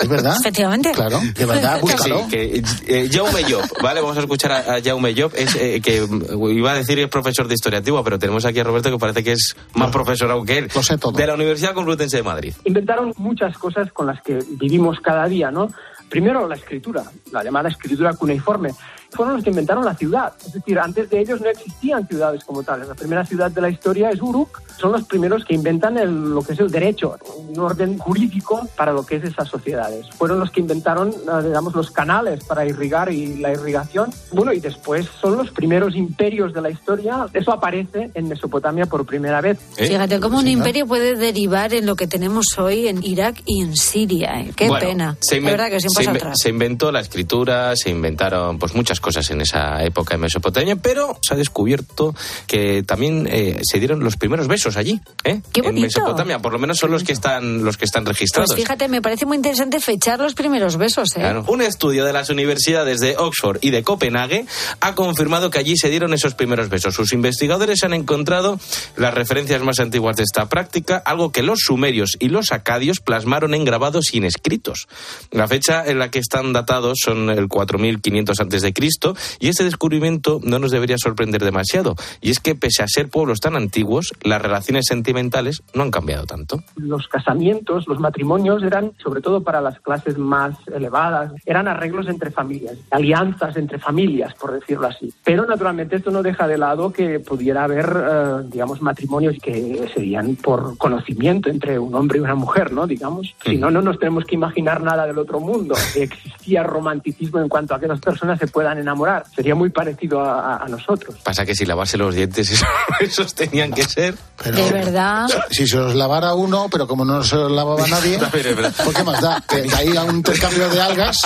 ¿Es 0.00 0.08
verdad? 0.08 0.36
Efectivamente. 0.40 0.90
Claro, 0.92 1.20
de 1.20 1.46
verdad, 1.46 1.80
búscalo. 1.80 2.24
Sí, 2.24 2.28
que 2.30 2.62
eh, 2.88 3.08
Jaume 3.12 3.44
Job, 3.44 3.62
¿vale? 3.82 4.00
Vamos 4.00 4.16
a 4.16 4.20
escuchar 4.20 4.50
a, 4.52 4.74
a 4.76 4.82
Jaume 4.82 5.14
Job, 5.16 5.32
es, 5.36 5.54
eh, 5.54 5.80
que 5.82 6.06
iba 6.50 6.72
a 6.72 6.74
decir 6.74 6.96
que 6.96 7.04
es 7.04 7.08
profesor 7.08 7.46
de 7.46 7.54
historia 7.54 7.78
antigua, 7.78 8.02
pero 8.02 8.18
tenemos 8.18 8.44
aquí 8.44 8.58
a 8.60 8.64
Roberto 8.64 8.90
que 8.90 8.98
parece 8.98 9.22
que 9.22 9.32
es 9.32 9.54
más 9.74 9.90
profesorado 9.92 10.42
que 10.44 10.58
él. 10.58 10.63
Lo 10.74 10.82
sé 10.82 10.98
todo. 10.98 11.12
De 11.12 11.26
la 11.26 11.34
Universidad 11.34 11.74
Complutense 11.74 12.18
de 12.18 12.22
Madrid. 12.22 12.54
inventaron 12.64 13.12
muchas 13.16 13.56
cosas 13.58 13.92
con 13.92 14.06
las 14.06 14.22
que 14.22 14.38
vivimos 14.50 15.00
cada 15.00 15.26
día, 15.26 15.50
¿no? 15.50 15.68
Primero 16.08 16.46
la 16.46 16.54
escritura, 16.54 17.02
la 17.32 17.42
llamada 17.42 17.68
escritura 17.68 18.14
cuneiforme. 18.14 18.70
Fueron 19.14 19.34
los 19.36 19.44
que 19.44 19.50
inventaron 19.50 19.84
la 19.84 19.94
ciudad. 19.94 20.32
Es 20.44 20.52
decir, 20.52 20.78
antes 20.78 21.08
de 21.10 21.20
ellos 21.20 21.40
no 21.40 21.48
existían 21.48 22.06
ciudades 22.08 22.44
como 22.44 22.62
tales. 22.62 22.88
La 22.88 22.94
primera 22.94 23.24
ciudad 23.24 23.50
de 23.50 23.60
la 23.60 23.68
historia 23.70 24.10
es 24.10 24.20
Uruk. 24.20 24.60
Son 24.78 24.92
los 24.92 25.04
primeros 25.04 25.44
que 25.44 25.54
inventan 25.54 25.96
el- 25.98 26.30
lo 26.34 26.42
que 26.42 26.52
es 26.54 26.60
el 26.60 26.70
derecho, 26.70 27.16
un 27.48 27.58
orden 27.60 27.96
jurídico 27.98 28.66
para 28.76 28.92
lo 28.92 29.06
que 29.06 29.16
es 29.16 29.24
esas 29.24 29.48
sociedades. 29.48 30.06
Fueron 30.18 30.40
los 30.40 30.50
que 30.50 30.60
inventaron, 30.60 31.10
eh, 31.10 31.42
digamos, 31.46 31.74
los 31.74 31.90
canales 31.92 32.42
para 32.44 32.66
irrigar 32.66 33.10
y 33.12 33.36
la 33.36 33.52
irrigación. 33.52 34.10
Bueno, 34.32 34.52
y 34.52 34.58
después 34.60 35.06
son 35.20 35.36
los 35.36 35.50
primeros 35.50 35.94
imperios 35.94 36.52
de 36.52 36.60
la 36.60 36.70
historia. 36.70 37.26
Eso 37.32 37.52
aparece 37.52 38.10
en 38.14 38.28
Mesopotamia 38.28 38.86
por 38.86 39.06
primera 39.06 39.40
vez. 39.40 39.58
¿Eh? 39.76 39.86
Fíjate 39.86 40.18
cómo 40.20 40.38
un 40.38 40.44
Sí, 40.44 40.52
¿no? 40.54 40.58
imperio 40.58 40.86
puede 40.86 41.14
derivar 41.14 41.72
en 41.72 41.86
lo 41.86 41.94
que 41.94 42.06
tenemos 42.08 42.58
hoy 42.58 42.88
en 42.88 43.02
Irak 43.04 43.42
y 43.46 43.62
en 43.62 43.76
Siria. 43.76 44.40
¿eh? 44.40 44.50
Qué 44.56 44.66
Bueno, 44.68 44.86
pena. 44.86 45.16
se 45.20 45.40
inven- 45.40 45.44
verdad 45.52 45.70
que 45.70 45.80
se 45.80 46.10
atrás. 46.10 46.36
se 46.40 46.48
inventó 46.48 46.90
la 46.90 47.00
escritura, 47.00 47.76
se 47.76 47.90
inventaron 47.90 48.58
pues 48.58 48.74
muchas 48.74 48.98
cosas 48.98 49.03
en 49.30 49.40
esa 49.40 49.84
época 49.84 50.14
en 50.14 50.20
Mesopotamia, 50.20 50.76
pero 50.76 51.18
se 51.20 51.34
ha 51.34 51.36
descubierto 51.36 52.14
que 52.46 52.82
también 52.82 53.28
eh, 53.30 53.60
se 53.62 53.78
dieron 53.78 54.00
los 54.00 54.16
primeros 54.16 54.48
besos 54.48 54.76
allí, 54.76 55.00
¿eh? 55.24 55.40
Qué 55.52 55.60
en. 55.60 55.74
Mesopotamia, 55.80 56.38
por 56.38 56.52
lo 56.52 56.58
menos 56.58 56.78
son 56.78 56.90
los 56.90 57.04
que 57.04 57.12
están 57.12 57.64
los 57.64 57.76
que 57.76 57.84
están 57.84 58.06
registrados. 58.06 58.50
Pues 58.50 58.62
fíjate, 58.62 58.88
me 58.88 59.02
parece 59.02 59.26
muy 59.26 59.36
interesante 59.36 59.80
fechar 59.80 60.18
los 60.20 60.34
primeros 60.34 60.76
besos. 60.76 61.10
¿eh? 61.16 61.20
Claro. 61.20 61.44
Un 61.48 61.60
estudio 61.60 62.04
de 62.04 62.12
las 62.12 62.30
universidades 62.30 63.00
de 63.00 63.16
Oxford 63.18 63.58
y 63.60 63.70
de 63.70 63.82
Copenhague 63.82 64.46
ha 64.80 64.94
confirmado 64.94 65.50
que 65.50 65.58
allí 65.58 65.76
se 65.76 65.90
dieron 65.90 66.14
esos 66.14 66.34
primeros 66.34 66.68
besos. 66.68 66.94
Sus 66.94 67.12
investigadores 67.12 67.84
han 67.84 67.92
encontrado 67.92 68.58
las 68.96 69.12
referencias 69.12 69.62
más 69.62 69.80
antiguas 69.80 70.16
de 70.16 70.22
esta 70.22 70.48
práctica, 70.48 70.96
algo 71.04 71.32
que 71.32 71.42
los 71.42 71.60
sumerios 71.60 72.16
y 72.18 72.28
los 72.28 72.52
acadios 72.52 73.00
plasmaron 73.00 73.54
en 73.54 73.64
grabados 73.64 74.06
sin 74.06 74.24
escritos. 74.24 74.88
La 75.30 75.46
fecha 75.48 75.84
en 75.86 75.98
la 75.98 76.10
que 76.10 76.18
están 76.18 76.52
datados 76.52 76.98
son 77.02 77.30
el 77.30 77.48
4500 77.48 78.40
antes 78.40 78.62
de 78.62 78.72
Cristo 78.94 79.14
y 79.40 79.48
este 79.48 79.64
descubrimiento 79.64 80.40
no 80.42 80.58
nos 80.58 80.70
debería 80.70 80.96
sorprender 80.98 81.42
demasiado. 81.42 81.94
Y 82.20 82.30
es 82.30 82.40
que 82.40 82.54
pese 82.54 82.82
a 82.82 82.88
ser 82.88 83.08
pueblos 83.08 83.40
tan 83.40 83.56
antiguos, 83.56 84.12
las 84.22 84.40
relaciones 84.40 84.86
sentimentales 84.86 85.62
no 85.74 85.82
han 85.82 85.90
cambiado 85.90 86.26
tanto. 86.26 86.62
los 86.76 87.08
casamientos, 87.08 87.86
los 87.88 87.98
matrimonios 87.98 88.62
eran, 88.62 88.92
sobre 89.02 89.20
todo 89.20 89.42
para 89.42 89.60
las 89.60 89.80
clases 89.80 90.18
más 90.18 90.56
elevadas, 90.72 91.32
eran 91.44 91.68
arreglos 91.68 92.08
entre 92.08 92.30
familias, 92.30 92.76
alianzas 92.90 93.56
entre 93.56 93.78
familias, 93.78 94.34
por 94.34 94.52
decirlo 94.52 94.86
así. 94.86 95.12
Pero 95.24 95.46
naturalmente 95.46 95.96
esto 95.96 96.10
no 96.10 96.22
deja 96.22 96.46
de 96.46 96.58
lado 96.58 96.92
que 96.92 97.20
pudiera 97.20 97.64
haber, 97.64 97.86
eh, 97.86 98.48
digamos, 98.50 98.80
matrimonios 98.82 99.36
que 99.42 99.88
serían 99.94 100.36
por 100.36 100.76
conocimiento 100.78 101.50
entre 101.50 101.78
un 101.78 101.94
hombre 101.94 102.18
y 102.18 102.22
una 102.22 102.34
mujer, 102.34 102.72
¿no? 102.72 102.86
Digamos. 102.86 103.34
Si 103.44 103.56
no, 103.56 103.70
no 103.70 103.82
nos 103.82 103.98
tenemos 103.98 104.24
que 104.24 104.34
imaginar 104.34 104.82
nada 104.82 105.06
del 105.06 105.18
otro 105.18 105.40
mundo. 105.40 105.74
Existía 105.96 106.62
romanticismo 106.62 107.40
en 107.40 107.48
cuanto 107.48 107.74
a 107.74 107.80
que 107.80 107.88
las 107.88 108.00
personas 108.00 108.38
se 108.38 108.46
puedan 108.46 108.73
enamorar. 108.78 109.24
Sería 109.34 109.54
muy 109.54 109.70
parecido 109.70 110.20
a, 110.20 110.54
a- 110.56 110.64
a 110.64 110.68
nosotros. 110.68 111.16
Pasa 111.22 111.44
que 111.44 111.54
si 111.54 111.64
lavarse 111.64 111.96
los 111.96 112.14
dientes, 112.14 112.50
eso- 112.52 112.66
esos 113.00 113.34
tenían 113.34 113.72
que 113.72 113.84
ser. 113.84 114.14
De 114.44 114.70
verdad. 114.70 115.26
Si 115.50 115.66
se 115.66 115.76
los 115.76 115.94
lavara 115.94 116.34
uno, 116.34 116.68
pero 116.70 116.86
como 116.86 117.04
no 117.04 117.22
se 117.24 117.36
los 117.36 117.50
lavaba 117.52 117.86
nadie. 117.86 118.18
¿por 118.84 118.94
qué 118.94 119.02
más 119.04 119.20
da? 119.20 119.42
Que 119.48 119.68
ahí 119.74 119.96
a 119.96 120.02
un 120.02 120.16
intercambio 120.16 120.68
de 120.68 120.80
algas, 120.80 121.18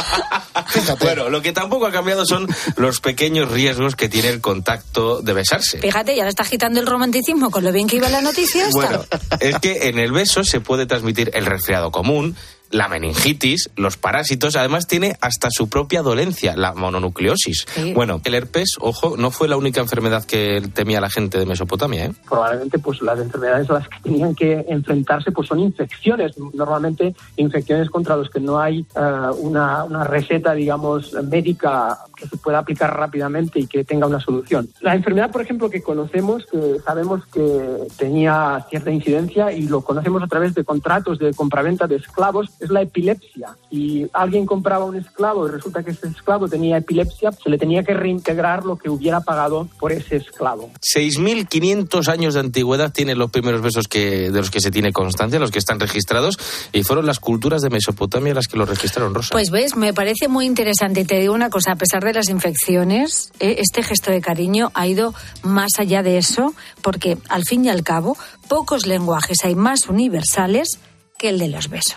fíjate. 0.69 1.05
Bueno, 1.05 1.29
lo 1.31 1.43
que 1.43 1.53
tampoco 1.53 1.87
ha 1.87 1.93
cambiado 1.93 2.25
son 2.27 2.47
los 2.77 3.01
pequeños 3.01 3.51
riesgos 3.51 3.97
que 3.97 4.09
tiene 4.09 4.29
el 4.29 4.41
contacto 4.41 5.21
de 5.23 5.33
besarse. 5.33 5.79
Fíjate, 5.79 6.15
ya 6.17 6.25
le 6.25 6.31
está 6.31 6.43
agitando 6.43 6.81
el 6.81 6.87
romanticismo 6.87 7.51
con 7.51 7.65
lo 7.65 7.73
bien 7.73 7.87
que 7.87 7.97
iba 7.97 8.09
la 8.09 8.21
noticia. 8.21 8.67
Bueno, 8.73 9.05
es 9.41 9.59
que 9.59 9.89
en 9.89 9.99
el 9.99 10.13
beso 10.13 10.45
se 10.45 10.61
puede 10.61 10.87
transmitir 10.87 11.31
el 11.35 11.47
resfriado 11.47 11.91
común, 11.91 12.37
la 12.71 12.89
meningitis, 12.89 13.71
los 13.77 13.97
parásitos, 13.97 14.57
además 14.57 14.87
tiene 14.87 15.17
hasta 15.21 15.49
su 15.51 15.69
propia 15.69 16.03
dolencia, 16.03 16.57
la 16.57 16.75
mononucleosis. 16.75 17.67
Sí. 17.69 17.93
Bueno, 17.93 18.21
el 18.25 18.35
herpes, 18.35 18.77
ojo, 18.81 19.17
no 19.17 19.31
fue 19.31 19.49
la 19.49 19.57
única 19.57 19.81
enfermedad 19.81 20.25
que 20.25 20.63
temía 20.73 21.01
la 21.01 21.11
gente 21.11 21.39
de 21.39 21.47
Mesopotamia, 21.47 22.07
¿eh? 22.07 22.13
probablemente 22.29 22.79
pues 22.79 23.03
las 23.03 23.19
enfermedades 23.19 23.69
a 23.71 23.75
las 23.75 23.89
que 23.89 24.01
tenían 24.03 24.35
que 24.35 24.65
enfrentarse 24.69 25.33
pues 25.33 25.49
son 25.49 25.61
infecciones 25.61 26.33
normalmente 26.55 27.15
infecciones 27.37 27.91
contra 27.91 28.17
los 28.17 28.31
que 28.31 28.41
no 28.41 28.59
hay 28.59 28.81
eh, 28.81 29.31
una, 29.39 29.85
una 29.85 30.05
receta 30.05 30.53
digamos 30.53 31.13
médica 31.25 31.99
que 32.17 32.29
se 32.29 32.37
pueda 32.37 32.59
aplicar 32.59 32.95
rápidamente 32.97 33.61
y 33.61 33.67
que 33.67 33.85
tenga 33.85 34.07
una 34.07 34.21
solución 34.21 34.69
la 34.81 34.95
enfermedad 34.95 35.31
por 35.31 35.43
ejemplo 35.43 35.71
que 35.71 35.83
conocemos 35.83 36.47
que 36.47 36.79
sabemos 36.85 37.27
que 37.27 37.87
tenía 37.97 38.65
cierta 38.69 38.91
incidencia 38.91 39.53
y 39.53 39.63
lo 39.63 39.83
conocemos 39.83 40.23
a 40.23 40.27
través 40.27 40.55
de 40.55 40.65
contratos 40.65 41.19
de 41.19 41.33
compraventa 41.35 41.87
de 41.87 41.97
esclavos 41.97 42.51
es 42.61 42.71
la 42.71 42.83
epilepsia 42.83 43.57
si 43.71 44.09
alguien 44.13 44.47
compraba 44.47 44.85
un 44.85 44.97
esclavo 44.97 45.47
y 45.47 45.51
resulta 45.51 45.83
que 45.83 45.93
ese 45.93 46.09
esclavo 46.09 46.49
tenía 46.49 46.79
epilepsia 46.79 47.33
se 47.33 47.51
le 47.51 47.59
tenía 47.59 47.83
que 47.83 47.95
reintegrar 47.95 48.65
lo 48.65 48.77
que 48.77 48.91
hubiera 48.91 49.21
pagado 49.21 49.69
por 49.79 49.93
ese 49.93 50.17
esclavo 50.17 50.71
6.500 50.81 52.09
años 52.09 52.35
de 52.35 52.41
antigüedad 52.41 52.93
tienen 52.93 53.19
los 53.19 53.31
primeros 53.31 53.63
besos 53.63 53.89
que, 53.89 54.31
de 54.31 54.39
los 54.39 54.51
que 54.51 54.61
se 54.61 54.71
tiene 54.71 54.93
constancia, 54.93 55.39
los 55.39 55.51
que 55.51 55.59
están 55.59 55.81
registrados, 55.81 56.39
y 56.73 56.83
fueron 56.83 57.07
las 57.07 57.21
culturas 57.21 57.63
de 57.63 57.71
Mesopotamia 57.71 58.35
las 58.35 58.49
que 58.49 58.57
los 58.57 58.69
registraron, 58.69 59.15
Rosa. 59.15 59.31
Pues 59.33 59.51
ves, 59.51 59.77
me 59.77 59.95
parece 59.95 60.29
muy 60.29 60.47
interesante. 60.47 61.01
Y 61.01 61.05
te 61.05 61.21
digo 61.21 61.35
una 61.35 61.51
cosa, 61.51 61.73
a 61.73 61.77
pesar 61.77 62.05
de 62.05 62.13
las 62.13 62.29
infecciones, 62.29 63.33
eh, 63.41 63.57
este 63.59 63.83
gesto 63.83 64.11
de 64.11 64.21
cariño 64.21 64.71
ha 64.75 64.87
ido 64.87 65.15
más 65.43 65.79
allá 65.79 66.03
de 66.03 66.19
eso, 66.19 66.55
porque 66.83 67.19
al 67.29 67.45
fin 67.45 67.65
y 67.65 67.69
al 67.69 67.83
cabo, 67.83 68.17
pocos 68.49 68.87
lenguajes 68.87 69.39
hay 69.45 69.55
más 69.55 69.89
universales 69.89 70.79
que 71.19 71.31
el 71.31 71.39
de 71.39 71.49
los 71.49 71.69
besos. 71.69 71.97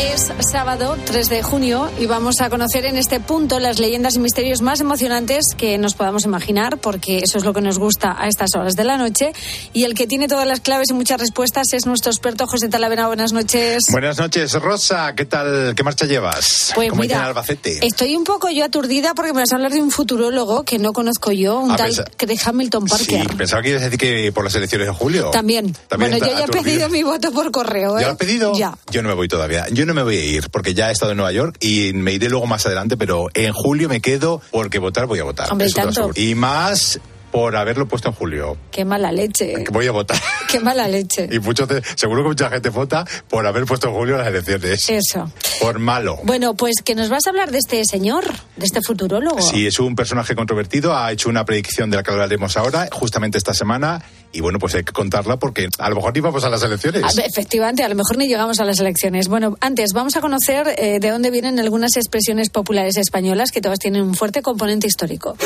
Es 0.00 0.32
sábado 0.50 0.96
3 1.04 1.28
de 1.28 1.42
junio 1.42 1.90
y 1.98 2.06
vamos 2.06 2.40
a 2.40 2.48
conocer 2.48 2.86
en 2.86 2.96
este 2.96 3.20
punto 3.20 3.60
las 3.60 3.78
leyendas 3.78 4.14
y 4.16 4.18
misterios 4.18 4.62
más 4.62 4.80
emocionantes 4.80 5.54
que 5.54 5.76
nos 5.76 5.92
podamos 5.94 6.24
imaginar, 6.24 6.78
porque 6.78 7.18
eso 7.18 7.36
es 7.36 7.44
lo 7.44 7.52
que 7.52 7.60
nos 7.60 7.78
gusta 7.78 8.16
a 8.18 8.26
estas 8.26 8.54
horas 8.54 8.76
de 8.76 8.84
la 8.84 8.96
noche. 8.96 9.32
Y 9.74 9.84
el 9.84 9.94
que 9.94 10.06
tiene 10.06 10.26
todas 10.26 10.46
las 10.46 10.60
claves 10.60 10.88
y 10.90 10.94
muchas 10.94 11.20
respuestas 11.20 11.66
es 11.74 11.84
nuestro 11.84 12.10
experto 12.10 12.46
José 12.46 12.68
Talavera. 12.70 13.08
Buenas 13.08 13.32
noches. 13.34 13.82
Buenas 13.90 14.18
noches, 14.18 14.54
Rosa. 14.54 15.14
¿Qué 15.14 15.26
tal? 15.26 15.74
¿Qué 15.76 15.82
marcha 15.82 16.06
llevas? 16.06 16.72
Pues 16.74 16.88
¿Cómo 16.88 17.02
mira, 17.02 17.26
Albacete? 17.26 17.86
Estoy 17.86 18.16
un 18.16 18.24
poco 18.24 18.48
yo 18.48 18.64
aturdida 18.64 19.12
porque 19.14 19.34
me 19.34 19.40
vas 19.40 19.52
a 19.52 19.56
hablar 19.56 19.72
de 19.72 19.82
un 19.82 19.90
futurólogo 19.90 20.62
que 20.64 20.78
no 20.78 20.92
conozco 20.94 21.30
yo, 21.30 21.60
un 21.60 21.72
Ah, 21.72 21.76
tal 21.76 21.90
Craig 22.16 22.38
Hamilton 22.42 22.86
Parker. 22.86 23.22
Sí, 23.28 23.36
pensaba 23.36 23.60
que 23.60 23.68
ibas 23.70 23.82
a 23.82 23.84
decir 23.84 23.98
que 23.98 24.32
por 24.32 24.44
las 24.44 24.54
elecciones 24.54 24.86
de 24.88 24.94
julio. 24.94 25.30
También. 25.30 25.76
También 25.88 26.12
Bueno, 26.12 26.26
yo 26.26 26.38
ya 26.38 26.44
he 26.44 26.48
pedido 26.48 26.88
mi 26.88 27.02
voto 27.02 27.30
por 27.32 27.50
correo. 27.50 27.98
¿eh? 27.98 28.00
¿Ya 28.00 28.06
lo 28.06 28.12
has 28.12 28.18
pedido? 28.18 28.54
Ya. 28.56 28.76
Yo 28.90 29.02
no 29.02 29.08
me 29.10 29.14
voy 29.14 29.28
todavía. 29.28 29.66
Yo 29.70 29.84
no 29.86 29.89
me 29.94 30.02
voy 30.02 30.16
a 30.16 30.24
ir 30.24 30.50
porque 30.50 30.74
ya 30.74 30.88
he 30.88 30.92
estado 30.92 31.12
en 31.12 31.18
Nueva 31.18 31.32
York 31.32 31.56
y 31.60 31.92
me 31.92 32.12
iré 32.12 32.28
luego 32.28 32.46
más 32.46 32.66
adelante, 32.66 32.96
pero 32.96 33.28
en 33.34 33.52
julio 33.52 33.88
me 33.88 34.00
quedo 34.00 34.40
porque 34.50 34.78
votar 34.78 35.06
voy 35.06 35.18
a 35.18 35.24
votar. 35.24 35.50
Hombre, 35.50 35.70
tanto. 35.70 36.10
Y 36.14 36.34
más 36.34 37.00
por 37.30 37.56
haberlo 37.56 37.86
puesto 37.86 38.08
en 38.08 38.14
julio. 38.14 38.56
Qué 38.70 38.84
mala 38.84 39.12
leche. 39.12 39.64
Voy 39.70 39.86
a 39.86 39.92
votar. 39.92 40.18
Qué 40.50 40.60
mala 40.60 40.88
leche. 40.88 41.28
Y 41.30 41.38
muchos 41.38 41.68
de- 41.68 41.82
seguro 41.96 42.22
que 42.22 42.28
mucha 42.30 42.50
gente 42.50 42.68
vota 42.70 43.04
por 43.28 43.46
haber 43.46 43.64
puesto 43.64 43.88
en 43.88 43.94
julio 43.94 44.16
las 44.18 44.26
elecciones. 44.26 44.88
Eso. 44.88 45.30
Por 45.60 45.78
malo. 45.78 46.18
Bueno, 46.24 46.54
pues 46.54 46.76
que 46.84 46.94
nos 46.94 47.08
vas 47.08 47.26
a 47.26 47.30
hablar 47.30 47.50
de 47.50 47.58
este 47.58 47.84
señor, 47.84 48.24
de 48.56 48.66
este 48.66 48.80
futurólogo. 48.82 49.40
Sí, 49.42 49.66
es 49.66 49.78
un 49.78 49.94
personaje 49.94 50.34
controvertido, 50.34 50.96
ha 50.96 51.12
hecho 51.12 51.28
una 51.28 51.44
predicción 51.44 51.90
de 51.90 51.96
la 51.98 52.02
que 52.02 52.10
hablaremos 52.10 52.56
ahora, 52.56 52.88
justamente 52.90 53.38
esta 53.38 53.54
semana, 53.54 54.02
y 54.32 54.40
bueno, 54.40 54.58
pues 54.58 54.74
hay 54.74 54.84
que 54.84 54.92
contarla 54.92 55.38
porque 55.38 55.68
a 55.78 55.88
lo 55.88 55.96
mejor 55.96 56.14
ni 56.14 56.20
vamos 56.20 56.44
a 56.44 56.48
las 56.48 56.62
elecciones. 56.62 57.02
A 57.04 57.12
ver, 57.14 57.26
Efectivamente, 57.26 57.82
a 57.84 57.88
lo 57.88 57.94
mejor 57.94 58.16
ni 58.18 58.26
llegamos 58.26 58.58
a 58.60 58.64
las 58.64 58.78
elecciones. 58.80 59.28
Bueno, 59.28 59.56
antes 59.60 59.92
vamos 59.92 60.16
a 60.16 60.20
conocer 60.20 60.74
eh, 60.78 60.98
de 61.00 61.10
dónde 61.10 61.30
vienen 61.30 61.58
algunas 61.60 61.96
expresiones 61.96 62.50
populares 62.50 62.96
españolas 62.96 63.50
que 63.52 63.60
todas 63.60 63.78
tienen 63.78 64.02
un 64.02 64.14
fuerte 64.14 64.42
componente 64.42 64.86
histórico. 64.86 65.36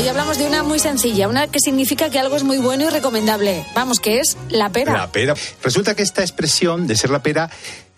Hoy 0.00 0.08
hablamos 0.08 0.38
de 0.38 0.46
una 0.46 0.62
muy 0.62 0.78
sencilla, 0.78 1.28
una 1.28 1.46
que 1.48 1.60
significa 1.60 2.08
que 2.08 2.18
algo 2.18 2.34
es 2.34 2.42
muy 2.42 2.56
bueno 2.56 2.86
y 2.86 2.88
recomendable. 2.88 3.66
Vamos, 3.74 4.00
que 4.00 4.18
es 4.18 4.38
la 4.48 4.70
pera. 4.70 4.94
La 4.94 5.12
pera. 5.12 5.34
Resulta 5.62 5.94
que 5.94 6.02
esta 6.02 6.22
expresión 6.22 6.86
de 6.86 6.96
ser 6.96 7.10
la 7.10 7.22
pera 7.22 7.50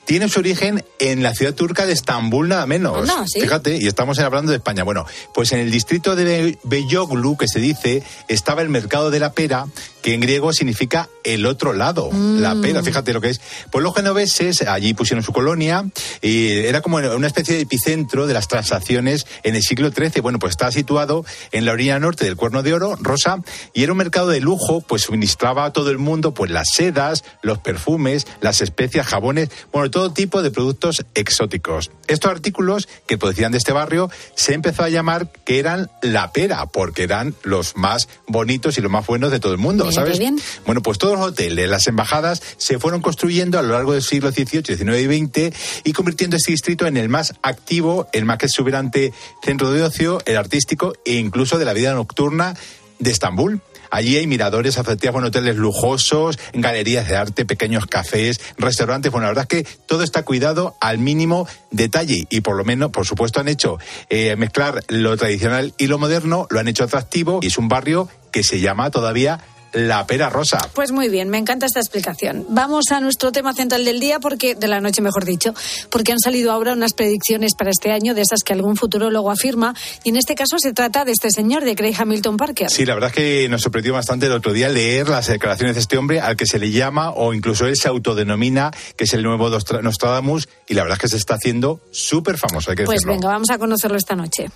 tiene 0.05 0.29
su 0.29 0.41
origen 0.41 0.85
en 0.99 1.23
la 1.23 1.35
ciudad 1.35 1.55
turca 1.55 1.87
de 1.87 1.93
Estambul, 1.93 2.49
nada 2.49 2.67
menos. 2.67 2.99
Anda, 3.09 3.25
¿sí? 3.27 3.41
Fíjate, 3.41 3.77
y 3.81 3.87
estamos 3.87 4.19
hablando 4.19 4.51
de 4.51 4.57
España. 4.59 4.83
Bueno, 4.85 5.07
pues 5.35 5.53
en 5.53 5.61
el 5.61 5.71
distrito 5.71 6.17
de 6.17 6.25
Be- 6.25 6.59
Beyoglu, 6.65 7.37
que 7.37 7.49
se 7.49 7.61
dice, 7.61 8.03
estaba 8.29 8.63
el 8.63 8.69
mercado 8.69 9.11
de 9.11 9.21
la 9.21 9.33
pera, 9.33 9.67
que 10.03 10.15
en 10.15 10.21
griego 10.21 10.53
significa 10.53 11.09
el 11.23 11.47
otro 11.47 11.73
lado. 11.73 12.11
La 12.13 12.57
pera, 12.61 12.83
fíjate 12.83 13.13
lo 13.13 13.21
que 13.21 13.31
es. 13.31 13.41
Pues 13.71 13.85
los 13.85 13.95
genoveses 13.95 14.63
allí 14.63 14.95
pusieron 14.95 15.23
su 15.23 15.33
colonia 15.33 15.85
y 16.21 16.49
era 16.51 16.81
como 16.83 16.97
una 16.97 17.27
especie 17.29 17.55
de 17.55 17.61
epicentro 17.63 18.27
de 18.27 18.35
las 18.35 18.49
transacciones 18.49 19.27
en 19.45 19.55
el 19.55 19.63
siglo 19.63 19.91
XIII. 19.93 20.21
Bueno, 20.21 20.41
pues 20.41 20.51
estaba 20.53 20.73
situado 20.73 21.25
en 21.53 21.65
la 21.65 21.73
orilla 21.73 22.01
norte 22.01 22.25
del 22.25 22.35
Cuerno 22.37 22.65
de 22.65 22.75
Oro, 22.75 22.97
Rosa, 23.01 23.43
y 23.73 23.85
era 23.85 23.93
un 23.93 23.99
mercado 23.99 24.29
de 24.29 24.41
lujo, 24.41 24.81
pues 24.81 25.03
suministraba 25.03 25.67
a 25.67 25.73
todo 25.73 25.91
el 25.91 25.99
mundo 25.99 26.35
pues 26.35 26.51
las 26.51 26.69
sedas, 26.75 27.23
los 27.43 27.59
perfumes, 27.59 28.27
las 28.41 28.61
especias, 28.61 29.07
jabones, 29.07 29.51
bueno, 29.73 29.89
todo 29.91 30.02
tipo 30.11 30.43
de 30.43 30.51
productos 30.51 31.05
exóticos. 31.15 31.91
Estos 32.09 32.31
artículos 32.31 32.89
que 33.07 33.19
producían 33.19 33.53
de 33.53 33.59
este 33.59 33.73
barrio 33.73 34.11
se 34.35 34.55
empezó 34.55 34.83
a 34.83 34.89
llamar 34.89 35.31
que 35.45 35.59
eran 35.59 35.91
la 36.03 36.33
pera, 36.33 36.67
porque 36.67 37.05
eran 37.05 37.35
los 37.43 37.77
más 37.77 38.09
bonitos 38.27 38.79
y 38.79 38.81
los 38.81 38.91
más 38.91 39.07
buenos 39.07 39.31
de 39.31 39.39
todo 39.39 39.53
el 39.53 39.59
mundo, 39.59 39.85
Mira, 39.85 39.95
¿sabes? 39.95 40.19
bien. 40.19 40.41
Bueno, 40.67 40.83
pues 40.83 40.99
todos 40.99 41.19
los 41.19 41.29
hoteles, 41.29 41.69
las 41.69 41.87
embajadas 41.87 42.43
se 42.57 42.79
fueron 42.79 43.01
construyendo 43.03 43.59
a 43.59 43.63
lo 43.63 43.75
largo 43.75 43.93
del 43.93 44.03
siglo 44.03 44.33
XVIII, 44.33 44.77
XIX 44.77 44.99
y 45.01 45.27
XX 45.27 45.57
y 45.85 45.93
convirtiendo 45.93 46.37
este 46.37 46.53
distrito 46.53 46.87
en 46.87 46.97
el 46.97 47.09
más 47.09 47.35
activo, 47.43 48.09
el 48.13 48.25
más 48.25 48.43
exuberante 48.43 49.13
centro 49.43 49.71
de 49.71 49.83
ocio, 49.83 50.21
el 50.27 50.37
artístico 50.37 50.95
e 51.05 51.15
incluso 51.15 51.59
de 51.59 51.65
la 51.65 51.73
vida 51.73 51.95
nocturna 51.95 52.55
de 52.99 53.11
Estambul. 53.11 53.61
Allí 53.93 54.17
hay 54.17 54.27
miradores, 54.27 54.79
azoteas, 54.79 55.13
bueno, 55.13 55.29
hoteles 55.29 55.57
lujosos, 55.57 56.39
galerías 56.55 57.07
de 57.07 57.15
arte, 57.15 57.45
pequeños 57.45 57.85
cafés, 57.85 58.41
restaurantes. 58.57 59.13
Bueno, 59.13 59.27
la 59.27 59.33
verdad 59.33 59.47
es 59.51 59.65
que 59.65 59.71
todo 59.87 60.03
está 60.03 60.23
cuidado 60.23 60.77
al 60.81 60.97
mínimo 60.97 61.47
detalle 61.71 62.27
y 62.31 62.41
por 62.41 62.57
lo 62.57 62.65
menos, 62.65 62.91
por 62.91 63.05
supuesto, 63.05 63.41
han 63.41 63.49
hecho 63.49 63.79
eh, 64.09 64.35
mezclar 64.37 64.83
lo 64.89 65.15
tradicional 65.19 65.75
y 65.77 65.89
lo 65.89 65.99
moderno, 65.99 66.47
lo 66.49 66.59
han 66.59 66.69
hecho 66.69 66.85
atractivo 66.85 67.41
y 67.43 67.49
es 67.49 67.59
un 67.59 67.69
barrio 67.69 68.09
que 68.33 68.43
se 68.43 68.61
llama 68.61 68.91
todavía 68.91 69.41
La 69.73 70.07
Pera 70.07 70.29
Rosa. 70.31 70.59
Pues 70.75 70.93
muy 70.93 71.09
bien, 71.09 71.29
me 71.29 71.39
encanta 71.39 71.67
esta 71.67 71.81
explicación. 71.81 72.45
Vamos 72.49 72.87
a 72.91 73.01
nuestro 73.01 73.33
tema 73.33 73.55
central 73.55 73.85
del 73.85 74.01
día, 74.01 74.21
porque 74.21 74.55
de 74.55 74.69
la 74.69 74.81
noche 74.81 75.01
mejor 75.03 75.25
dicho, 75.25 75.55
porque 75.91 76.13
han 76.13 76.19
salido 76.19 76.53
ahora 76.53 76.73
unas 76.73 76.93
predicciones 76.93 77.53
para 77.57 77.71
este 77.71 77.91
año 77.93 78.15
de 78.15 78.23
esas 78.23 78.41
que 78.45 78.53
algún 78.53 78.77
futurólogo 78.77 79.31
afirma, 79.31 79.75
y 80.05 80.11
en 80.11 80.17
este 80.17 80.35
caso 80.35 80.59
se 80.59 80.73
trata 80.73 81.05
de 81.05 81.13
este 81.13 81.31
señor, 81.31 81.65
de 81.65 81.75
Craig 81.75 81.95
Hamilton 81.99 82.37
Parker. 82.37 82.71
Sí, 82.71 82.85
la 82.85 82.95
verdad 82.95 83.11
es 83.11 83.17
que 83.17 83.49
nos 83.49 83.63
sorprendió 83.63 83.95
bastante 83.95 84.27
el 84.27 84.33
otro 84.33 84.53
día 84.53 84.69
leer 84.69 85.09
las 85.09 85.27
declaraciones 85.29 85.75
de 85.75 85.81
este 85.81 85.97
hombre 85.97 86.21
al 86.21 86.37
que 86.37 86.47
se 86.47 86.59
le 86.59 86.71
llama 86.71 87.11
o 87.13 87.33
incluso 87.35 87.67
él 87.67 87.77
se 87.77 87.89
autodenomina 87.89 88.71
que 88.97 89.05
es 89.05 89.13
el 89.15 89.23
nuevo 89.23 89.49
Nostradamus 89.49 90.49
y 90.69 90.75
la 90.75 90.83
verdad 90.83 90.97
es 90.99 91.01
que 91.03 91.09
se 91.09 91.17
está 91.17 91.35
haciendo 91.35 91.81
súper 91.91 92.37
famoso, 92.39 92.71
hay 92.71 92.77
que 92.77 92.85
Pues 92.85 92.97
decirlo. 93.01 93.15
venga, 93.15 93.29
vamos 93.29 93.51
a 93.51 93.59
conocerlo 93.59 93.97
esta 93.97 94.15
noche. 94.15 94.49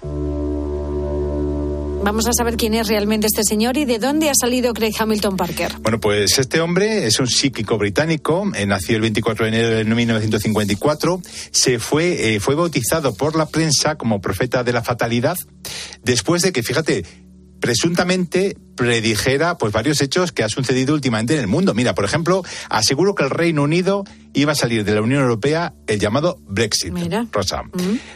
Vamos 2.07 2.29
a 2.29 2.33
saber 2.33 2.57
quién 2.57 2.73
es 2.75 2.87
realmente 2.87 3.27
este 3.27 3.43
señor 3.43 3.77
y 3.77 3.85
de 3.85 3.99
dónde 3.99 4.31
ha 4.31 4.35
salido 4.41 4.73
Craig 4.73 4.93
Hamilton 4.97 5.37
Parker. 5.37 5.73
Bueno, 5.81 5.99
pues 5.99 6.39
este 6.39 6.61
hombre 6.61 7.05
es 7.05 7.19
un 7.19 7.27
psíquico 7.27 7.79
británico, 7.79 8.45
eh, 8.55 8.65
nació 8.65 8.95
el 8.95 9.03
24 9.03 9.45
de 9.45 9.49
enero 9.49 9.71
de 9.71 9.85
1954, 9.85 11.21
se 11.51 11.81
fue, 11.81 12.37
eh, 12.37 12.39
fue 12.39 12.55
bautizado 12.55 13.13
por 13.17 13.35
la 13.35 13.47
prensa 13.47 13.97
como 13.97 14.21
profeta 14.21 14.63
de 14.63 14.73
la 14.73 14.85
fatalidad, 14.85 15.37
después 16.05 16.43
de 16.43 16.53
que, 16.53 16.63
fíjate, 16.63 17.05
presuntamente 17.59 18.57
predijera 18.77 19.59
pues 19.59 19.73
varios 19.73 20.01
hechos 20.01 20.33
que 20.33 20.43
ha 20.43 20.49
sucedido 20.49 20.95
últimamente 20.95 21.35
en 21.35 21.41
el 21.41 21.47
mundo. 21.47 21.75
Mira, 21.75 21.95
por 21.95 22.05
ejemplo, 22.05 22.43
aseguró 22.69 23.15
que 23.15 23.25
el 23.25 23.31
Reino 23.31 23.63
Unido 23.63 24.05
iba 24.35 24.53
a 24.53 24.55
salir 24.55 24.85
de 24.85 24.95
la 24.95 25.01
Unión 25.01 25.23
Europea 25.23 25.73
el 25.87 25.99
llamado 25.99 26.39
Brexit. 26.47 26.93
Rosa. 27.33 27.63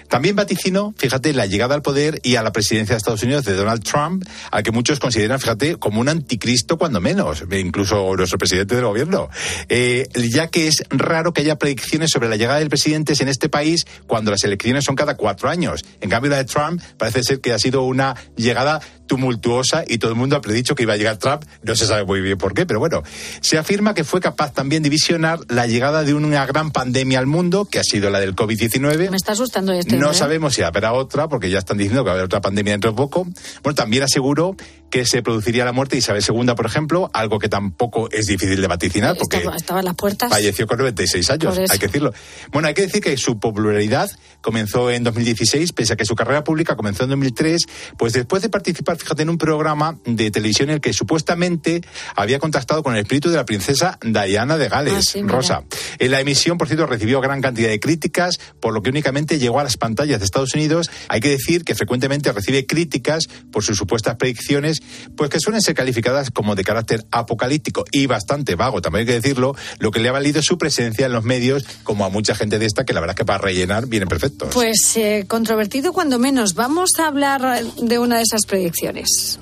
También 0.09 0.37
vaticinó, 0.37 0.95
fíjate, 0.97 1.33
la 1.33 1.47
llegada 1.47 1.75
al 1.75 1.83
poder 1.83 2.21
y 2.23 2.37
a 2.37 2.43
la 2.43 2.53
presidencia 2.53 2.95
de 2.95 2.99
Estados 2.99 3.23
Unidos 3.23 3.45
de 3.47 3.55
Donald 3.55 3.83
Trump, 3.83 4.25
al 4.51 4.63
que 4.63 4.71
muchos 4.71 5.01
consideran, 5.01 5.41
fíjate, 5.41 5.77
como 5.77 6.01
un 6.01 6.09
anticristo 6.09 6.77
cuando 6.77 7.01
menos, 7.01 7.45
e 7.51 7.59
incluso 7.59 8.15
nuestro 8.17 8.39
presidente 8.39 8.75
del 8.75 8.85
gobierno. 8.85 9.31
Eh, 9.69 10.09
ya 10.31 10.49
que 10.49 10.69
es 10.69 10.85
raro 10.91 11.33
que 11.33 11.41
haya 11.41 11.57
predicciones 11.59 12.11
sobre 12.11 12.29
la 12.29 12.37
llegada 12.37 12.59
del 12.59 12.69
presidente 12.69 13.15
en 13.19 13.29
este 13.29 13.49
país 13.49 13.87
cuando 14.07 14.31
las 14.31 14.45
elecciones 14.45 14.85
son 14.85 14.95
cada 14.95 15.17
cuatro 15.17 15.49
años. 15.49 15.85
En 16.01 16.11
cambio, 16.11 16.31
la 16.31 16.37
de 16.37 16.45
Trump 16.45 16.81
parece 16.99 17.23
ser 17.23 17.41
que 17.41 17.53
ha 17.53 17.59
sido 17.59 17.83
una 17.83 18.15
llegada 18.37 18.81
tumultuosa 19.07 19.85
y 19.87 19.99
todo 19.99 20.13
el 20.13 20.17
mundo 20.17 20.37
ha 20.37 20.41
predicho 20.51 20.75
que 20.75 20.83
iba 20.83 20.95
a 20.95 20.97
llegar 20.97 21.17
Trump, 21.17 21.45
no 21.63 21.77
se 21.77 21.87
sabe 21.87 22.05
muy 22.05 22.21
bien 22.21 22.37
por 22.37 22.55
qué, 22.55 22.67
pero 22.67 22.81
bueno, 22.81 23.05
se 23.41 23.57
afirma 23.57 23.95
que 23.95 24.03
fue 24.03 24.21
capaz 24.21 24.53
también 24.53 24.83
de 24.83 24.89
visionar 24.89 25.39
la 25.49 25.69
llegada 25.69 26.03
de 26.03 26.13
una 26.13 26.45
gran 26.45 26.73
pandemia 26.73 27.21
al 27.21 27.27
mundo, 27.27 27.67
que 27.67 27.79
ha 27.79 27.85
sido 27.85 28.11
la 28.11 28.19
del 28.19 28.35
COVID-19. 28.35 29.11
Me 29.11 29.17
está 29.17 29.33
asustando 29.33 29.73
este 29.73 29.97
No 29.97 30.11
¿eh? 30.11 30.15
sabemos 30.15 30.55
si 30.55 30.63
habrá 30.63 30.93
otra, 30.93 31.29
porque 31.29 31.51
ya 31.51 31.61
están 31.61 31.79
diciendo 31.79 32.03
que 32.03 32.07
va 32.07 32.11
a 32.11 32.15
haber 32.15 32.25
otra 32.25 32.41
pandemia 32.41 32.73
dentro 32.73 32.91
de 32.91 32.97
poco. 32.97 33.29
Bueno, 33.63 33.77
también 33.77 34.03
aseguró 34.03 34.57
que 34.91 35.07
se 35.07 35.23
produciría 35.23 35.65
la 35.65 35.73
muerte 35.73 35.95
de 35.97 36.01
Isabel 36.01 36.23
II, 36.29 36.55
por 36.57 36.67
ejemplo, 36.67 37.11
algo 37.15 37.39
que 37.39 37.49
tampoco 37.49 38.11
es 38.11 38.27
difícil 38.27 38.61
de 38.61 38.67
vaticinar, 38.67 39.17
porque 39.17 39.39
Estaba, 39.39 39.57
estaba 39.57 39.81
en 39.81 39.87
las 39.87 39.95
puertas. 39.95 40.31
falleció 40.31 40.67
con 40.67 40.79
96 40.79 41.31
años, 41.31 41.57
hay 41.59 41.79
que 41.79 41.87
decirlo. 41.87 42.13
Bueno, 42.53 42.69
hay 42.69 42.75
que 42.75 42.83
decir 42.83 43.01
que 43.01 43.17
su 43.17 43.39
popularidad 43.39 44.11
comenzó 44.41 44.91
en 44.91 45.05
2016, 45.05 45.73
pese 45.73 45.93
a 45.93 45.97
que 45.97 46.05
su 46.05 46.15
carrera 46.15 46.45
pública 46.45 46.77
comenzó 46.77 47.05
en 47.05 47.11
2003, 47.11 47.63
pues 47.99 48.13
después 48.13 48.43
de 48.43 48.49
participar, 48.49 48.97
fíjate, 48.97 49.23
en 49.23 49.31
un 49.31 49.39
programa 49.39 49.99
de 50.05 50.31
televisión 50.31 50.71
en 50.71 50.77
el 50.77 50.81
que 50.81 50.93
supuestamente 50.93 51.83
había 52.17 52.39
contactado 52.39 52.83
con 52.83 52.95
el 52.95 53.01
espíritu 53.01 53.31
de 53.31 53.37
la 53.37 53.45
princesa 53.45 53.99
Diana 54.03 54.57
de 54.59 54.69
Gales, 54.69 54.95
Ah, 54.97 55.03
sí. 55.03 55.23
Rosa. 55.23 55.63
En 55.99 56.11
la 56.11 56.21
emisión, 56.21 56.59
por 56.59 56.67
cierto, 56.67 56.87
recibió 56.87 57.21
gran 57.21 57.41
cantidad 57.41 57.69
de 57.69 57.79
críticas, 57.79 58.39
por 58.61 58.75
lo 58.75 58.83
que 58.83 58.91
únicamente 58.91 59.39
llegó 59.39 59.61
a 59.61 59.65
las 59.65 59.77
pantallas 59.77 60.19
de 60.19 60.25
Estados 60.25 60.55
Unidos. 60.55 60.91
Hay 61.09 61.21
que 61.21 61.29
decir 61.31 61.65
que 61.65 61.75
frecuentemente 61.75 62.33
recibe 62.33 62.67
críticas 62.67 63.25
por 63.53 63.63
sus 63.63 63.77
supuestas 63.77 64.17
predicciones, 64.17 64.80
pues 65.17 65.31
que 65.31 65.41
suelen 65.41 65.61
ser 65.61 65.75
calificadas 65.75 66.31
como 66.31 66.55
de 66.55 66.65
carácter 66.65 67.05
apocalíptico 67.11 67.85
y 67.91 68.07
bastante 68.07 68.55
vago, 68.55 68.81
también 68.81 69.01
hay 69.01 69.07
que 69.07 69.21
decirlo, 69.21 69.55
lo 69.79 69.91
que 69.91 70.01
le 70.01 70.09
ha 70.09 70.13
valido 70.13 70.43
su 70.43 70.59
presencia 70.59 71.07
en 71.07 71.13
los 71.13 71.25
medios, 71.25 71.65
como 71.83 72.05
a 72.05 72.09
mucha 72.09 72.35
gente 72.35 72.59
de 72.59 72.67
esta, 72.67 72.85
que 72.85 72.93
la 72.93 73.01
verdad 73.01 73.15
es 73.15 73.19
que 73.19 73.25
para 73.25 73.39
rellenar 73.39 73.87
vienen 73.87 74.09
perfectos. 74.09 74.51
Pues 74.53 74.97
eh, 74.97 75.25
controvertido 75.29 75.93
cuando 75.93 76.19
menos. 76.19 76.55
Vamos 76.55 76.91
a 76.99 77.07
hablar 77.07 77.63
de 77.65 77.99
una 77.99 78.17
de 78.17 78.23
esas 78.23 78.47
predicciones. 78.47 79.39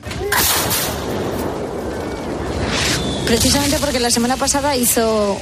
Precisamente 3.26 3.76
porque 3.78 4.00
la 4.00 4.10
semana 4.10 4.36
pasada 4.36 4.74
hizo 4.76 5.38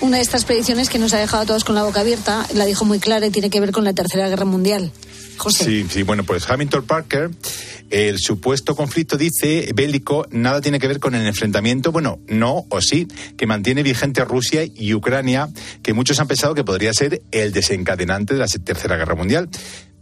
una 0.00 0.16
de 0.16 0.22
estas 0.22 0.44
predicciones 0.44 0.88
que 0.88 0.98
nos 0.98 1.12
ha 1.12 1.18
dejado 1.18 1.42
a 1.44 1.46
todos 1.46 1.64
con 1.64 1.74
la 1.74 1.84
boca 1.84 2.00
abierta. 2.00 2.46
La 2.54 2.64
dijo 2.64 2.84
muy 2.84 2.98
clara 2.98 3.26
y 3.26 3.30
tiene 3.30 3.50
que 3.50 3.60
ver 3.60 3.72
con 3.72 3.84
la 3.84 3.92
Tercera 3.92 4.28
Guerra 4.28 4.44
Mundial. 4.44 4.90
Sí, 5.64 5.86
sí, 5.88 6.02
bueno, 6.02 6.24
pues 6.24 6.48
Hamilton 6.48 6.84
Parker, 6.84 7.30
el 7.90 8.18
supuesto 8.18 8.74
conflicto 8.74 9.16
dice 9.16 9.70
bélico 9.74 10.26
nada 10.30 10.60
tiene 10.60 10.78
que 10.78 10.88
ver 10.88 11.00
con 11.00 11.14
el 11.14 11.26
enfrentamiento, 11.26 11.92
bueno, 11.92 12.18
no 12.26 12.66
o 12.68 12.80
sí, 12.80 13.08
que 13.36 13.46
mantiene 13.46 13.82
vigente 13.82 14.24
Rusia 14.24 14.64
y 14.64 14.94
Ucrania, 14.94 15.48
que 15.82 15.94
muchos 15.94 16.20
han 16.20 16.28
pensado 16.28 16.54
que 16.54 16.64
podría 16.64 16.92
ser 16.92 17.22
el 17.30 17.52
desencadenante 17.52 18.34
de 18.34 18.40
la 18.40 18.46
Tercera 18.46 18.96
Guerra 18.96 19.14
Mundial. 19.14 19.48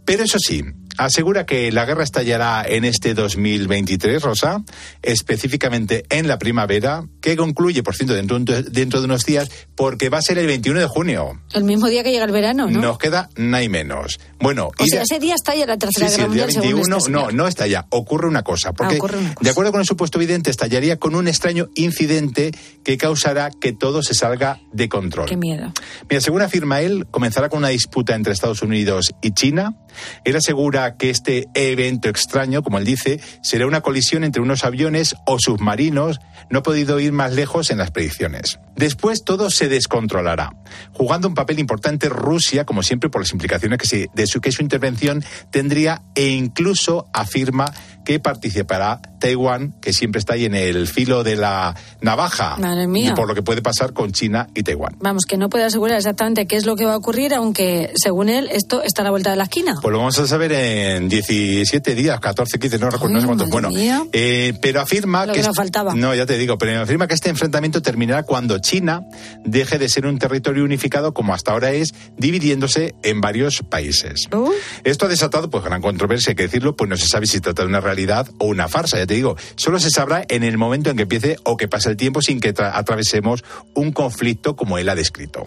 Pero 0.05 0.23
eso 0.23 0.39
sí, 0.39 0.63
asegura 0.97 1.45
que 1.45 1.71
la 1.71 1.85
guerra 1.85 2.03
estallará 2.03 2.63
en 2.67 2.85
este 2.85 3.13
2023, 3.13 4.21
Rosa, 4.21 4.63
específicamente 5.01 6.05
en 6.09 6.27
la 6.27 6.37
primavera, 6.37 7.05
que 7.21 7.35
concluye, 7.35 7.83
por 7.83 7.95
cierto, 7.95 8.13
dentro, 8.13 8.39
dentro 8.39 8.99
de 8.99 9.05
unos 9.05 9.23
días, 9.25 9.49
porque 9.75 10.09
va 10.09 10.19
a 10.19 10.21
ser 10.21 10.37
el 10.37 10.47
21 10.47 10.79
de 10.79 10.87
junio. 10.87 11.41
El 11.53 11.63
mismo 11.63 11.87
día 11.87 12.03
que 12.03 12.11
llega 12.11 12.25
el 12.25 12.31
verano, 12.31 12.69
¿no? 12.69 12.79
Nos 12.81 12.97
queda 12.97 13.29
nada 13.35 13.63
y 13.63 13.69
menos. 13.69 14.19
Bueno, 14.39 14.69
o 14.77 14.83
y 14.83 14.89
sea, 14.89 14.99
de- 14.99 15.03
ese 15.05 15.19
día 15.19 15.35
está 15.35 15.55
ya 15.55 15.65
la 15.65 15.77
tercera 15.77 16.07
Sí, 16.09 16.15
sí, 16.15 16.21
guerra 16.21 16.27
el 16.27 16.33
día 16.33 16.43
mundial. 16.45 16.51
según 16.63 16.81
21, 16.81 16.97
este 16.97 17.11
no, 17.11 17.31
no 17.31 17.47
está 17.47 17.67
ya. 17.67 17.85
Ocurre 17.89 18.27
una 18.27 18.43
cosa. 18.43 18.73
Porque, 18.73 18.95
Ah, 18.95 18.97
ocurre 18.97 19.17
una 19.17 19.33
de 19.41 19.49
acuerdo 19.49 19.71
con 19.71 19.81
el 19.81 19.87
supuesto 19.87 20.19
vidente, 20.19 20.49
estallaría 20.49 20.97
con 20.97 21.15
un 21.15 21.27
extraño 21.27 21.69
incidente 21.75 22.51
que 22.83 22.97
causará 22.97 23.49
que 23.51 23.73
todo 23.73 24.03
se 24.03 24.13
salga 24.13 24.59
de 24.71 24.89
control. 24.89 25.27
Qué 25.27 25.37
miedo. 25.37 25.71
Mira, 26.09 26.21
según 26.21 26.41
afirma 26.41 26.81
él, 26.81 27.07
comenzará 27.11 27.49
con 27.49 27.59
una 27.59 27.69
disputa 27.69 28.15
entre 28.15 28.33
Estados 28.33 28.61
Unidos 28.61 29.13
y 29.21 29.31
China. 29.31 29.75
Él 30.23 30.35
asegura 30.35 30.95
que 30.95 31.09
este 31.09 31.47
evento 31.53 32.09
extraño, 32.09 32.63
como 32.63 32.77
él 32.77 32.85
dice, 32.85 33.19
será 33.41 33.67
una 33.67 33.81
colisión 33.81 34.23
entre 34.23 34.41
unos 34.41 34.63
aviones 34.63 35.15
o 35.25 35.39
submarinos. 35.39 36.19
No 36.49 36.59
ha 36.59 36.63
podido 36.63 36.99
ir 36.99 37.11
más 37.11 37.33
lejos 37.33 37.71
en 37.71 37.77
las 37.77 37.91
predicciones. 37.91 38.59
Después 38.75 39.23
todo 39.23 39.49
se 39.49 39.67
descontrolará, 39.67 40.53
jugando 40.93 41.27
un 41.27 41.33
papel 41.33 41.59
importante 41.59 42.09
Rusia, 42.09 42.65
como 42.65 42.83
siempre, 42.83 43.09
por 43.09 43.21
las 43.21 43.31
implicaciones 43.31 43.79
que, 43.79 44.09
de 44.13 44.27
su, 44.27 44.39
que 44.39 44.51
su 44.51 44.61
intervención 44.61 45.23
tendría 45.51 46.03
e 46.15 46.27
incluso 46.27 47.07
afirma 47.13 47.73
que 48.07 48.21
participará 48.21 49.01
Taiwán, 49.19 49.73
que 49.81 49.91
siempre 49.91 50.19
está 50.19 50.33
ahí 50.35 50.45
en 50.45 50.55
el 50.55 50.87
filo 50.87 51.25
de 51.25 51.35
la 51.35 51.75
navaja, 51.99 52.55
Madre 52.57 52.87
mía. 52.87 53.13
por 53.15 53.27
lo 53.27 53.35
que 53.35 53.41
puede 53.41 53.61
pasar 53.61 53.91
con 53.91 54.13
China 54.13 54.47
y 54.55 54.63
Taiwán. 54.63 54.95
Vamos, 55.01 55.25
que 55.25 55.35
no 55.35 55.49
puede 55.49 55.65
asegurar 55.65 55.97
exactamente 55.97 56.47
qué 56.47 56.55
es 56.55 56.65
lo 56.65 56.77
que 56.77 56.85
va 56.85 56.93
a 56.93 56.97
ocurrir, 56.97 57.33
aunque 57.33 57.91
según 58.01 58.29
él 58.29 58.47
esto 58.53 58.81
está 58.81 59.01
a 59.01 59.03
la 59.03 59.09
vuelta 59.11 59.31
de 59.31 59.35
la 59.35 59.43
esquina. 59.43 59.75
Pues 59.81 59.91
lo 59.91 59.97
vamos 59.97 60.17
a 60.19 60.25
saber 60.25 60.53
en 60.53 61.09
17 61.09 61.95
días, 61.95 62.17
14, 62.21 62.57
15, 62.59 62.79
no 62.79 62.89
recuerdo, 62.91 63.13
no 63.15 63.19
sé 63.19 63.25
cuántos. 63.27 63.49
Bueno, 63.49 63.69
eh, 64.13 64.53
pero 64.61 64.79
afirma 64.79 65.25
Lo 65.25 65.33
que. 65.33 65.39
que 65.41 65.43
nos 65.47 65.49
est- 65.49 65.57
faltaba. 65.57 65.93
No, 65.93 66.15
ya 66.15 66.25
te 66.25 66.37
digo, 66.37 66.57
pero 66.57 66.81
afirma 66.81 67.07
que 67.07 67.13
este 67.15 67.27
enfrentamiento 67.29 67.81
terminará 67.81 68.23
cuando 68.23 68.57
China 68.59 69.01
deje 69.43 69.79
de 69.79 69.89
ser 69.89 70.05
un 70.05 70.17
territorio 70.17 70.63
unificado 70.63 71.13
como 71.13 71.33
hasta 71.33 71.51
ahora 71.51 71.73
es, 71.73 71.93
dividiéndose 72.17 72.95
en 73.03 73.19
varios 73.19 73.63
países. 73.63 74.29
Uh. 74.31 74.51
Esto 74.85 75.07
ha 75.07 75.09
desatado 75.09 75.49
pues 75.49 75.61
gran 75.65 75.81
controversia, 75.81 76.31
hay 76.31 76.35
que 76.37 76.43
decirlo, 76.43 76.77
pues 76.77 76.89
no 76.89 76.95
se 76.95 77.07
sabe 77.07 77.27
si 77.27 77.41
trata 77.41 77.63
de 77.63 77.67
una 77.67 77.81
realidad 77.81 77.96
o 78.37 78.45
una 78.45 78.67
farsa, 78.67 78.97
ya 78.97 79.07
te 79.07 79.15
digo. 79.15 79.35
Solo 79.55 79.79
se 79.79 79.89
sabrá 79.89 80.23
en 80.29 80.43
el 80.43 80.57
momento 80.57 80.89
en 80.89 80.97
que 80.97 81.03
empiece 81.03 81.37
o 81.43 81.57
que 81.57 81.67
pase 81.67 81.89
el 81.89 81.97
tiempo 81.97 82.21
sin 82.21 82.39
que 82.39 82.53
tra- 82.53 82.71
atravesemos 82.73 83.43
un 83.73 83.91
conflicto 83.91 84.55
como 84.55 84.77
él 84.77 84.89
ha 84.89 84.95
descrito. 84.95 85.45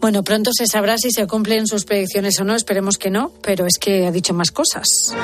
Bueno, 0.00 0.22
pronto 0.22 0.50
se 0.52 0.66
sabrá 0.66 0.98
si 0.98 1.10
se 1.10 1.26
cumplen 1.26 1.66
sus 1.66 1.84
predicciones 1.84 2.38
o 2.40 2.44
no, 2.44 2.54
esperemos 2.54 2.98
que 2.98 3.10
no, 3.10 3.32
pero 3.42 3.66
es 3.66 3.78
que 3.80 4.06
ha 4.06 4.10
dicho 4.12 4.34
más 4.34 4.50
cosas. 4.50 5.14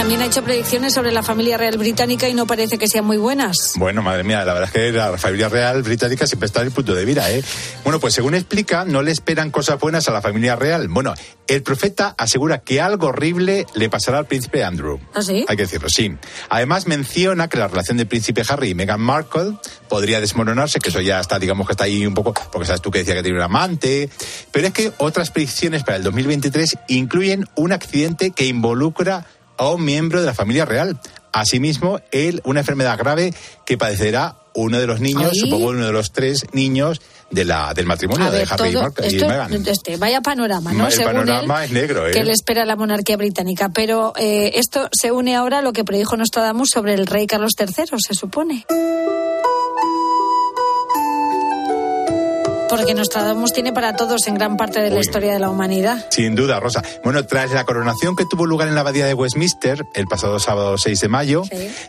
También 0.00 0.22
ha 0.22 0.24
hecho 0.24 0.42
predicciones 0.42 0.94
sobre 0.94 1.12
la 1.12 1.22
familia 1.22 1.58
real 1.58 1.76
británica 1.76 2.26
y 2.26 2.32
no 2.32 2.46
parece 2.46 2.78
que 2.78 2.88
sean 2.88 3.04
muy 3.04 3.18
buenas. 3.18 3.74
Bueno, 3.76 4.00
madre 4.00 4.24
mía, 4.24 4.42
la 4.46 4.54
verdad 4.54 4.70
es 4.70 4.72
que 4.72 4.92
la 4.92 5.18
familia 5.18 5.50
real 5.50 5.82
británica 5.82 6.26
siempre 6.26 6.46
está 6.46 6.62
en 6.62 6.68
el 6.68 6.72
punto 6.72 6.94
de 6.94 7.04
mira, 7.04 7.30
¿eh? 7.30 7.44
Bueno, 7.84 8.00
pues 8.00 8.14
según 8.14 8.34
explica, 8.34 8.86
no 8.86 9.02
le 9.02 9.10
esperan 9.10 9.50
cosas 9.50 9.78
buenas 9.78 10.08
a 10.08 10.12
la 10.12 10.22
familia 10.22 10.56
real. 10.56 10.88
Bueno, 10.88 11.12
el 11.46 11.62
profeta 11.62 12.14
asegura 12.16 12.62
que 12.62 12.80
algo 12.80 13.08
horrible 13.08 13.66
le 13.74 13.90
pasará 13.90 14.16
al 14.16 14.24
príncipe 14.24 14.64
Andrew. 14.64 14.98
¿Ah, 15.12 15.20
sí? 15.20 15.44
Hay 15.46 15.56
que 15.56 15.64
decirlo, 15.64 15.90
sí. 15.90 16.16
Además 16.48 16.86
menciona 16.86 17.48
que 17.48 17.58
la 17.58 17.68
relación 17.68 17.98
del 17.98 18.06
príncipe 18.06 18.42
Harry 18.48 18.70
y 18.70 18.74
Meghan 18.74 19.02
Markle 19.02 19.58
podría 19.90 20.18
desmoronarse, 20.18 20.80
que 20.80 20.88
eso 20.88 21.02
ya 21.02 21.20
está, 21.20 21.38
digamos 21.38 21.66
que 21.66 21.74
está 21.74 21.84
ahí 21.84 22.06
un 22.06 22.14
poco, 22.14 22.32
porque 22.50 22.66
sabes 22.66 22.80
tú 22.80 22.90
que 22.90 23.00
decía 23.00 23.16
que 23.16 23.22
tiene 23.22 23.36
un 23.36 23.44
amante. 23.44 24.08
Pero 24.50 24.68
es 24.68 24.72
que 24.72 24.92
otras 24.96 25.30
predicciones 25.30 25.84
para 25.84 25.98
el 25.98 26.04
2023 26.04 26.78
incluyen 26.88 27.46
un 27.54 27.72
accidente 27.72 28.30
que 28.30 28.46
involucra 28.46 29.26
a 29.60 29.68
un 29.70 29.84
miembro 29.84 30.20
de 30.20 30.26
la 30.26 30.34
familia 30.34 30.64
real. 30.64 30.98
Asimismo, 31.32 32.00
él, 32.10 32.40
una 32.44 32.60
enfermedad 32.60 32.98
grave 32.98 33.32
que 33.64 33.76
padecerá 33.78 34.36
uno 34.54 34.80
de 34.80 34.86
los 34.86 35.00
niños, 35.00 35.32
Ahí. 35.32 35.38
supongo 35.38 35.68
uno 35.68 35.86
de 35.86 35.92
los 35.92 36.10
tres 36.12 36.46
niños 36.52 37.00
de 37.30 37.44
la, 37.44 37.72
del 37.74 37.86
matrimonio 37.86 38.26
A 38.26 38.30
de 38.30 38.38
ver, 38.38 38.48
Harry 38.50 38.70
y, 38.70 38.72
todo, 38.72 38.92
y 39.02 39.14
esto, 39.14 39.28
Meghan. 39.28 39.66
este, 39.68 39.96
vaya 39.96 40.20
panorama, 40.22 40.72
¿no? 40.72 40.86
El 40.86 40.92
Según 40.92 41.12
panorama 41.12 41.64
él, 41.64 41.70
es 41.70 41.72
negro, 41.72 42.08
¿eh? 42.08 42.10
que 42.10 42.24
le 42.24 42.32
espera 42.32 42.64
la 42.64 42.74
monarquía 42.74 43.16
británica. 43.16 43.68
Pero 43.68 44.12
eh, 44.16 44.52
esto 44.54 44.88
se 44.90 45.12
une 45.12 45.36
ahora 45.36 45.58
a 45.58 45.62
lo 45.62 45.72
que 45.72 45.84
predijo 45.84 46.16
Nostradamus 46.16 46.70
sobre 46.72 46.94
el 46.94 47.06
rey 47.06 47.26
Carlos 47.28 47.52
III, 47.56 47.86
se 47.98 48.14
supone. 48.14 48.66
Porque 52.70 52.94
Nostradamus 52.94 53.52
tiene 53.52 53.72
para 53.72 53.96
todos 53.96 54.28
en 54.28 54.34
gran 54.34 54.56
parte 54.56 54.80
de 54.80 54.90
la 54.90 55.00
historia 55.00 55.32
de 55.32 55.40
la 55.40 55.50
humanidad. 55.50 56.06
Sin 56.10 56.36
duda, 56.36 56.60
Rosa. 56.60 56.82
Bueno, 57.02 57.26
tras 57.26 57.50
la 57.50 57.64
coronación 57.64 58.14
que 58.14 58.24
tuvo 58.24 58.46
lugar 58.46 58.68
en 58.68 58.76
la 58.76 58.82
abadía 58.82 59.06
de 59.06 59.14
Westminster 59.14 59.84
el 59.94 60.06
pasado 60.06 60.38
sábado 60.38 60.78
6 60.78 61.00
de 61.00 61.08
mayo, 61.08 61.42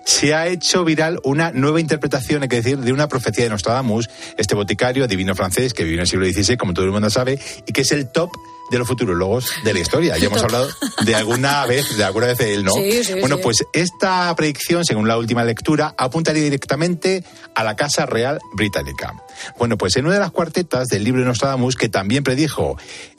se 0.03 0.33
ha 0.33 0.47
hecho 0.47 0.83
viral 0.83 1.19
una 1.23 1.51
nueva 1.51 1.79
interpretación, 1.79 2.41
hay 2.41 2.49
que 2.49 2.57
decir, 2.57 2.79
de 2.79 2.91
una 2.91 3.07
profecía 3.07 3.43
de 3.43 3.51
Nostradamus, 3.51 4.09
este 4.37 4.55
boticario 4.55 5.07
divino 5.07 5.35
francés 5.35 5.73
que 5.73 5.83
vivió 5.83 5.97
en 5.97 6.01
el 6.01 6.07
siglo 6.07 6.25
XVI, 6.25 6.57
como 6.57 6.73
todo 6.73 6.85
el 6.85 6.91
mundo 6.91 7.11
sabe, 7.11 7.39
y 7.67 7.71
que 7.71 7.81
es 7.81 7.91
el 7.91 8.07
top 8.07 8.31
de 8.71 8.79
los 8.79 8.87
futurólogos 8.87 9.51
de 9.63 9.73
la 9.73 9.79
historia. 9.79 10.17
Ya 10.17 10.27
hemos 10.27 10.41
hablado 10.41 10.69
de 11.05 11.15
alguna 11.15 11.65
vez, 11.67 11.97
de 11.97 12.03
alguna 12.03 12.27
vez 12.27 12.37
de 12.37 12.53
él, 12.53 12.63
¿no? 12.63 12.73
Sí, 12.73 13.03
sí, 13.03 13.19
bueno, 13.19 13.35
sí. 13.35 13.41
pues 13.43 13.65
esta 13.73 14.33
predicción, 14.35 14.85
según 14.85 15.07
la 15.07 15.17
última 15.17 15.43
lectura, 15.43 15.93
apuntaría 15.97 16.41
directamente 16.41 17.23
a 17.53 17.63
la 17.63 17.75
Casa 17.75 18.05
Real 18.05 18.39
Británica. 18.53 19.13
Bueno, 19.59 19.77
pues 19.77 19.95
en 19.97 20.05
una 20.05 20.15
de 20.15 20.21
las 20.21 20.31
cuartetas 20.31 20.87
del 20.87 21.03
libro 21.03 21.21
de 21.21 21.27
Nostradamus, 21.27 21.75
que 21.75 21.89
también 21.89 22.23
predijo 22.23 22.77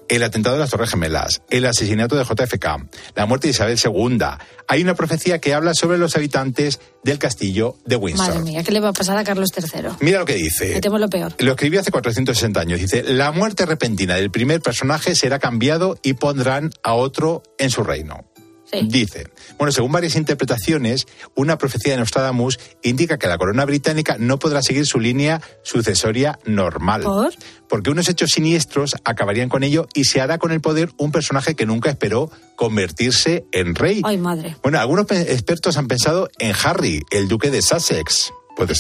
el 0.09 0.23
atentado 0.23 0.57
de 0.57 0.61
las 0.61 0.71
Torres 0.71 0.91
Gemelas, 0.91 1.43
el 1.51 1.67
asesinato 1.67 2.17
de 2.17 2.25
JFK, 2.25 2.67
la 3.15 3.27
muerte 3.27 3.49
de 3.49 3.53
Isabel 3.53 3.79
II, 3.83 4.19
hay 4.69 4.83
una 4.83 4.95
profecía 4.95 5.39
que 5.39 5.55
habla 5.55 5.75
sobre 5.75 5.99
los 5.99 6.17
habitantes 6.17 6.81
del 7.05 7.19
castillo 7.19 7.77
de 7.85 7.97
Windsor. 7.97 8.29
Madre 8.29 8.43
mía, 8.43 8.63
¿qué 8.63 8.73
le 8.73 8.81
va 8.81 8.89
a 8.89 8.93
pasar 8.93 9.17
a 9.17 9.25
Carlos 9.25 9.51
III? 9.57 9.91
Mira 10.01 10.21
lo 10.21 10.25
que 10.25 10.35
dice. 10.35 10.75
Me 10.75 10.81
temo 10.81 10.99
lo 10.99 11.09
peor. 11.09 11.35
Lo 11.39 11.53
escribió 11.53 11.81
hace 11.81 11.91
460 11.91 12.61
años. 12.61 12.81
Dice, 12.81 13.03
la 13.03 13.33
muerte 13.33 13.67
repentina 13.67 14.17
del 14.17 14.31
primer 14.31 14.61
personaje 14.61 15.15
será 15.15 15.39
cambiado 15.39 15.99
y 16.03 16.15
pondrán 16.15 16.71
a 16.83 16.95
otro 16.95 17.43
en 17.59 17.71
su 17.71 17.83
reino. 17.83 18.32
Dice, 18.85 19.29
bueno, 19.59 19.71
según 19.73 19.93
varias 19.93 20.17
interpretaciones, 20.17 21.07
una 21.35 21.59
profecía 21.59 21.93
de 21.93 21.99
Nostradamus 21.99 22.59
indica 22.83 23.19
que 23.19 23.27
la 23.29 23.37
corona 23.39 23.65
británica 23.67 24.17
no 24.19 24.39
podrá 24.39 24.63
seguir 24.63 24.87
su 24.87 24.99
línea 24.99 25.43
sucesoria 25.63 26.39
normal. 26.47 27.03
¿Por? 27.03 27.35
Porque 27.69 27.91
unos 27.91 28.09
hechos 28.09 28.31
siniestros 28.31 28.97
acabarían 29.05 29.49
con 29.49 29.63
ello 29.63 29.89
y 29.95 30.05
se 30.05 30.21
hará 30.21 30.39
con 30.39 30.53
el 30.53 30.61
poder 30.61 30.91
un 30.97 31.13
personaje 31.13 31.55
que 31.55 31.67
nunca 31.67 31.91
esperó 31.91 32.31
convertirse 32.57 33.45
en 33.53 33.75
rey. 33.75 34.01
Ay, 34.05 34.19
madre. 34.19 34.57
Bueno, 34.63 34.79
algunos 34.81 35.07
pe- 35.07 35.33
expertos 35.33 35.77
han 35.77 35.89
pensado 35.89 36.31
en 36.39 36.55
Harry, 36.65 37.03
el 37.11 37.29
duque 37.29 37.51
de 37.51 37.61
Sussex. 37.63 38.33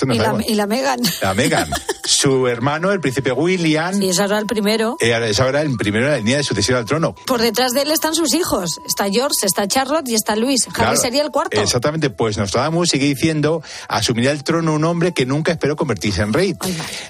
No 0.07 0.15
y, 0.15 0.19
la, 0.19 0.37
y 0.47 0.55
la 0.55 0.67
Megan. 0.67 1.01
La 1.21 1.35
Meghan. 1.35 1.69
Su 2.05 2.47
hermano, 2.47 2.93
el 2.93 3.01
príncipe 3.01 3.33
William, 3.33 4.01
Y 4.03 4.11
es 4.11 4.19
ahora 4.21 4.39
el 4.39 4.47
primero. 4.47 4.97
eh, 5.01 5.13
es 5.29 5.41
ahora 5.41 5.63
el 5.63 5.77
primero 5.77 6.07
en 6.07 6.11
la 6.13 6.19
línea 6.19 6.37
de 6.37 6.43
sucesión 6.43 6.79
al 6.79 6.85
trono. 6.85 7.15
Por 7.27 7.41
detrás 7.41 7.73
de 7.73 7.83
él 7.83 7.91
están 7.91 8.15
sus 8.15 8.35
hijos. 8.35 8.81
Está 8.87 9.09
George, 9.11 9.47
está 9.47 9.67
Charlotte 9.69 10.09
y 10.09 10.15
está 10.15 10.37
Luis. 10.37 10.67
Harry 10.67 10.75
Claro, 10.75 10.97
sería 10.97 11.23
el 11.23 11.31
cuarto. 11.31 11.61
Exactamente, 11.61 12.11
pues 12.11 12.37
Nostradamus 12.39 12.91
sigue 12.91 13.07
diciendo, 13.07 13.63
asumirá 13.89 14.31
el 14.33 14.45
trono 14.45 14.75
un 14.75 14.85
hombre 14.85 15.13
que 15.13 15.27
nunca 15.27 15.53
esperó 15.53 15.77
convertirse 15.77 16.23
en 16.23 16.33
rey. 16.33 16.55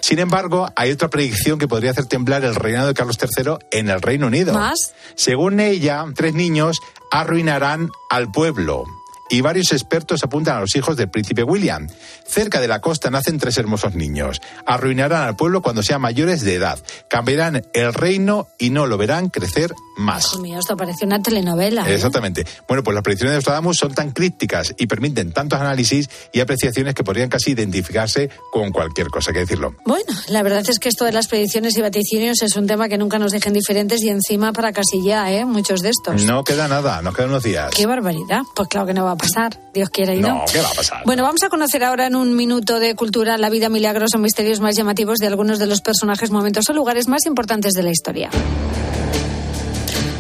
Sin 0.01 0.19
embargo, 0.19 0.71
hay 0.77 0.91
otra 0.93 1.09
predicción 1.09 1.59
que 1.59 1.69
podría 1.69 1.91
hacer 1.93 2.07
temblar 2.07 2.45
el 2.45 2.55
reinado 2.55 2.89
de 2.89 2.95
Carlos 2.95 3.19
III 3.21 3.55
en 3.71 3.89
el 3.89 4.01
Reino 4.03 4.27
Unido. 4.27 4.55
¿Más? 4.55 4.93
Según 5.15 5.61
ella, 5.61 6.05
tres 6.15 6.35
niños 6.35 6.79
arruinarán 7.11 7.91
al 8.11 8.31
pueblo. 8.31 8.85
Y 9.33 9.41
varios 9.41 9.73
expertos 9.73 10.23
apuntan 10.23 10.59
a 10.59 10.61
los 10.61 10.77
hijos 10.77 10.95
del 10.95 11.09
príncipe 11.09 11.43
William. 11.43 11.89
Cerca 12.27 12.61
de 12.61 12.69
la 12.69 12.83
costa 12.83 13.11
nacen 13.11 13.39
tres 13.39 13.57
hermosos 13.57 13.95
niños. 13.95 14.43
Arruinarán 14.67 15.23
al 15.23 15.37
pueblo 15.37 15.63
cuando 15.63 15.83
sean 15.83 16.03
mayores 16.03 16.43
de 16.43 16.57
edad. 16.57 16.79
Cambiarán 17.09 17.63
el 17.73 17.95
reino 17.95 18.49
y 18.59 18.69
no 18.69 18.87
lo 18.87 18.99
verán 18.99 19.31
crecer 19.31 19.73
más. 19.97 20.35
Hijo 20.35 20.41
mío, 20.41 20.59
esto 20.59 20.77
parece 20.77 21.07
una 21.07 21.23
telenovela. 21.23 21.89
¿eh? 21.89 21.95
Exactamente. 21.95 22.47
Bueno, 22.69 22.83
pues 22.83 22.95
las 22.95 23.03
predicciones 23.03 23.33
de 23.33 23.37
Nostradamus 23.37 23.79
son 23.79 23.95
tan 23.95 24.11
crípticas 24.11 24.75
y 24.77 24.87
permiten 24.87 25.33
tantos 25.33 25.59
análisis 25.59 26.11
y 26.31 26.41
apreciaciones 26.41 26.95
que 26.95 27.03
podrían 27.03 27.31
casi 27.31 27.53
identificarse 27.53 28.29
con 28.51 28.71
cualquier 28.71 29.09
cosa, 29.09 29.31
hay 29.31 29.35
que 29.35 29.41
decirlo. 29.41 29.75
Bueno, 29.87 30.13
la 30.29 30.43
verdad 30.43 30.63
es 30.69 30.79
que 30.79 30.91
esto 30.91 31.07
de 31.07 31.13
las 31.13 31.29
predicciones 31.29 31.75
y 31.79 31.81
vaticinios 31.81 32.43
es 32.43 32.55
un 32.57 32.67
tema 32.67 32.91
que 32.91 32.99
nunca 32.99 33.19
nos 33.19 33.33
dejen 33.33 33.55
diferentes 33.55 34.03
y 34.03 34.11
encima 34.11 34.53
para 34.53 34.75
casi 34.75 35.03
ya, 35.03 35.33
¿eh? 35.33 35.47
Muchos 35.47 35.81
de 35.81 35.89
estos. 35.89 36.23
No 36.25 36.45
queda 36.45 36.69
nada, 36.69 37.01
nos 37.01 37.15
quedan 37.15 37.31
unos 37.31 37.45
días. 37.45 37.71
Qué 37.75 37.87
barbaridad. 37.87 38.43
Pues 38.55 38.69
claro 38.69 38.87
que 38.87 38.93
no 38.93 39.05
va 39.05 39.13
a 39.13 39.17
pasar. 39.23 39.59
Dios 39.73 39.89
quiera 39.91 40.15
y 40.15 40.21
no. 40.21 40.29
No, 40.29 40.45
¿qué 40.53 40.61
va 40.61 40.69
a 40.69 40.73
pasar? 40.75 41.03
Bueno, 41.07 41.23
vamos 41.23 41.43
a 41.43 41.49
conocer 41.49 41.83
ahora 41.85 42.07
en 42.07 42.17
un 42.17 42.35
minuto 42.37 42.79
de 42.81 42.95
cultura 42.95 43.39
la 43.39 43.49
vida, 43.51 43.69
milagros 43.69 44.15
o 44.15 44.19
misterios 44.19 44.61
más 44.61 44.77
llamativos 44.77 45.19
de 45.19 45.27
algunos 45.29 45.59
de 45.59 45.67
los 45.67 45.81
personajes, 45.81 46.31
momentos 46.31 46.69
o 46.69 46.73
lugares 46.73 47.09
más 47.09 47.25
importantes 47.27 47.73
de 47.73 47.83
la 47.83 47.91
historia. 47.91 48.31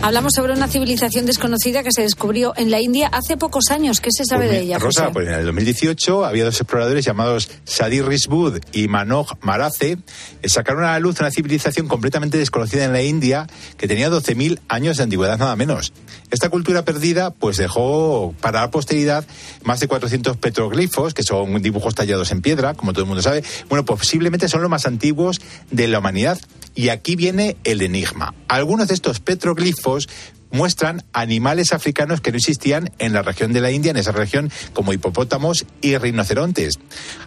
Hablamos 0.04 0.32
sobre 0.34 0.52
una 0.52 0.66
civilización 0.66 1.26
desconocida 1.26 1.84
que 1.84 1.92
se 1.92 2.02
descubrió 2.02 2.54
en 2.56 2.72
la 2.72 2.80
India 2.80 3.06
hace 3.06 3.36
pocos 3.36 3.70
años. 3.70 4.00
¿Qué 4.00 4.10
se 4.10 4.24
sabe 4.24 4.46
Pues 4.46 4.50
de 4.58 4.64
ella? 4.64 4.78
Rosa, 4.80 5.02
José? 5.02 5.12
pues 5.12 5.28
en 5.28 5.34
el 5.34 5.46
2018 5.46 6.24
había 6.24 6.44
dos 6.44 6.56
exploradores 6.60 7.04
llamados 7.04 7.48
Sadir 7.62 8.04
Risbud 8.04 8.58
y 8.72 8.88
Manoj 8.88 9.34
Marace. 9.42 9.98
eh, 10.42 10.48
Sacaron 10.48 10.82
a 10.82 10.90
la 10.90 10.98
luz 10.98 11.20
una 11.20 11.30
civilización 11.30 11.86
completamente 11.86 12.36
desconocida 12.36 12.84
en 12.84 12.92
la 12.92 13.00
India 13.02 13.46
que 13.76 13.86
tenía 13.86 14.10
12.000 14.10 14.58
años 14.66 14.96
de 14.96 15.04
antigüedad 15.04 15.38
nada 15.38 15.54
menos. 15.54 15.92
Esta 16.32 16.48
cultura 16.48 16.82
perdida 16.82 17.30
pues 17.30 17.58
dejó 17.58 18.34
para 18.40 18.62
la 18.62 18.70
posteridad 18.70 19.22
más 19.64 19.80
de 19.80 19.86
400 19.86 20.38
petroglifos, 20.38 21.12
que 21.12 21.22
son 21.22 21.60
dibujos 21.60 21.94
tallados 21.94 22.32
en 22.32 22.40
piedra, 22.40 22.72
como 22.72 22.94
todo 22.94 23.02
el 23.02 23.08
mundo 23.08 23.22
sabe. 23.22 23.44
Bueno, 23.68 23.84
pues 23.84 24.00
posiblemente 24.00 24.48
son 24.48 24.62
los 24.62 24.70
más 24.70 24.86
antiguos 24.86 25.42
de 25.70 25.88
la 25.88 25.98
humanidad. 25.98 26.40
Y 26.74 26.88
aquí 26.88 27.16
viene 27.16 27.58
el 27.64 27.82
enigma. 27.82 28.34
Algunos 28.48 28.88
de 28.88 28.94
estos 28.94 29.20
petroglifos 29.20 30.08
muestran 30.52 31.02
animales 31.12 31.72
africanos 31.72 32.20
que 32.20 32.30
no 32.30 32.36
existían 32.36 32.90
en 32.98 33.12
la 33.12 33.22
región 33.22 33.52
de 33.52 33.60
la 33.60 33.70
India, 33.70 33.90
en 33.90 33.96
esa 33.96 34.12
región, 34.12 34.52
como 34.72 34.92
hipopótamos 34.92 35.66
y 35.80 35.96
rinocerontes. 35.96 36.78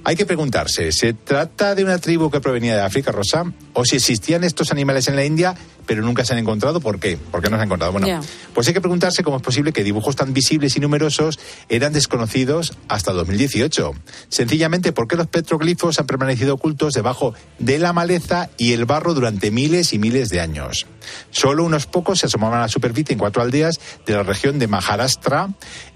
Hay 0.04 0.16
que 0.16 0.26
preguntarse, 0.26 0.92
¿se 0.92 1.14
trata 1.14 1.76
de 1.76 1.84
una 1.84 1.98
tribu 1.98 2.32
que 2.32 2.40
provenía 2.40 2.76
de 2.76 2.82
África, 2.82 3.12
Rosa? 3.12 3.52
¿O 3.74 3.84
si 3.84 3.98
existían 3.98 4.44
estos 4.44 4.72
animales 4.72 5.08
en 5.08 5.16
la 5.16 5.26
India, 5.26 5.56
pero 5.86 6.02
nunca 6.02 6.24
se 6.24 6.34
han 6.34 6.40
encontrado? 6.40 6.80
¿Por 6.80 7.00
qué? 7.00 7.18
¿Por 7.18 7.42
qué 7.42 7.50
no 7.50 7.58
se 7.58 7.62
han 7.62 7.68
encontrado? 7.68 7.92
Bueno, 7.92 8.22
pues 8.54 8.68
hay 8.68 8.74
que 8.74 8.82
preguntarse 8.82 9.24
cómo 9.24 9.38
es 9.38 9.44
posible 9.44 9.74
que 9.74 9.84
dibujos 9.84 10.16
tan 10.16 10.34
visibles 10.34 10.78
y 10.78 10.80
numerosos 10.80 11.40
eran 11.68 11.94
desconocidos 11.94 12.78
hasta 12.88 13.12
2018. 13.12 13.92
Sencillamente 14.30 14.92
porque 14.92 15.16
los 15.16 15.28
petroglifos 15.28 16.00
han 16.00 16.06
permanecido 16.06 16.54
ocultos 16.54 16.94
debajo 16.94 17.34
de 17.60 17.80
la 17.80 17.92
maleza 17.92 18.50
y 18.58 18.74
el 18.74 18.86
barro 18.86 19.14
durante 19.14 19.52
miles 19.52 19.94
y 19.94 20.00
miles 20.00 20.30
de 20.30 20.42
años. 20.42 20.86
Solo 21.32 21.64
unos 21.64 21.86
pocos 21.86 22.20
se 22.20 22.28
asomaban 22.28 22.60
a 22.60 22.64
la 22.64 22.68
superficie 22.68 23.15
en 23.16 23.20
cuatro 23.20 23.42
aldeas 23.42 23.80
de 24.06 24.14
la 24.14 24.24
región 24.24 24.60
de 24.60 24.68
Maharashtra 24.68 25.50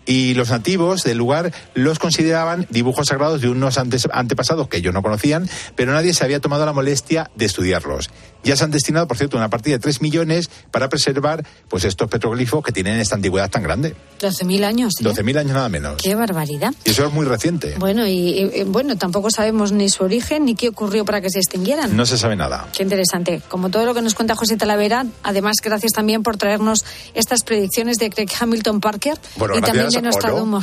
y 0.10 0.34
los 0.34 0.50
nativos 0.50 1.04
del 1.04 1.20
lugar 1.20 1.54
los 1.76 2.00
consideraban 2.00 2.66
dibujos 2.72 3.08
sagrados 3.10 3.42
de 3.42 3.48
unos 3.50 3.78
antepasados 3.78 4.68
que 4.68 4.78
ellos 4.78 4.92
no 4.92 5.04
conocían, 5.04 5.48
pero 5.76 5.94
nadie 5.94 6.16
se 6.16 6.24
había 6.24 6.40
tomado 6.40 6.66
la 6.66 6.74
molestia 6.74 7.30
de 7.36 7.46
estudiarlos. 7.46 8.10
Ya 8.44 8.56
se 8.56 8.64
han 8.64 8.72
destinado, 8.72 9.06
por 9.08 9.18
cierto, 9.18 9.36
una 9.38 9.50
partida 9.50 9.76
de 9.76 9.80
3 9.80 10.02
millones 10.02 10.50
para 10.72 10.90
preservar 10.90 11.46
pues 11.68 11.84
estos 11.84 12.10
petroglifos 12.10 12.64
que 12.64 12.72
tienen 12.72 12.98
esta 13.00 13.16
antigüedad 13.16 13.50
tan 13.52 13.62
grande. 13.62 13.96
12.000 14.22 14.64
años. 14.64 14.94
¿eh? 15.00 15.04
12.000 15.04 15.38
años 15.40 15.54
nada 15.54 15.70
menos. 15.70 16.02
Qué 16.02 16.16
barbaridad. 16.16 16.74
Y 16.86 16.92
eso 16.92 17.06
es 17.06 17.14
muy 17.14 17.26
reciente. 17.26 17.76
Bueno, 17.78 18.08
y, 18.08 18.50
y- 18.56 18.64
bueno, 18.64 18.98
tampoco 18.98 19.30
sabemos 19.30 19.72
ni 19.74 19.90
su 19.90 20.06
origen 20.06 20.46
ni 20.46 20.56
qué 20.56 20.70
ocurrió 20.70 21.06
para 21.06 21.22
que 21.22 21.30
se 21.30 21.40
extinguieran. 21.40 21.96
No 21.96 22.06
se 22.06 22.18
sabe 22.18 22.36
nada. 22.36 22.68
Qué 22.76 22.82
interesante. 22.82 23.42
Como 23.50 23.70
todo 23.70 23.86
lo 23.86 23.94
que 23.94 24.02
nos 24.02 24.16
cuenta 24.16 24.36
José 24.36 24.56
Talavera, 24.58 25.06
además, 25.22 25.58
gracias 25.62 25.92
también 25.92 26.24
por 26.24 26.38
traernos 26.38 26.86
estas 27.14 27.44
predicciones 27.44 27.98
de 27.98 28.10
Craig 28.10 28.30
Hamilton 28.40 28.80
Parker 28.80 29.18
Bueno, 29.36 29.58
y 29.58 29.62
también 29.62 29.90
de 29.90 29.99
¿o 30.08 30.46
no? 30.46 30.62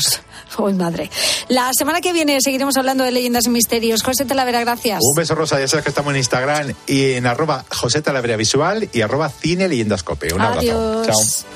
Uy, 0.58 0.72
madre. 0.74 1.10
La 1.48 1.70
semana 1.76 2.00
que 2.00 2.12
viene 2.12 2.40
seguiremos 2.40 2.76
hablando 2.76 3.04
de 3.04 3.10
leyendas 3.10 3.46
y 3.46 3.50
misterios. 3.50 4.02
José 4.02 4.24
Talavera, 4.24 4.60
gracias. 4.60 5.00
Un 5.02 5.14
beso, 5.16 5.34
Rosa. 5.34 5.58
Ya 5.60 5.68
sabes 5.68 5.84
que 5.84 5.90
estamos 5.90 6.12
en 6.12 6.18
Instagram 6.18 6.74
y 6.86 7.12
en 7.12 7.26
arroba 7.26 7.64
José 7.70 8.02
Talavera 8.02 8.36
Visual 8.36 8.88
y 8.92 9.00
arroba 9.02 9.28
Cine 9.28 9.68
Leyendascope. 9.68 10.32
Un 10.32 10.40
abrazo. 10.40 10.60
Adiós. 10.60 11.06
Chao. 11.06 11.46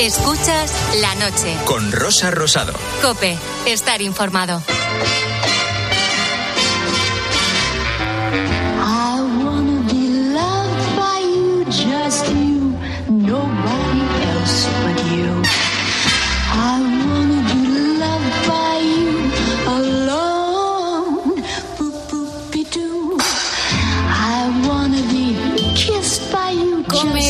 Escuchas 0.00 0.70
la 1.00 1.14
noche. 1.14 1.56
Con 1.64 1.90
Rosa 1.90 2.30
Rosado. 2.30 2.74
Cope, 3.02 3.36
estar 3.66 4.02
informado. 4.02 4.62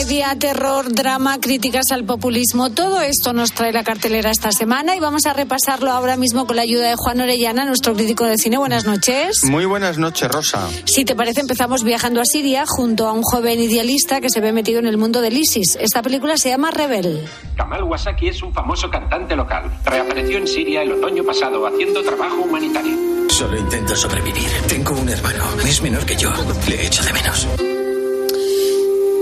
Comedia, 0.07 0.37
terror, 0.39 0.95
drama, 0.95 1.41
críticas 1.41 1.91
al 1.91 2.05
populismo, 2.05 2.71
todo 2.71 3.01
esto 3.01 3.33
nos 3.33 3.51
trae 3.51 3.73
la 3.73 3.83
cartelera 3.83 4.31
esta 4.31 4.53
semana 4.53 4.95
y 4.95 5.01
vamos 5.01 5.27
a 5.27 5.33
repasarlo 5.33 5.91
ahora 5.91 6.17
mismo 6.17 6.47
con 6.47 6.55
la 6.55 6.63
ayuda 6.63 6.91
de 6.91 6.95
Juan 6.95 7.21
Orellana, 7.21 7.65
nuestro 7.65 7.93
crítico 7.93 8.25
de 8.25 8.39
cine. 8.39 8.57
Buenas 8.57 8.85
noches. 8.85 9.43
Muy 9.43 9.65
buenas 9.65 9.99
noches, 9.99 10.31
Rosa. 10.31 10.69
Si 10.85 11.05
te 11.05 11.17
parece, 11.17 11.41
empezamos 11.41 11.83
viajando 11.83 12.21
a 12.21 12.25
Siria 12.25 12.67
junto 12.69 13.09
a 13.09 13.13
un 13.13 13.23
joven 13.23 13.59
idealista 13.59 14.21
que 14.21 14.31
se 14.31 14.41
ve 14.41 14.53
metido 14.53 14.79
en 14.79 14.87
el 14.87 14.97
mundo 14.97 15.21
del 15.21 15.37
ISIS. 15.37 15.77
Esta 15.81 16.03
película 16.03 16.37
se 16.37 16.51
llama 16.51 16.71
Rebel. 16.71 17.27
Kamal 17.57 17.83
Wasaki 17.83 18.29
es 18.29 18.41
un 18.45 18.53
famoso 18.55 18.89
cantante 18.89 19.35
local. 19.35 19.77
Reapareció 19.85 20.39
en 20.39 20.47
Siria 20.47 20.83
el 20.83 20.93
otoño 20.93 21.25
pasado 21.25 21.67
haciendo 21.67 22.05
trabajo 22.05 22.43
humanitario. 22.43 22.97
Solo 23.29 23.59
intento 23.59 23.97
sobrevivir. 23.97 24.51
Tengo 24.69 24.93
un 24.93 25.09
hermano. 25.09 25.47
Es 25.67 25.83
menor 25.83 26.07
que 26.07 26.15
yo. 26.15 26.31
Le 26.69 26.87
echo 26.87 27.03
de 27.03 27.13
menos. 27.13 27.49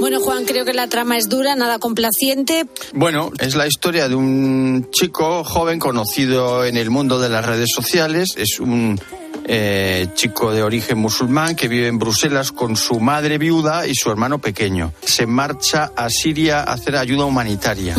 Bueno, 0.05 0.21
Juan, 0.21 0.45
creo 0.45 0.67
que 0.67 0.75
la 0.75 0.87
trama 0.87 1.17
es 1.17 1.31
dura, 1.31 1.57
nada 1.57 1.79
complaciente. 1.79 2.67
Bueno, 2.93 3.33
es 3.39 3.55
la 3.55 3.67
historia 3.67 4.07
de 4.07 4.15
un 4.15 4.89
chico 4.91 5.43
joven 5.45 5.79
conocido 5.79 6.67
en 6.67 6.77
el 6.77 6.91
mundo 6.91 7.19
de 7.19 7.31
las 7.31 7.47
redes 7.47 7.71
sociales. 7.75 8.35
Es 8.37 8.61
un 8.61 9.01
eh, 9.47 10.09
chico 10.13 10.53
de 10.53 10.63
origen 10.63 10.99
musulmán 10.99 11.57
que 11.57 11.69
vive 11.69 11.87
en 11.87 11.99
Bruselas 11.99 12.53
con 12.53 12.77
su 12.77 13.01
madre 13.01 13.39
viuda 13.39 13.87
y 13.87 13.95
su 13.95 14.11
hermano 14.11 14.41
pequeño. 14.41 14.93
Se 15.03 15.25
marcha 15.25 15.91
a 15.97 16.11
Siria 16.11 16.61
a 16.61 16.75
hacer 16.75 16.97
ayuda 16.97 17.25
humanitaria. 17.25 17.97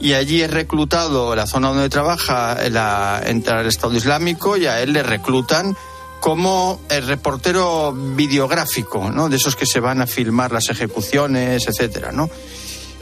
Y 0.00 0.12
allí 0.12 0.42
es 0.42 0.50
reclutado, 0.50 1.34
la 1.34 1.46
zona 1.46 1.68
donde 1.68 1.88
trabaja, 1.88 2.58
la, 2.68 3.22
entra 3.24 3.62
el 3.62 3.68
Estado 3.68 3.96
Islámico 3.96 4.58
y 4.58 4.66
a 4.66 4.82
él 4.82 4.92
le 4.92 5.02
reclutan 5.02 5.74
como 6.22 6.80
el 6.88 7.04
reportero 7.04 7.92
videográfico, 7.92 9.10
¿no? 9.10 9.28
De 9.28 9.38
esos 9.38 9.56
que 9.56 9.66
se 9.66 9.80
van 9.80 10.00
a 10.00 10.06
filmar 10.06 10.52
las 10.52 10.70
ejecuciones, 10.70 11.66
etcétera, 11.66 12.12
¿no? 12.12 12.30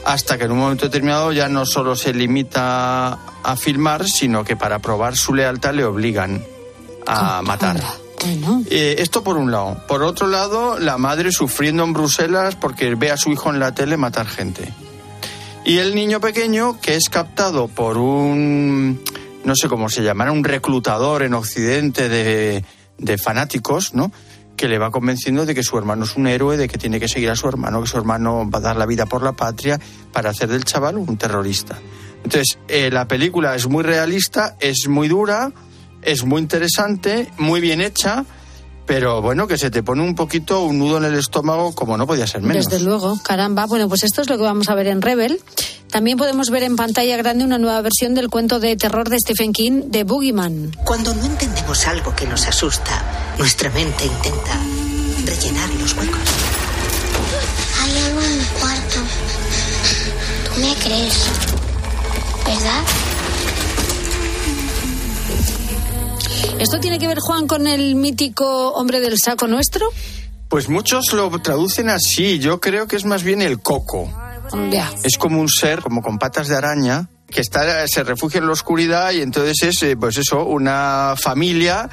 Hasta 0.06 0.38
que 0.38 0.44
en 0.44 0.52
un 0.52 0.58
momento 0.58 0.86
determinado 0.86 1.30
ya 1.30 1.50
no 1.50 1.66
solo 1.66 1.96
se 1.96 2.14
limita 2.14 3.18
a 3.42 3.56
filmar, 3.56 4.08
sino 4.08 4.42
que 4.42 4.56
para 4.56 4.78
probar 4.78 5.18
su 5.18 5.34
lealtad 5.34 5.74
le 5.74 5.84
obligan 5.84 6.42
a 7.06 7.42
matar. 7.42 7.78
Eh, 8.70 8.96
esto 9.00 9.22
por 9.22 9.36
un 9.36 9.50
lado. 9.50 9.82
Por 9.86 10.02
otro 10.02 10.26
lado, 10.26 10.78
la 10.78 10.96
madre 10.96 11.30
sufriendo 11.30 11.84
en 11.84 11.92
Bruselas 11.92 12.56
porque 12.56 12.94
ve 12.94 13.10
a 13.10 13.18
su 13.18 13.30
hijo 13.30 13.50
en 13.50 13.60
la 13.60 13.74
tele 13.74 13.98
matar 13.98 14.28
gente. 14.28 14.72
Y 15.66 15.76
el 15.76 15.94
niño 15.94 16.22
pequeño 16.22 16.80
que 16.80 16.94
es 16.94 17.10
captado 17.10 17.68
por 17.68 17.98
un, 17.98 18.98
no 19.44 19.54
sé 19.54 19.68
cómo 19.68 19.90
se 19.90 20.02
llamará, 20.02 20.32
un 20.32 20.42
reclutador 20.42 21.22
en 21.22 21.34
Occidente 21.34 22.08
de, 22.08 22.64
de 23.00 23.18
fanáticos, 23.18 23.94
¿no? 23.94 24.12
Que 24.56 24.68
le 24.68 24.78
va 24.78 24.90
convenciendo 24.90 25.46
de 25.46 25.54
que 25.54 25.62
su 25.62 25.76
hermano 25.78 26.04
es 26.04 26.16
un 26.16 26.26
héroe, 26.26 26.56
de 26.56 26.68
que 26.68 26.78
tiene 26.78 27.00
que 27.00 27.08
seguir 27.08 27.30
a 27.30 27.36
su 27.36 27.48
hermano, 27.48 27.80
que 27.80 27.88
su 27.88 27.96
hermano 27.96 28.48
va 28.48 28.58
a 28.58 28.62
dar 28.62 28.76
la 28.76 28.86
vida 28.86 29.06
por 29.06 29.22
la 29.22 29.32
patria 29.32 29.80
para 30.12 30.30
hacer 30.30 30.48
del 30.48 30.64
chaval 30.64 30.98
un 30.98 31.16
terrorista. 31.16 31.78
Entonces, 32.22 32.58
eh, 32.68 32.90
la 32.92 33.08
película 33.08 33.54
es 33.54 33.66
muy 33.66 33.82
realista, 33.82 34.56
es 34.60 34.86
muy 34.88 35.08
dura, 35.08 35.52
es 36.02 36.24
muy 36.24 36.42
interesante, 36.42 37.30
muy 37.38 37.60
bien 37.60 37.80
hecha, 37.80 38.24
pero 38.86 39.22
bueno, 39.22 39.46
que 39.46 39.56
se 39.56 39.70
te 39.70 39.82
pone 39.82 40.02
un 40.02 40.14
poquito 40.14 40.64
un 40.64 40.78
nudo 40.78 40.98
en 40.98 41.04
el 41.04 41.14
estómago 41.14 41.74
como 41.74 41.96
no 41.96 42.06
podía 42.06 42.26
ser 42.26 42.42
menos. 42.42 42.66
Desde 42.66 42.84
luego, 42.84 43.18
caramba. 43.22 43.66
Bueno, 43.66 43.88
pues 43.88 44.02
esto 44.02 44.20
es 44.20 44.28
lo 44.28 44.36
que 44.36 44.42
vamos 44.42 44.68
a 44.68 44.74
ver 44.74 44.88
en 44.88 45.00
Rebel. 45.00 45.40
También 45.90 46.16
podemos 46.16 46.50
ver 46.50 46.62
en 46.62 46.76
pantalla 46.76 47.16
grande 47.16 47.44
una 47.44 47.58
nueva 47.58 47.80
versión 47.80 48.14
del 48.14 48.28
cuento 48.28 48.60
de 48.60 48.76
terror 48.76 49.08
de 49.08 49.18
Stephen 49.18 49.52
King, 49.52 49.82
de 49.86 50.04
Boogeyman. 50.04 50.76
Cuando 50.84 51.12
no 51.14 51.24
entendemos 51.24 51.86
algo 51.86 52.14
que 52.14 52.26
nos 52.26 52.46
asusta, 52.46 53.34
nuestra 53.38 53.70
mente 53.70 54.06
intenta 54.06 54.60
rellenar 55.24 55.68
los 55.74 55.92
huecos. 55.96 56.20
Hay 57.82 57.98
algo 58.04 58.20
en 58.22 58.38
mi 58.38 58.44
cuarto. 58.60 59.00
Tú 60.44 60.60
me 60.60 60.74
crees, 60.76 61.26
¿verdad? 62.46 62.84
¿Esto 66.60 66.78
tiene 66.78 66.98
que 67.00 67.08
ver, 67.08 67.18
Juan, 67.18 67.48
con 67.48 67.66
el 67.66 67.96
mítico 67.96 68.72
hombre 68.74 69.00
del 69.00 69.18
saco 69.18 69.48
nuestro? 69.48 69.88
Pues 70.48 70.68
muchos 70.68 71.12
lo 71.12 71.30
traducen 71.40 71.88
así, 71.88 72.38
yo 72.38 72.60
creo 72.60 72.86
que 72.86 72.96
es 72.96 73.04
más 73.04 73.22
bien 73.22 73.42
el 73.42 73.60
coco. 73.60 74.12
Es 75.02 75.16
como 75.18 75.40
un 75.40 75.48
ser, 75.48 75.80
como 75.80 76.02
con 76.02 76.18
patas 76.18 76.48
de 76.48 76.56
araña, 76.56 77.08
que 77.28 77.40
está, 77.40 77.86
se 77.86 78.02
refugia 78.02 78.38
en 78.38 78.46
la 78.46 78.52
oscuridad 78.52 79.12
y 79.12 79.22
entonces 79.22 79.62
es, 79.62 79.82
eh, 79.82 79.96
pues 79.96 80.16
eso, 80.18 80.44
una 80.44 81.14
familia 81.16 81.88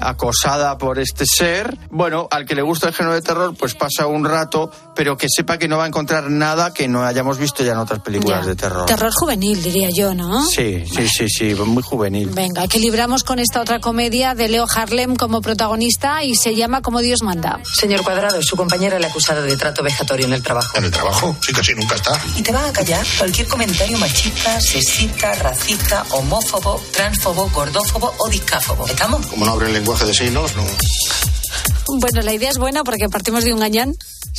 acosada 0.00 0.78
por 0.78 0.98
este 0.98 1.24
ser. 1.26 1.76
Bueno, 1.90 2.28
al 2.30 2.46
que 2.46 2.54
le 2.54 2.62
gusta 2.62 2.88
el 2.88 2.94
género 2.94 3.14
de 3.14 3.22
terror, 3.22 3.54
pues 3.58 3.74
pasa 3.74 4.06
un 4.06 4.24
rato, 4.24 4.70
pero 4.94 5.16
que 5.16 5.26
sepa 5.28 5.58
que 5.58 5.68
no 5.68 5.78
va 5.78 5.84
a 5.84 5.86
encontrar 5.88 6.30
nada 6.30 6.72
que 6.72 6.88
no 6.88 7.02
hayamos 7.04 7.38
visto 7.38 7.62
ya 7.62 7.72
en 7.72 7.78
otras 7.78 8.00
películas 8.00 8.40
Ya. 8.42 8.46
de 8.48 8.56
terror. 8.56 8.86
Terror 8.86 9.12
juvenil, 9.12 9.62
diría 9.62 9.88
yo, 9.94 10.14
¿no? 10.14 10.44
Sí, 10.46 10.84
sí, 10.86 11.08
sí, 11.08 11.28
sí, 11.28 11.54
muy 11.54 11.82
juvenil. 11.82 12.28
Venga, 12.30 12.64
equilibramos 12.64 13.24
con 13.24 13.38
esta 13.38 13.60
otra 13.60 13.80
comedia 13.80 14.34
de 14.34 14.48
Leo 14.48 14.66
Harlem 14.74 15.16
como 15.16 15.40
protagonista 15.40 16.22
y 16.24 16.34
se 16.34 16.54
llama 16.54 16.80
Como 16.82 17.00
Dios 17.00 17.22
manda. 17.22 17.60
Señor 17.74 18.02
Cuadrado, 18.02 18.40
su 18.42 18.56
compañera 18.56 18.98
le 18.98 19.06
ha 19.06 19.10
acusado 19.10 19.42
de 19.42 19.56
trato 19.56 19.82
vejatorio 19.82 20.26
en 20.26 20.32
el 20.32 20.42
trabajo. 20.42 20.76
¿En 20.78 20.84
el 20.84 20.90
trabajo? 20.90 21.36
Sí, 21.42 21.52
casi 21.52 21.74
nunca 21.74 21.94
está. 21.96 22.18
¿Y 22.36 22.42
te 22.42 22.52
van 22.52 22.64
a 22.64 22.72
callar? 22.72 23.04
Cualquier 23.18 23.46
comentario 23.48 23.98
machista, 23.98 24.60
sexista, 24.60 25.32
racista, 25.34 26.04
homófobo, 26.10 26.80
transfobo, 26.92 27.50
gordófobo 27.50 28.14
o 28.18 28.28
discáfobo. 28.28 28.86
¿Estamos? 28.86 29.26
Como 29.26 29.44
no 29.44 29.52
abre 29.52 29.66
el 29.66 29.72
lenguaje 29.74 29.89
de 29.98 30.14
signos, 30.14 30.54
no. 30.54 30.64
Bueno, 31.98 32.22
la 32.22 32.32
idea 32.32 32.50
es 32.50 32.58
buena 32.58 32.84
porque 32.84 33.08
partimos 33.08 33.44
de 33.44 33.52
un 33.52 33.60
gañán. 33.60 33.94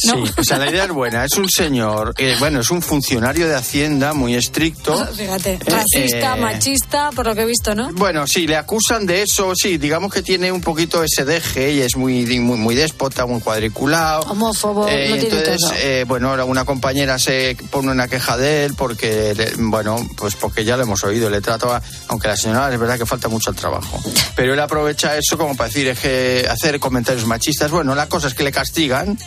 ¿no? 0.05 0.25
Sí, 0.25 0.33
o 0.37 0.43
sea, 0.43 0.57
la 0.57 0.69
idea 0.69 0.85
es 0.85 0.91
buena. 0.91 1.25
Es 1.25 1.33
un 1.33 1.49
señor, 1.49 2.13
eh, 2.17 2.35
bueno, 2.39 2.61
es 2.61 2.71
un 2.71 2.81
funcionario 2.81 3.47
de 3.49 3.55
Hacienda 3.55 4.13
muy 4.13 4.35
estricto. 4.35 5.05
Fíjate, 5.07 5.59
racista, 5.65 6.37
eh, 6.37 6.39
machista, 6.39 7.09
por 7.13 7.25
lo 7.25 7.35
que 7.35 7.41
he 7.41 7.45
visto, 7.45 7.75
¿no? 7.75 7.91
Bueno, 7.93 8.25
sí, 8.25 8.47
le 8.47 8.55
acusan 8.55 9.05
de 9.05 9.23
eso, 9.23 9.53
sí, 9.53 9.77
digamos 9.77 10.13
que 10.13 10.21
tiene 10.21 10.49
un 10.49 10.61
poquito 10.61 11.03
ese 11.03 11.25
deje 11.25 11.73
y 11.73 11.81
es 11.81 11.97
muy, 11.97 12.25
muy, 12.39 12.57
muy 12.57 12.73
déspota, 12.73 13.25
muy 13.25 13.41
cuadriculado. 13.41 14.21
Homófobo, 14.31 14.87
Eh, 14.87 15.09
lo 15.09 15.17
tiene 15.17 15.37
entonces, 15.39 15.61
todo. 15.61 15.73
eh, 15.83 16.05
bueno, 16.07 16.45
una 16.45 16.63
compañera 16.63 17.19
se 17.19 17.57
pone 17.69 17.91
una 17.91 18.07
queja 18.07 18.37
de 18.37 18.63
él 18.65 18.75
porque, 18.75 19.33
le- 19.35 19.51
bueno, 19.57 19.97
pues 20.15 20.35
porque 20.35 20.63
ya 20.63 20.77
lo 20.77 20.83
hemos 20.83 21.03
oído, 21.03 21.29
le 21.29 21.41
trata, 21.41 21.75
a- 21.77 21.81
aunque 22.07 22.29
la 22.29 22.37
señora 22.37 22.71
es 22.73 22.79
verdad 22.79 22.97
que 22.97 23.05
falta 23.05 23.27
mucho 23.27 23.49
al 23.49 23.57
trabajo. 23.57 24.01
Pero 24.37 24.53
él 24.53 24.59
aprovecha 24.61 25.17
eso 25.17 25.37
como 25.37 25.55
para 25.57 25.67
decir, 25.67 25.87
es 25.89 25.99
que 25.99 26.47
hacer 26.49 26.79
comentarios 26.79 27.00
machistas. 27.25 27.71
Bueno, 27.71 27.95
la 27.95 28.07
cosa 28.07 28.27
es 28.27 28.33
que 28.33 28.43
le 28.43 28.51
castigan 28.51 29.17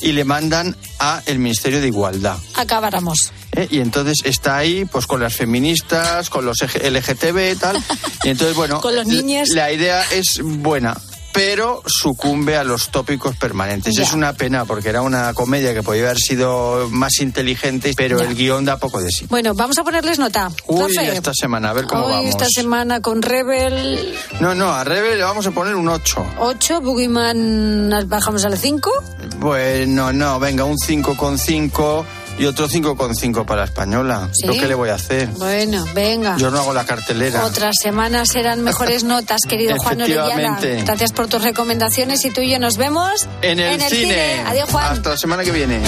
y 0.00 0.12
le 0.12 0.24
mandan 0.24 0.76
a 0.98 1.22
el 1.26 1.38
Ministerio 1.38 1.80
de 1.80 1.88
Igualdad. 1.88 2.36
Acabáramos. 2.54 3.32
¿eh? 3.52 3.66
Y 3.70 3.80
entonces 3.80 4.18
está 4.24 4.56
ahí, 4.56 4.84
pues 4.84 5.06
con 5.06 5.20
las 5.20 5.34
feministas, 5.34 6.30
con 6.30 6.44
los 6.44 6.58
LGTB 6.60 7.52
y 7.52 7.56
tal. 7.56 7.82
Y 8.24 8.30
entonces, 8.30 8.56
bueno, 8.56 8.80
Con 8.80 8.96
los 8.96 9.06
niños. 9.06 9.50
La 9.50 9.72
idea 9.72 10.02
es 10.10 10.40
buena, 10.42 10.96
pero 11.38 11.84
sucumbe 11.86 12.56
a 12.56 12.64
los 12.64 12.88
tópicos 12.88 13.36
permanentes. 13.36 13.96
Es 13.96 14.12
una 14.12 14.32
pena 14.32 14.64
porque 14.64 14.88
era 14.88 15.02
una 15.02 15.32
comedia 15.34 15.72
que 15.72 15.84
podía 15.84 16.06
haber 16.06 16.18
sido 16.18 16.88
más 16.90 17.20
inteligente, 17.20 17.92
pero 17.96 18.20
el 18.20 18.34
guion 18.34 18.64
da 18.64 18.78
poco 18.78 19.00
de 19.00 19.08
sí. 19.12 19.26
Bueno, 19.30 19.54
vamos 19.54 19.78
a 19.78 19.84
ponerles 19.84 20.18
nota. 20.18 20.50
Uy, 20.66 20.96
esta 20.96 21.30
semana, 21.32 21.70
a 21.70 21.74
ver 21.74 21.84
cómo 21.84 22.06
Hoy, 22.06 22.12
vamos. 22.12 22.30
esta 22.30 22.46
semana 22.48 23.00
con 23.00 23.22
Rebel 23.22 24.16
No, 24.40 24.56
no, 24.56 24.72
a 24.72 24.82
Rebe 24.82 25.14
le 25.14 25.22
vamos 25.22 25.46
a 25.46 25.52
poner 25.52 25.76
un 25.76 25.88
8. 25.88 26.26
8, 26.40 26.80
Boogeyman 26.80 28.08
bajamos 28.08 28.44
al 28.44 28.58
5. 28.58 28.90
Bueno, 29.38 30.12
no, 30.12 30.40
venga, 30.40 30.64
un 30.64 30.76
5,5 30.76 32.04
y 32.38 32.46
otro 32.46 32.68
5,5 32.68 33.44
para 33.44 33.64
española. 33.64 34.30
¿Sí? 34.32 34.46
¿Lo 34.46 34.54
que 34.54 34.66
le 34.66 34.74
voy 34.74 34.90
a 34.90 34.94
hacer? 34.94 35.28
Bueno, 35.30 35.84
venga. 35.94 36.36
Yo 36.36 36.50
no 36.50 36.60
hago 36.60 36.72
la 36.72 36.84
cartelera. 36.84 37.44
Otras 37.44 37.76
semanas 37.82 38.28
serán 38.28 38.62
mejores 38.62 39.04
notas, 39.04 39.40
querido 39.48 39.76
Juan 39.78 40.00
Orellana. 40.00 40.58
Gracias 40.60 41.12
por 41.12 41.26
tus 41.28 41.42
recomendaciones 41.42 42.24
y 42.24 42.30
tú 42.30 42.40
y 42.40 42.50
yo 42.50 42.58
nos 42.58 42.76
vemos 42.76 43.26
En 43.42 43.58
el, 43.58 43.80
cine. 43.82 44.42
Adiós, 44.46 44.70
Juan. 44.70 44.92
Hasta 44.92 45.10
la 45.10 45.16
semana 45.16 45.44
que 45.44 45.50
viene. 45.50 45.80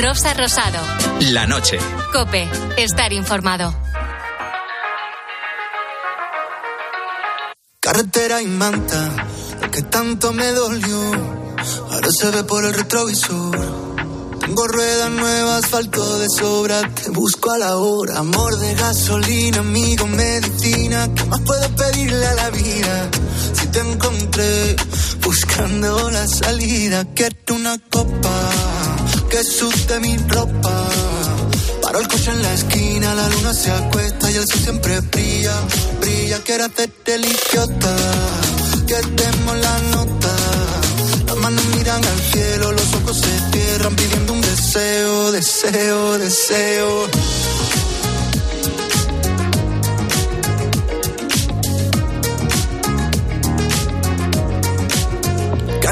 Rosa 0.00 0.34
Rosado. 0.34 0.78
La 1.20 1.46
noche. 1.46 1.78
Cope. 2.12 2.48
Estar 2.76 3.12
informado. 3.12 3.74
Carretera 7.80 8.40
y 8.40 8.46
manta, 8.46 9.26
lo 9.60 9.70
que 9.70 9.82
tanto 9.82 10.32
me 10.32 10.46
dolió, 10.52 11.12
ahora 11.90 12.08
se 12.12 12.30
ve 12.30 12.44
por 12.44 12.64
el 12.64 12.74
retrovisor. 12.74 13.56
Tengo 14.52 14.68
ruedas 14.68 15.10
nuevas, 15.12 15.64
asfalto 15.64 16.18
de 16.18 16.26
sobra, 16.28 16.82
te 16.82 17.08
busco 17.08 17.52
a 17.52 17.56
la 17.56 17.78
hora. 17.78 18.18
Amor 18.18 18.58
de 18.58 18.74
gasolina, 18.74 19.60
amigo, 19.60 20.06
medicina, 20.06 21.08
¿qué 21.14 21.24
más 21.24 21.40
puedo 21.40 21.74
pedirle 21.74 22.26
a 22.26 22.34
la 22.34 22.50
vida? 22.50 23.10
Si 23.54 23.66
te 23.68 23.78
encontré 23.78 24.76
buscando 25.22 26.10
la 26.10 26.28
salida, 26.28 27.06
quiero 27.14 27.54
una 27.54 27.78
copa 27.88 28.50
que 29.30 29.42
suste 29.42 29.98
mi 30.00 30.18
ropa. 30.18 30.86
Paro 31.80 32.00
el 32.00 32.08
coche 32.08 32.30
en 32.32 32.42
la 32.42 32.52
esquina, 32.52 33.14
la 33.14 33.28
luna 33.30 33.54
se 33.54 33.70
acuesta 33.70 34.30
y 34.30 34.36
el 34.36 34.46
sol 34.46 34.60
siempre 34.60 35.00
brilla, 35.00 35.54
brilla. 35.98 36.38
Quiero 36.44 36.66
hacerte 36.66 37.14
el 37.14 37.24
idiota, 37.24 37.96
que 38.86 38.96
demos 39.16 39.56
la 39.56 39.78
nota. 39.96 40.21
Miran 41.82 42.04
al 42.04 42.20
cielo, 42.20 42.70
los 42.70 42.94
ojos 42.94 43.16
se 43.16 43.50
cierran 43.50 43.96
pidiendo 43.96 44.34
un 44.34 44.40
deseo, 44.40 45.32
deseo, 45.32 46.16
deseo. 46.16 47.08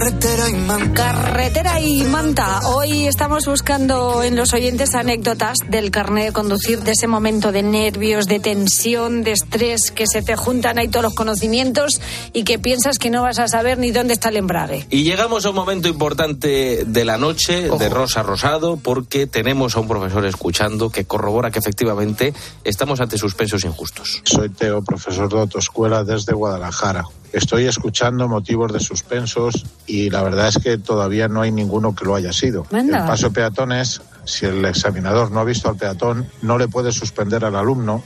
Carretera 0.00 0.48
y 0.48 0.54
manta. 0.54 0.94
Carretera 0.94 1.80
y 1.82 2.02
manta. 2.04 2.60
Hoy 2.68 3.06
estamos 3.06 3.44
buscando 3.44 4.22
en 4.22 4.34
los 4.34 4.54
oyentes 4.54 4.94
anécdotas 4.94 5.58
del 5.68 5.90
carnet 5.90 6.28
de 6.28 6.32
conducir, 6.32 6.80
de 6.80 6.92
ese 6.92 7.06
momento 7.06 7.52
de 7.52 7.62
nervios, 7.62 8.24
de 8.24 8.40
tensión, 8.40 9.22
de 9.22 9.32
estrés, 9.32 9.90
que 9.90 10.06
se 10.06 10.22
te 10.22 10.36
juntan 10.36 10.78
ahí 10.78 10.88
todos 10.88 11.02
los 11.02 11.14
conocimientos 11.14 12.00
y 12.32 12.44
que 12.44 12.58
piensas 12.58 12.98
que 12.98 13.10
no 13.10 13.20
vas 13.20 13.38
a 13.40 13.48
saber 13.48 13.76
ni 13.76 13.90
dónde 13.90 14.14
está 14.14 14.30
el 14.30 14.38
embrague. 14.38 14.86
Y 14.88 15.02
llegamos 15.02 15.44
a 15.44 15.50
un 15.50 15.56
momento 15.56 15.86
importante 15.86 16.86
de 16.86 17.04
la 17.04 17.18
noche 17.18 17.68
de 17.68 17.88
Rosa 17.90 18.22
Rosado 18.22 18.78
porque 18.78 19.26
tenemos 19.26 19.76
a 19.76 19.80
un 19.80 19.88
profesor 19.88 20.24
escuchando 20.24 20.88
que 20.88 21.04
corrobora 21.04 21.50
que 21.50 21.58
efectivamente 21.58 22.32
estamos 22.64 23.02
ante 23.02 23.18
suspensos 23.18 23.64
injustos. 23.64 24.22
Soy 24.24 24.48
Teo, 24.48 24.80
profesor 24.80 25.30
de 25.30 25.40
autoescuela 25.40 26.04
desde 26.04 26.32
Guadalajara. 26.32 27.04
Estoy 27.32 27.66
escuchando 27.66 28.26
motivos 28.26 28.72
de 28.72 28.80
suspensos 28.80 29.64
y 29.90 30.08
la 30.08 30.22
verdad 30.22 30.46
es 30.46 30.58
que 30.62 30.78
todavía 30.78 31.26
no 31.26 31.42
hay 31.42 31.50
ninguno 31.50 31.96
que 31.96 32.04
lo 32.04 32.14
haya 32.14 32.32
sido. 32.32 32.64
El 32.70 32.90
paso 32.90 33.28
de 33.28 33.34
peatones, 33.34 34.00
si 34.24 34.46
el 34.46 34.64
examinador 34.64 35.32
no 35.32 35.40
ha 35.40 35.44
visto 35.44 35.68
al 35.68 35.76
peatón, 35.76 36.28
no 36.42 36.58
le 36.58 36.68
puede 36.68 36.92
suspender 36.92 37.44
al 37.44 37.56
alumno 37.56 38.02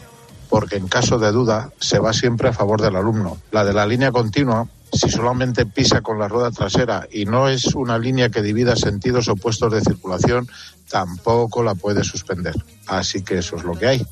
porque 0.49 0.76
en 0.76 0.89
caso 0.89 1.18
de 1.18 1.30
duda 1.30 1.72
se 1.80 1.99
va 1.99 2.14
siempre 2.14 2.49
a 2.49 2.53
favor 2.53 2.80
del 2.80 2.97
alumno. 2.97 3.37
La 3.51 3.64
de 3.64 3.74
la 3.74 3.87
línea 3.87 4.12
continua, 4.12 4.66
si 4.93 5.11
solamente 5.11 5.66
pisa 5.66 6.01
con 6.01 6.18
la 6.18 6.28
rueda 6.28 6.51
trasera 6.51 7.07
y 7.11 7.26
no 7.26 7.49
es 7.49 7.74
una 7.74 7.99
línea 7.99 8.30
que 8.30 8.41
divida 8.41 8.76
sentidos 8.76 9.28
opuestos 9.28 9.72
de 9.72 9.82
circulación, 9.82 10.49
tampoco 10.89 11.62
la 11.62 11.74
puede 11.74 12.03
suspender. 12.03 12.55
Así 12.87 13.22
que 13.22 13.39
eso 13.39 13.57
es 13.57 13.64
lo 13.64 13.74
que 13.74 13.89
hay. 13.89 14.07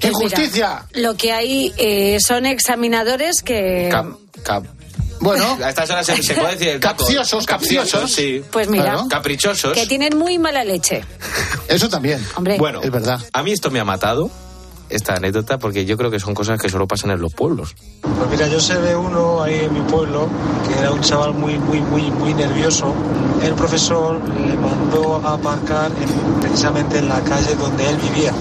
Pues 0.00 0.14
mira, 0.52 0.86
lo 0.94 1.14
que 1.14 1.30
hay 1.30 1.72
eh, 1.76 2.18
son 2.20 2.46
examinadores 2.46 3.42
que... 3.42 3.90
Bueno. 5.22 5.56
A 5.62 5.68
estas 5.70 5.88
horas 5.90 6.04
se, 6.04 6.22
se 6.22 6.34
puede 6.34 6.52
decir 6.52 6.68
el 6.68 6.80
taco. 6.80 6.98
Capciosos, 7.04 7.46
capciosos. 7.46 8.12
sí. 8.12 8.42
Pues 8.50 8.68
mira. 8.68 9.04
Caprichosos. 9.08 9.72
que 9.72 9.86
tienen 9.86 10.18
muy 10.18 10.38
mala 10.38 10.64
leche. 10.64 11.04
Eso 11.68 11.88
también. 11.88 12.24
Hombre. 12.36 12.58
Bueno, 12.58 12.80
Es 12.82 12.90
verdad. 12.90 13.20
A 13.32 13.42
mí 13.42 13.52
esto 13.52 13.70
me 13.70 13.80
ha 13.80 13.84
matado, 13.84 14.30
esta 14.90 15.14
anécdota, 15.14 15.58
porque 15.58 15.84
yo 15.86 15.96
creo 15.96 16.10
que 16.10 16.20
son 16.20 16.34
cosas 16.34 16.60
que 16.60 16.68
solo 16.68 16.86
pasan 16.86 17.10
en 17.12 17.20
los 17.20 17.32
pueblos. 17.32 17.74
Pues 18.02 18.30
mira, 18.30 18.46
yo 18.48 18.60
sé 18.60 18.78
de 18.80 18.94
uno 18.94 19.42
ahí 19.42 19.60
en 19.60 19.72
mi 19.72 19.80
pueblo 19.82 20.28
que 20.68 20.78
era 20.78 20.90
un 20.90 21.00
chaval 21.00 21.32
muy, 21.34 21.56
muy, 21.58 21.80
muy, 21.80 22.10
muy 22.10 22.34
nervioso. 22.34 22.92
El 23.42 23.54
profesor 23.54 24.20
le 24.38 24.54
mandó 24.56 25.20
a 25.24 25.34
aparcar 25.34 25.90
en- 25.92 26.40
precisamente 26.40 26.98
en 26.98 27.08
la 27.08 27.20
calle 27.20 27.54
donde 27.54 27.88
él 27.88 27.96
vivía. 27.96 28.32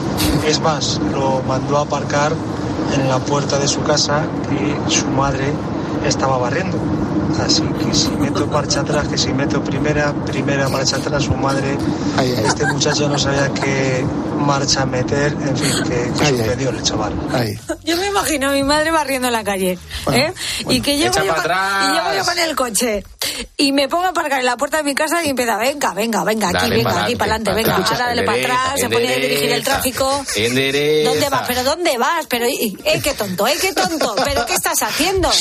Es 0.46 0.60
más, 0.60 1.00
lo 1.14 1.42
mandó 1.44 1.78
a 1.78 1.82
aparcar 1.82 2.34
en 2.96 3.08
la 3.08 3.20
puerta 3.20 3.58
de 3.60 3.68
su 3.68 3.82
casa 3.84 4.26
que 4.50 4.92
su 4.94 5.06
madre 5.08 5.46
estaba 6.06 6.38
barriendo. 6.38 6.78
Así 7.40 7.64
que 7.64 7.94
si 7.94 8.10
meto 8.10 8.46
marcha 8.48 8.82
atrás, 8.82 9.08
que 9.08 9.18
si 9.18 9.34
meto 9.34 9.64
primera, 9.64 10.14
primera 10.26 10.68
marcha 10.70 10.98
atrás, 10.98 11.24
su 11.24 11.34
madre, 11.34 11.78
este 12.46 12.66
muchacho 12.66 13.08
no 13.08 13.18
sabía 13.18 13.50
qué 13.54 14.06
marcha 14.38 14.86
meter, 14.86 15.32
en 15.34 15.58
fin, 15.58 15.84
que, 15.84 16.12
que 16.20 16.26
suspendió 16.26 16.70
el 16.70 16.84
chaval. 16.84 17.14
Yo 17.84 17.98
me 17.98 18.08
imagino 18.08 18.50
a 18.50 18.52
mi 18.52 18.64
madre 18.64 18.92
barriendo 18.92 19.30
la 19.30 19.44
calle. 19.44 19.78
¿eh? 20.12 20.34
y 20.68 20.82
que 20.82 20.98
yo, 20.98 21.12
con, 21.12 21.24
y 21.24 21.28
llevo 21.28 22.14
yo 22.18 22.26
con 22.26 22.40
el 22.40 22.56
coche. 22.56 23.04
Y 23.58 23.72
me 23.72 23.88
pongo 23.88 24.06
a 24.06 24.10
aparcar 24.10 24.40
en 24.40 24.46
la 24.46 24.58
puerta 24.58 24.78
de 24.78 24.84
mi 24.84 24.94
casa 24.94 25.24
y 25.24 25.30
empieza, 25.30 25.58
venga, 25.58 25.94
venga, 25.94 26.24
venga, 26.24 26.50
aquí, 26.50 26.58
Dale 26.58 26.76
venga, 26.76 27.04
aquí 27.04 27.16
para 27.16 27.36
adelante, 27.36 27.54
venga, 27.54 27.76
ahora 27.76 28.08
dale 28.08 28.24
para 28.24 28.40
atrás, 28.40 28.80
se 28.80 28.90
pone 28.90 29.14
a 29.14 29.16
dirigir 29.16 29.52
el 29.52 29.64
tráfico. 29.64 30.26
Endereza. 30.36 31.10
¿Dónde 31.10 31.30
vas? 31.30 31.48
¿Pero 31.48 31.64
dónde 31.64 31.98
vas? 31.98 32.26
Pero, 32.28 32.46
eh, 32.46 33.02
qué 33.02 33.14
tonto, 33.14 33.48
eh, 33.48 33.56
qué 33.60 33.74
tonto. 33.74 34.16
¿Pero 34.24 34.46
qué 34.46 34.54
estás 34.54 34.82
haciendo? 34.82 35.32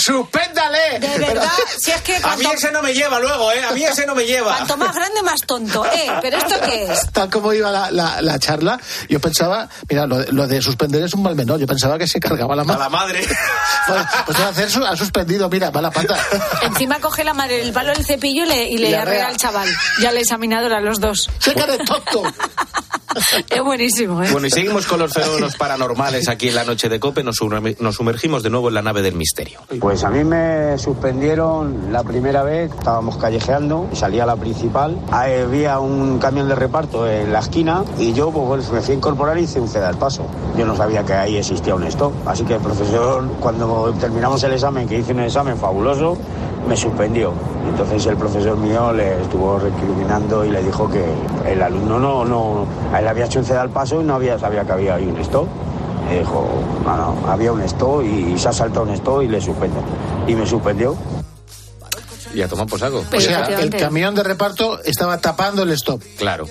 ¡Suspéndale! 0.40 0.98
De 0.98 1.18
verdad, 1.18 1.48
si 1.78 1.90
es 1.90 2.00
que 2.02 2.16
A 2.16 2.18
mí 2.18 2.22
cuanto, 2.42 2.52
ese 2.52 2.72
no 2.72 2.82
me 2.82 2.92
lleva 2.94 3.18
luego, 3.20 3.52
¿eh? 3.52 3.62
A 3.64 3.72
mí 3.72 3.84
ese 3.84 4.06
no 4.06 4.14
me 4.14 4.24
lleva. 4.24 4.56
cuanto 4.56 4.76
más 4.76 4.94
grande, 4.94 5.22
más 5.22 5.40
tonto. 5.42 5.84
Eh, 5.86 6.10
¿pero 6.22 6.38
esto 6.38 6.54
qué 6.64 6.84
es? 6.92 7.06
Tal 7.12 7.28
como 7.30 7.52
iba 7.52 7.70
la, 7.70 7.90
la- 7.90 8.20
la 8.22 8.38
charla, 8.38 8.78
yo 9.08 9.20
pensaba, 9.20 9.68
mira, 9.88 10.06
lo, 10.06 10.18
de- 10.18 10.32
lo 10.32 10.46
de 10.46 10.62
suspender 10.62 11.02
es 11.04 11.14
un 11.14 11.22
mal 11.22 11.34
menor. 11.34 11.58
Yo 11.60 11.66
pensaba 11.66 11.98
que 11.98 12.06
se 12.06 12.20
cargaba 12.20 12.54
la 12.56 12.62
A 12.62 12.64
mano. 12.64 12.78
la 12.80 12.88
madre. 12.88 13.20
Pues, 13.86 14.02
pues 14.26 14.38
va 14.40 14.44
a 14.46 14.48
hacer 14.50 14.70
su- 14.70 14.84
ha 14.84 14.94
suspendido, 14.96 15.48
mira, 15.48 15.70
mala 15.70 15.90
pata. 15.90 16.16
Encima 16.62 17.00
coge 17.00 17.24
la 17.24 17.34
madre 17.34 17.60
el 17.62 17.72
palo 17.72 17.92
del 17.92 18.04
cepillo 18.04 18.44
y 18.44 18.46
le, 18.48 18.64
y 18.68 18.78
le 18.78 18.96
arrea 18.96 19.26
al 19.28 19.36
chaval. 19.36 19.68
Ya 20.00 20.12
la 20.12 20.20
examinadora 20.20 20.78
a 20.78 20.80
los 20.80 21.00
dos. 21.00 21.28
¡Se 21.38 21.54
de 21.54 21.78
tonto! 21.78 22.22
Es 23.48 23.60
buenísimo, 23.60 24.22
¿eh? 24.22 24.28
Bueno, 24.30 24.46
y 24.46 24.50
seguimos 24.50 24.86
con 24.86 25.00
los 25.00 25.12
fenómenos 25.12 25.56
paranormales 25.56 26.28
aquí 26.28 26.46
en 26.48 26.54
la 26.54 26.62
noche 26.62 26.88
de 26.88 27.00
Cope. 27.00 27.24
Nos, 27.24 27.38
nos 27.80 27.96
sumergimos 27.96 28.44
de 28.44 28.50
nuevo 28.50 28.68
en 28.68 28.74
la 28.74 28.82
nave 28.82 29.02
del 29.02 29.14
misterio. 29.16 29.60
Pues 29.80 30.04
a 30.04 30.10
mí 30.10 30.22
me 30.30 30.78
suspendieron 30.78 31.92
la 31.92 32.04
primera 32.04 32.44
vez, 32.44 32.70
estábamos 32.70 33.16
callejeando, 33.16 33.88
salía 33.92 34.24
la 34.24 34.36
principal, 34.36 34.96
había 35.10 35.80
un 35.80 36.20
camión 36.20 36.46
de 36.46 36.54
reparto 36.54 37.10
en 37.10 37.32
la 37.32 37.40
esquina 37.40 37.82
y 37.98 38.12
yo 38.12 38.30
pues 38.30 38.70
me 38.70 38.80
fui 38.80 38.94
a 38.94 38.96
incorporar 38.96 39.36
y 39.38 39.42
hice 39.42 39.60
un 39.60 39.66
ceda 39.66 39.88
al 39.88 39.96
paso. 39.96 40.22
Yo 40.56 40.64
no 40.66 40.76
sabía 40.76 41.04
que 41.04 41.14
ahí 41.14 41.36
existía 41.36 41.74
un 41.74 41.82
stop, 41.84 42.12
así 42.26 42.44
que 42.44 42.54
el 42.54 42.60
profesor 42.60 43.24
cuando 43.40 43.92
terminamos 43.98 44.40
el 44.44 44.52
examen, 44.52 44.86
que 44.86 45.00
hice 45.00 45.12
un 45.12 45.20
examen 45.20 45.56
fabuloso, 45.56 46.16
me 46.68 46.76
suspendió. 46.76 47.32
Entonces 47.68 48.06
el 48.06 48.16
profesor 48.16 48.56
mío 48.56 48.92
le 48.92 49.20
estuvo 49.22 49.58
recriminando 49.58 50.44
y 50.44 50.50
le 50.50 50.62
dijo 50.62 50.88
que 50.88 51.04
el 51.50 51.60
alumno 51.60 51.98
no, 51.98 52.24
no, 52.24 52.66
él 52.96 53.08
había 53.08 53.24
hecho 53.24 53.40
un 53.40 53.44
ceda 53.44 53.62
al 53.62 53.70
paso 53.70 54.00
y 54.00 54.04
no 54.04 54.14
había 54.14 54.38
sabía 54.38 54.64
que 54.64 54.72
había 54.72 54.94
ahí 54.94 55.06
un 55.06 55.16
stop. 55.22 55.48
Dijo, 56.10 56.44
no, 56.84 56.96
no, 56.96 57.30
había 57.30 57.52
un 57.52 57.60
stop 57.62 58.02
y 58.02 58.36
se 58.36 58.48
ha 58.48 58.52
saltado 58.52 58.82
un 58.82 58.90
stop 58.90 59.22
y 59.22 59.28
le 59.28 59.40
suspendo. 59.40 59.80
Y 60.26 60.34
me 60.34 60.46
suspendió. 60.46 60.96
Y 62.34 62.42
a 62.42 62.48
tomar 62.48 62.66
por 62.66 62.78
saco. 62.78 63.04
O 63.12 63.20
sea, 63.20 63.44
el 63.60 63.70
camión 63.70 64.14
de 64.14 64.22
reparto 64.22 64.80
estaba 64.84 65.18
tapando 65.18 65.62
el 65.62 65.70
stop. 65.72 66.02
Claro. 66.16 66.46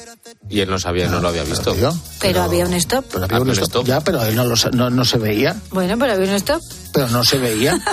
Y 0.49 0.61
él 0.61 0.69
no 0.69 0.80
sabía, 0.80 1.07
no 1.07 1.19
lo 1.19 1.27
había 1.30 1.43
visto. 1.43 1.75
Pero 2.19 2.41
había 2.43 2.65
un 2.65 2.73
stop. 2.73 3.05
Pero 3.11 3.25
había 3.25 3.39
un 3.39 3.49
stop. 3.51 3.86
Ya, 3.86 4.01
pero 4.01 4.23
él 4.25 4.36
no, 4.36 4.45
lo 4.45 4.55
no, 4.73 4.89
no 4.89 5.05
se 5.05 5.17
veía. 5.17 5.55
Bueno, 5.71 5.97
pero 5.99 6.13
había 6.13 6.27
un 6.27 6.36
stop. 6.36 6.61
Pero 6.93 7.07
no 7.09 7.23
se 7.23 7.38
veía. 7.38 7.80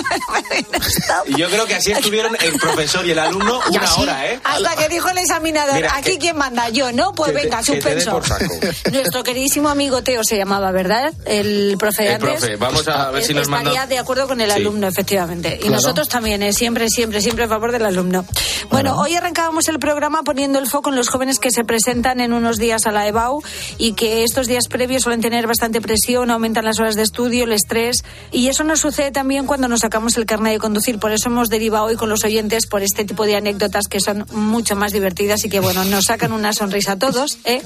Y 1.27 1.37
yo 1.37 1.49
creo 1.49 1.65
que 1.65 1.75
así 1.75 1.91
estuvieron 1.91 2.35
el 2.41 2.53
profesor 2.59 3.05
y 3.05 3.11
el 3.11 3.19
alumno 3.19 3.59
Y 3.71 3.77
una 3.77 3.85
así, 3.85 4.01
hora, 4.01 4.27
¿eh? 4.31 4.39
Hasta 4.43 4.75
que 4.75 4.89
dijo 4.89 5.09
el 5.09 5.17
examinador, 5.19 5.75
Mira, 5.75 5.95
¿aquí 5.95 6.11
que- 6.13 6.17
quién 6.17 6.37
manda? 6.37 6.69
Yo, 6.69 6.91
¿no? 6.91 7.13
Pues 7.13 7.31
que 7.31 7.43
venga, 7.43 7.59
que 7.59 7.65
suspenso. 7.65 8.11
por 8.11 8.25
saco. 8.27 8.45
Nuestro 8.91 9.23
queridísimo 9.23 9.69
amigo 9.69 10.01
Teo 10.01 10.23
se 10.23 10.37
llamaba, 10.37 10.71
¿verdad? 10.71 11.13
El 11.25 11.75
profe 11.77 12.07
El 12.07 12.13
antes. 12.15 12.29
profe, 12.39 12.55
vamos 12.55 12.87
a 12.87 13.11
ver 13.11 13.23
si 13.23 13.33
nos 13.33 13.43
Estaría 13.43 13.65
manda- 13.71 13.85
de 13.87 13.99
acuerdo 13.99 14.27
con 14.27 14.41
el 14.41 14.49
Sí. 14.51 14.55
alumno, 14.57 14.87
efectivamente. 14.87 15.55
Y 15.55 15.59
Claro. 15.59 15.75
nosotros 15.75 16.07
también, 16.09 16.41
¿eh? 16.41 16.53
siempre, 16.53 16.89
siempre, 16.89 17.21
siempre 17.21 17.45
a 17.45 17.47
favor 17.47 17.71
del 17.71 17.85
alumno. 17.85 18.25
Bueno, 18.71 18.97
hoy 18.97 19.15
arrancábamos 19.15 19.67
el 19.67 19.77
programa 19.79 20.23
poniendo 20.23 20.57
el 20.59 20.67
foco 20.67 20.89
en 20.89 20.95
los 20.95 21.09
jóvenes 21.09 21.39
que 21.39 21.51
se 21.51 21.63
presentan 21.63 22.19
en 22.19 22.26
unos 22.33 22.57
días 22.57 22.85
a 22.85 22.91
la 22.91 23.07
EBAU 23.07 23.41
y 23.77 23.93
que 23.93 24.23
estos 24.23 24.47
días 24.47 24.67
previos 24.67 25.03
suelen 25.03 25.21
tener 25.21 25.47
bastante 25.47 25.81
presión, 25.81 26.31
aumentan 26.31 26.65
las 26.65 26.79
horas 26.79 26.95
de 26.95 27.03
estudio, 27.03 27.45
el 27.45 27.53
estrés. 27.53 28.03
Y 28.31 28.47
eso 28.47 28.63
nos 28.63 28.79
sucede 28.79 29.11
también 29.11 29.45
cuando 29.45 29.67
nos 29.67 29.81
sacamos 29.81 30.17
el 30.17 30.25
carnet 30.25 30.53
de 30.53 30.59
conducir. 30.59 30.99
Por 30.99 31.11
eso 31.11 31.29
hemos 31.29 31.49
derivado 31.49 31.85
hoy 31.85 31.95
con 31.95 32.09
los 32.09 32.23
oyentes 32.23 32.67
por 32.67 32.83
este 32.83 33.05
tipo 33.05 33.25
de 33.25 33.35
anécdotas 33.35 33.87
que 33.87 33.99
son 33.99 34.25
mucho 34.31 34.75
más 34.75 34.91
divertidas 34.91 35.43
y 35.45 35.49
que, 35.49 35.59
bueno, 35.59 35.83
nos 35.85 36.05
sacan 36.05 36.31
una 36.31 36.53
sonrisa 36.53 36.93
a 36.93 36.99
todos. 36.99 37.39
¿eh? 37.45 37.61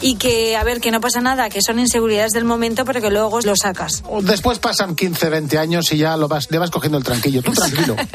Y 0.00 0.16
que, 0.16 0.56
a 0.56 0.64
ver, 0.64 0.80
que 0.80 0.90
no 0.90 1.00
pasa 1.00 1.20
nada, 1.20 1.48
que 1.48 1.60
son 1.62 1.78
inseguridades 1.78 2.32
del 2.32 2.44
momento, 2.44 2.84
pero 2.84 3.00
que 3.00 3.10
luego 3.10 3.40
lo 3.40 3.54
sacas. 3.56 4.02
Después 4.22 4.58
pasan 4.58 4.94
15, 4.94 5.28
20 5.28 5.58
años 5.58 5.92
y 5.92 5.98
ya 5.98 6.16
lo 6.16 6.28
vas, 6.28 6.50
le 6.50 6.58
vas 6.58 6.70
cogiendo 6.70 6.98
el 6.98 7.04
tranquillo. 7.04 7.42
Tú 7.42 7.52
tranquilo. 7.52 7.96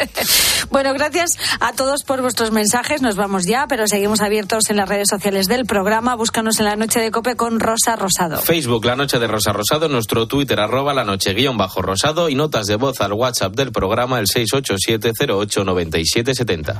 Bueno, 0.69 0.93
gracias 0.93 1.31
a 1.59 1.73
todos 1.73 2.03
por 2.03 2.21
vuestros 2.21 2.51
mensajes. 2.51 3.01
Nos 3.01 3.15
vamos 3.15 3.45
ya, 3.45 3.67
pero 3.67 3.87
seguimos 3.87 4.21
abiertos 4.21 4.69
en 4.69 4.77
las 4.77 4.89
redes 4.89 5.07
sociales 5.09 5.47
del 5.47 5.65
programa. 5.65 5.82
Búscanos 5.84 6.59
en 6.59 6.65
la 6.65 6.75
noche 6.77 7.01
de 7.01 7.11
Cope 7.11 7.36
con 7.36 7.59
Rosa 7.59 7.97
Rosado. 7.97 8.38
Facebook, 8.38 8.86
La 8.86 8.95
Noche 8.95 9.19
de 9.19 9.27
Rosa 9.27 9.51
Rosado, 9.51 9.89
nuestro 9.89 10.29
Twitter, 10.29 10.61
arroba 10.61 10.93
la 10.93 11.03
noche 11.03 11.34
guion 11.34 11.57
bajo 11.57 11.81
rosado 11.81 12.29
y 12.29 12.36
notas 12.36 12.67
de 12.67 12.77
voz 12.77 13.01
al 13.01 13.11
WhatsApp 13.11 13.53
del 13.53 13.73
programa 13.73 14.17
el 14.19 14.27
687-08-9770. 14.27 16.77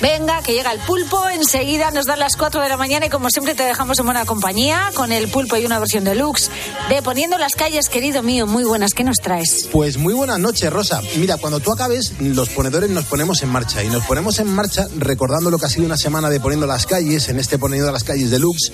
Venga, 0.00 0.40
que 0.42 0.52
llega 0.54 0.72
el 0.72 0.78
pulpo. 0.80 1.28
Enseguida 1.28 1.90
nos 1.90 2.06
dan 2.06 2.20
las 2.20 2.36
4 2.36 2.62
de 2.62 2.68
la 2.68 2.76
mañana 2.76 3.06
y 3.06 3.10
como 3.10 3.28
siempre 3.28 3.54
te 3.54 3.64
dejamos 3.64 3.98
en 3.98 4.06
buena 4.06 4.24
compañía 4.24 4.90
con 4.94 5.12
el 5.12 5.28
pulpo 5.28 5.56
y 5.56 5.66
una 5.66 5.78
versión 5.78 6.04
deluxe 6.04 6.48
de 6.88 7.02
Poniendo 7.02 7.36
las 7.38 7.52
calles, 7.52 7.88
querido 7.88 8.22
mío. 8.22 8.46
Muy 8.46 8.64
buenas, 8.64 8.94
¿qué 8.94 9.04
nos 9.04 9.18
traes? 9.18 9.68
Pues 9.72 9.98
muy 9.98 10.14
buenas 10.14 10.38
noches, 10.38 10.72
Rosa. 10.72 11.02
Mira, 11.16 11.36
cuando 11.38 11.60
tú 11.60 11.72
acabes, 11.72 12.12
los 12.20 12.48
ponedores 12.50 12.88
nos 12.88 13.04
ponemos 13.04 13.42
en 13.42 13.50
marcha. 13.50 13.82
Y 13.82 13.88
nos 13.88 14.04
ponemos 14.04 14.38
en 14.38 14.46
marcha 14.48 14.86
recordando 14.96 15.50
lo 15.50 15.58
que 15.58 15.66
ha 15.66 15.70
sido 15.70 15.84
una 15.86 15.96
semana 15.98 16.30
de 16.30 16.40
Poniendo 16.40 16.66
las 16.66 16.86
calles, 16.86 17.28
en 17.28 17.38
este 17.38 17.58
Poniendo 17.58 17.90
las 17.92 18.04
calles 18.04 18.30
deluxe, 18.30 18.72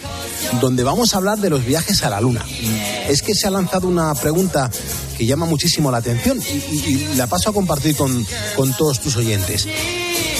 donde 0.61 0.85
vamos 0.85 1.15
a 1.15 1.17
hablar 1.17 1.39
de 1.39 1.51
los 1.51 1.65
viajes 1.65 2.03
a 2.05 2.11
la 2.11 2.21
Luna. 2.21 2.45
Es 3.09 3.23
que 3.23 3.35
se 3.35 3.47
ha 3.49 3.51
lanzado 3.51 3.89
una 3.89 4.15
pregunta 4.15 4.71
que 5.17 5.25
llama 5.25 5.47
muchísimo 5.47 5.91
la 5.91 5.99
atención 5.99 6.39
y, 6.39 6.77
y- 6.77 7.15
la 7.17 7.27
paso 7.27 7.49
a 7.49 7.53
compartir 7.55 7.97
con, 7.97 8.27
con 8.55 8.77
todos 8.77 9.01
tus 9.01 9.17
oyentes. 9.17 9.67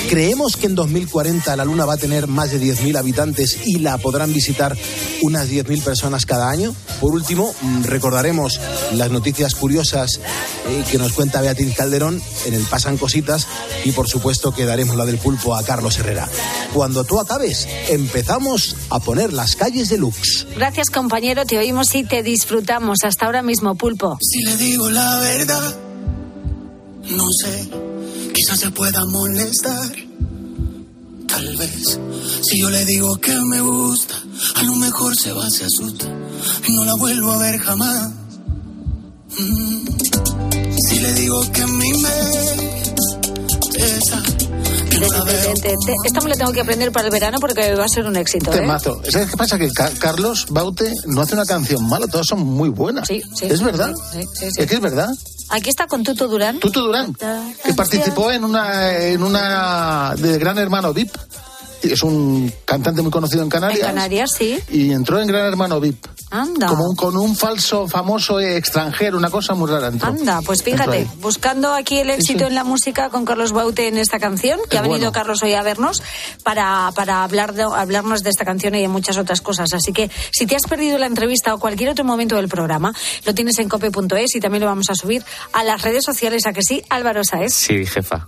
¿Creemos 0.09 0.57
que 0.57 0.67
en 0.67 0.77
2040 0.77 1.57
la 1.57 1.65
Luna 1.65 1.85
va 1.85 1.95
a 1.95 1.97
tener 1.97 2.29
más 2.29 2.53
de 2.53 2.61
10.000 2.61 2.97
habitantes 2.97 3.67
y 3.67 3.81
la 3.81 3.99
podrán 3.99 4.33
visitar 4.33 4.77
unas 5.23 5.49
10.000 5.49 5.83
personas 5.83 6.25
cada 6.25 6.49
año? 6.49 6.75
Por 7.01 7.13
último, 7.13 7.53
mm, 7.61 7.83
recordaremos 7.83 8.61
las 8.93 9.11
noticias 9.11 9.57
curiosas 9.57 10.21
eh, 10.69 10.85
que 10.91 10.99
nos 10.99 11.13
cuenta 11.13 11.41
Beatriz 11.41 11.75
Calderón 11.75 12.23
en 12.47 12.55
el 12.55 12.63
Pasan 12.63 12.99
Cositas 12.99 13.49
y 13.85 13.91
por 13.93 14.09
supuesto 14.09 14.53
que 14.53 14.65
daremos 14.65 14.97
la 14.97 15.07
del 15.07 15.19
pulpo 15.19 15.57
a 15.57 15.65
Carlos 15.65 15.99
Herrera. 15.99 16.29
Cuando 16.73 17.03
tú 17.03 17.19
acabes, 17.19 17.67
empezamos 17.89 18.77
a 18.91 19.01
poner 19.01 19.33
las 19.33 19.57
calles 19.57 19.89
de 19.89 19.99
Lux. 19.99 20.47
Gracias, 20.55 20.89
compañero. 20.89 21.45
Te 21.47 21.59
oímos 21.59 21.95
y 21.97 22.05
te 22.05 22.23
disfrutamos. 22.23 22.99
Hasta 23.03 23.27
ahora 23.27 23.43
mismo, 23.43 23.75
pulpo. 23.75 24.19
Si 24.21 24.43
le 24.43 24.57
digo 24.57 24.89
la 24.89 25.19
verdad, 25.19 25.77
no 27.11 27.25
sé, 27.43 27.69
quizás 28.47 28.61
se 28.61 28.71
pueda 28.71 29.05
molestar. 29.07 29.91
Tal 31.27 31.57
vez, 31.57 31.99
si 32.49 32.61
yo 32.61 32.71
le 32.71 32.85
digo 32.85 33.17
que 33.17 33.37
me 33.51 33.61
gusta, 33.61 34.15
a 34.55 34.63
lo 34.63 34.77
mejor 34.77 35.17
se 35.17 35.33
va, 35.33 35.51
se 35.51 35.65
asusta 35.65 36.07
y 36.65 36.73
no 36.77 36.85
la 36.85 36.95
vuelvo 36.95 37.33
a 37.33 37.39
ver 37.39 37.59
jamás. 37.59 38.11
Mm. 39.37 39.85
Si 40.89 41.01
le 41.01 41.13
digo 41.15 41.41
que 41.53 41.67
mi 41.67 41.91
te- 43.73 45.75
Esta 46.07 46.21
me 46.23 46.31
la 46.31 46.37
tengo 46.37 46.53
que 46.53 46.61
aprender 46.61 46.93
para 46.93 47.07
el 47.07 47.11
verano 47.13 47.39
porque 47.41 47.75
va 47.75 47.85
a 47.85 47.89
ser 47.89 48.07
un 48.07 48.17
éxito. 48.17 48.53
¿eh? 48.53 48.59
Temazo. 48.61 49.01
¿Sabes 49.11 49.29
qué 49.31 49.37
pasa? 49.37 49.59
Que 49.59 49.71
Ca- 49.73 49.91
Carlos 49.99 50.47
Baute 50.51 50.93
no 51.07 51.23
hace 51.23 51.35
una 51.35 51.45
canción 51.45 51.85
mala, 51.89 52.07
todas 52.07 52.27
son 52.29 52.47
muy 52.47 52.69
buenas. 52.69 53.09
Sí, 53.09 53.21
sí. 53.35 53.47
¿Es 53.47 53.61
verdad? 53.63 53.93
Sí, 54.13 54.21
sí, 54.35 54.47
sí. 54.53 54.63
Es 54.63 54.67
que 54.69 54.75
es 54.77 54.81
verdad. 54.81 55.09
Aquí 55.51 55.71
está 55.71 55.87
con 55.87 56.03
Tuto 56.03 56.29
Durán. 56.29 56.59
Tuto 56.59 56.83
Durán, 56.83 57.15
que 57.15 57.75
participó 57.75 58.33
en 58.33 58.45
una, 58.45 58.97
en 58.99 59.23
una 59.23 60.15
de 60.17 60.39
Gran 60.39 60.59
Hermano 60.59 60.93
VIP. 60.93 61.11
Es 61.93 62.03
un 62.03 62.53
cantante 62.65 63.03
muy 63.03 63.11
conocido 63.11 63.41
en 63.43 63.47
En 63.47 63.51
Canarias. 63.51 63.87
Canarias, 63.87 64.31
sí. 64.37 64.59
Y 64.71 64.93
entró 64.93 65.21
en 65.21 65.27
Gran 65.29 65.47
Hermano 65.47 65.81
VIP. 65.81 66.07
Anda. 66.31 66.67
Como 66.67 66.85
un- 66.91 66.97
con 66.97 67.17
un 67.17 67.37
falso 67.37 67.87
famoso 67.87 68.41
extranjero, 68.41 69.17
una 69.17 69.31
cosa 69.31 69.55
muy 69.55 69.71
rara. 69.71 69.89
entró. 69.89 70.09
Anda, 70.09 70.41
pues 70.43 70.63
fíjate, 70.63 71.07
buscando 71.21 71.73
aquí 71.73 71.99
el 71.99 72.11
éxito 72.11 72.47
en 72.47 72.55
la 72.55 72.65
música 72.65 73.11
con 73.11 73.25
Carlos 73.25 73.53
Baute 73.53 73.87
en 73.89 73.97
esta 73.99 74.19
canción, 74.19 74.59
que 74.69 74.77
ha 74.79 74.83
venido 74.83 74.99
bueno. 74.99 75.13
Carlos 75.13 75.43
hoy 75.43 75.55
a 75.55 75.63
vernos 75.63 76.03
para, 76.43 76.91
para 76.95 77.23
hablar 77.23 77.55
de, 77.55 77.63
hablarnos 77.63 78.23
de 78.23 78.31
esta 78.31 78.45
canción 78.45 78.75
y 78.75 78.81
de 78.83 78.89
muchas 78.89 79.17
otras 79.19 79.41
cosas. 79.41 79.73
Así 79.73 79.93
que 79.93 80.11
si 80.33 80.47
te 80.47 80.57
has 80.57 80.63
perdido 80.65 80.99
la 80.99 81.07
entrevista 81.07 81.55
o 81.55 81.59
cualquier 81.59 81.91
otro 81.91 82.05
momento 82.05 82.37
del 82.37 82.49
programa, 82.49 82.93
lo 83.25 83.35
tienes 83.35 83.59
en 83.59 83.69
cope.es 83.69 84.35
y 84.35 84.41
también 84.41 84.61
lo 84.63 84.67
vamos 84.69 84.87
a 84.91 84.95
subir 84.95 85.25
a 85.53 85.63
las 85.65 85.83
redes 85.83 86.05
sociales, 86.05 86.45
a 86.47 86.53
que 86.53 86.63
sí, 86.63 86.83
Álvaro 86.91 87.23
Saez. 87.25 87.55
Sí, 87.55 87.87
jefa. 87.87 88.27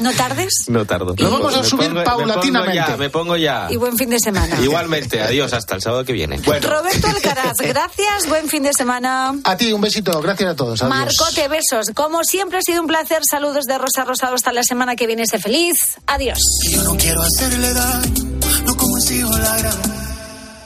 No 0.00 0.12
tardes 0.12 0.52
No 0.68 0.84
tardo. 0.84 1.14
Lo 1.16 1.30
vamos 1.30 1.54
a 1.56 1.62
subir 1.62 1.90
pongo- 1.90 2.04
paulatinamente. 2.04 2.87
Me 2.96 3.10
pongo 3.10 3.36
ya, 3.36 3.52
me 3.60 3.68
pongo 3.68 3.68
ya. 3.68 3.68
y 3.70 3.76
buen 3.76 3.96
fin 3.96 4.10
de 4.10 4.18
semana. 4.18 4.58
Igualmente, 4.62 5.20
adiós, 5.20 5.52
hasta 5.52 5.74
el 5.74 5.82
sábado 5.82 6.04
que 6.04 6.12
viene. 6.12 6.38
Bueno, 6.44 6.68
Roberto 6.68 7.06
Alcaraz, 7.14 7.58
gracias, 7.58 8.28
buen 8.28 8.48
fin 8.48 8.62
de 8.62 8.72
semana. 8.72 9.34
A 9.44 9.56
ti, 9.56 9.72
un 9.72 9.80
besito. 9.80 10.20
Gracias 10.20 10.50
a 10.50 10.56
todos. 10.56 10.82
Adiós. 10.82 10.96
Marcote, 10.96 11.48
besos. 11.48 11.86
Como 11.94 12.24
siempre 12.24 12.58
ha 12.58 12.62
sido 12.62 12.80
un 12.80 12.86
placer. 12.86 13.22
Saludos 13.28 13.64
de 13.64 13.78
Rosa 13.78 14.04
Rosado 14.04 14.34
hasta 14.34 14.52
la 14.52 14.62
semana 14.62 14.96
que 14.96 15.06
viene. 15.06 15.26
Sé 15.26 15.38
feliz. 15.38 15.98
Adiós. 16.06 16.38
Yo 16.70 16.82
no 16.82 16.96
quiero 16.96 17.20
hacerle 17.22 17.72
daño, 17.72 18.24
no 18.64 18.76
como 18.76 18.98
la 19.38 19.56
gran, 19.58 19.82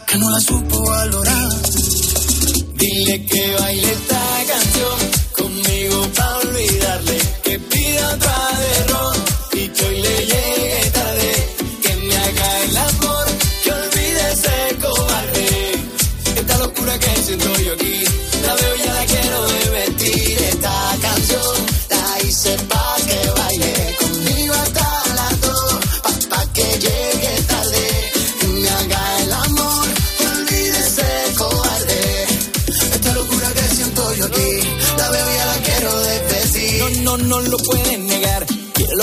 que 0.07 0.19
no 0.19 0.31
la 0.31 0.41
supo 0.41 0.83
valorar. 0.85 1.49
Dile 2.75 3.27
que 3.27 3.57
baile 3.59 3.97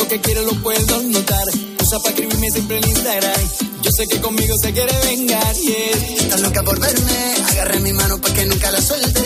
que 0.09 0.19
quiere, 0.21 0.41
lo 0.41 0.53
puedo 0.63 1.01
notar. 1.03 1.47
Usa 1.79 1.99
para 1.99 2.09
escribirme 2.09 2.49
siempre 2.49 2.77
en 2.77 2.89
Instagram. 2.89 3.41
Yo 3.83 3.91
sé 3.95 4.07
que 4.07 4.19
conmigo 4.19 4.55
se 4.59 4.73
quiere 4.73 4.91
vengar, 5.05 5.55
yeah. 5.55 6.37
Loca 6.37 6.63
por 6.63 6.79
verme, 6.79 7.35
agarré 7.49 7.79
mi 7.79 7.93
mano 7.93 8.19
pa' 8.19 8.33
que 8.33 8.45
nunca 8.45 8.71
la 8.71 8.81
suelte. 8.81 9.23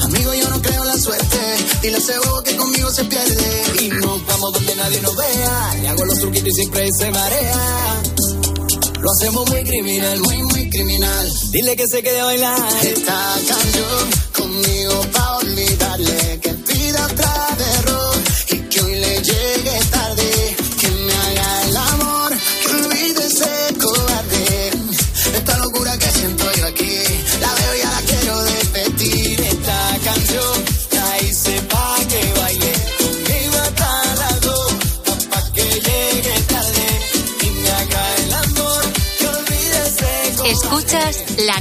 Amigo, 0.00 0.34
yo 0.34 0.50
no 0.50 0.60
creo 0.60 0.82
en 0.82 0.88
la 0.88 0.98
suerte. 0.98 1.38
Dile 1.82 1.96
a 1.96 1.98
ese 1.98 2.18
bobo 2.18 2.42
que 2.42 2.56
conmigo 2.56 2.90
se 2.90 3.04
pierde. 3.04 3.62
Y 3.80 3.88
nos 3.90 4.26
vamos 4.26 4.52
donde 4.54 4.74
nadie 4.74 5.00
nos 5.02 5.16
vea. 5.16 5.74
Le 5.82 5.88
hago 5.88 6.04
los 6.04 6.18
truquitos 6.18 6.48
y 6.48 6.52
siempre 6.52 6.88
se 6.98 7.10
marea. 7.10 8.02
Lo 9.00 9.10
hacemos 9.12 9.48
muy 9.48 9.62
criminal, 9.62 10.20
muy, 10.20 10.42
muy 10.42 10.70
criminal. 10.70 11.32
Dile 11.52 11.76
que 11.76 11.86
se 11.86 12.02
quede 12.02 12.20
a 12.20 12.24
bailar. 12.24 12.86
Esta 12.86 13.36
canción 13.46 14.10
conmigo 14.36 15.00
pa' 15.12 15.36
olvidarle. 15.36 16.47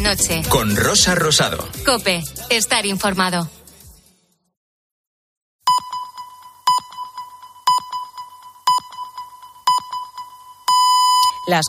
Noche. 0.07 0.41
Con 0.47 0.73
Rosa 0.77 1.15
Rosado. 1.15 1.67
Cope, 1.85 2.23
estar 2.49 2.85
informado. 2.85 3.49
Las 11.47 11.65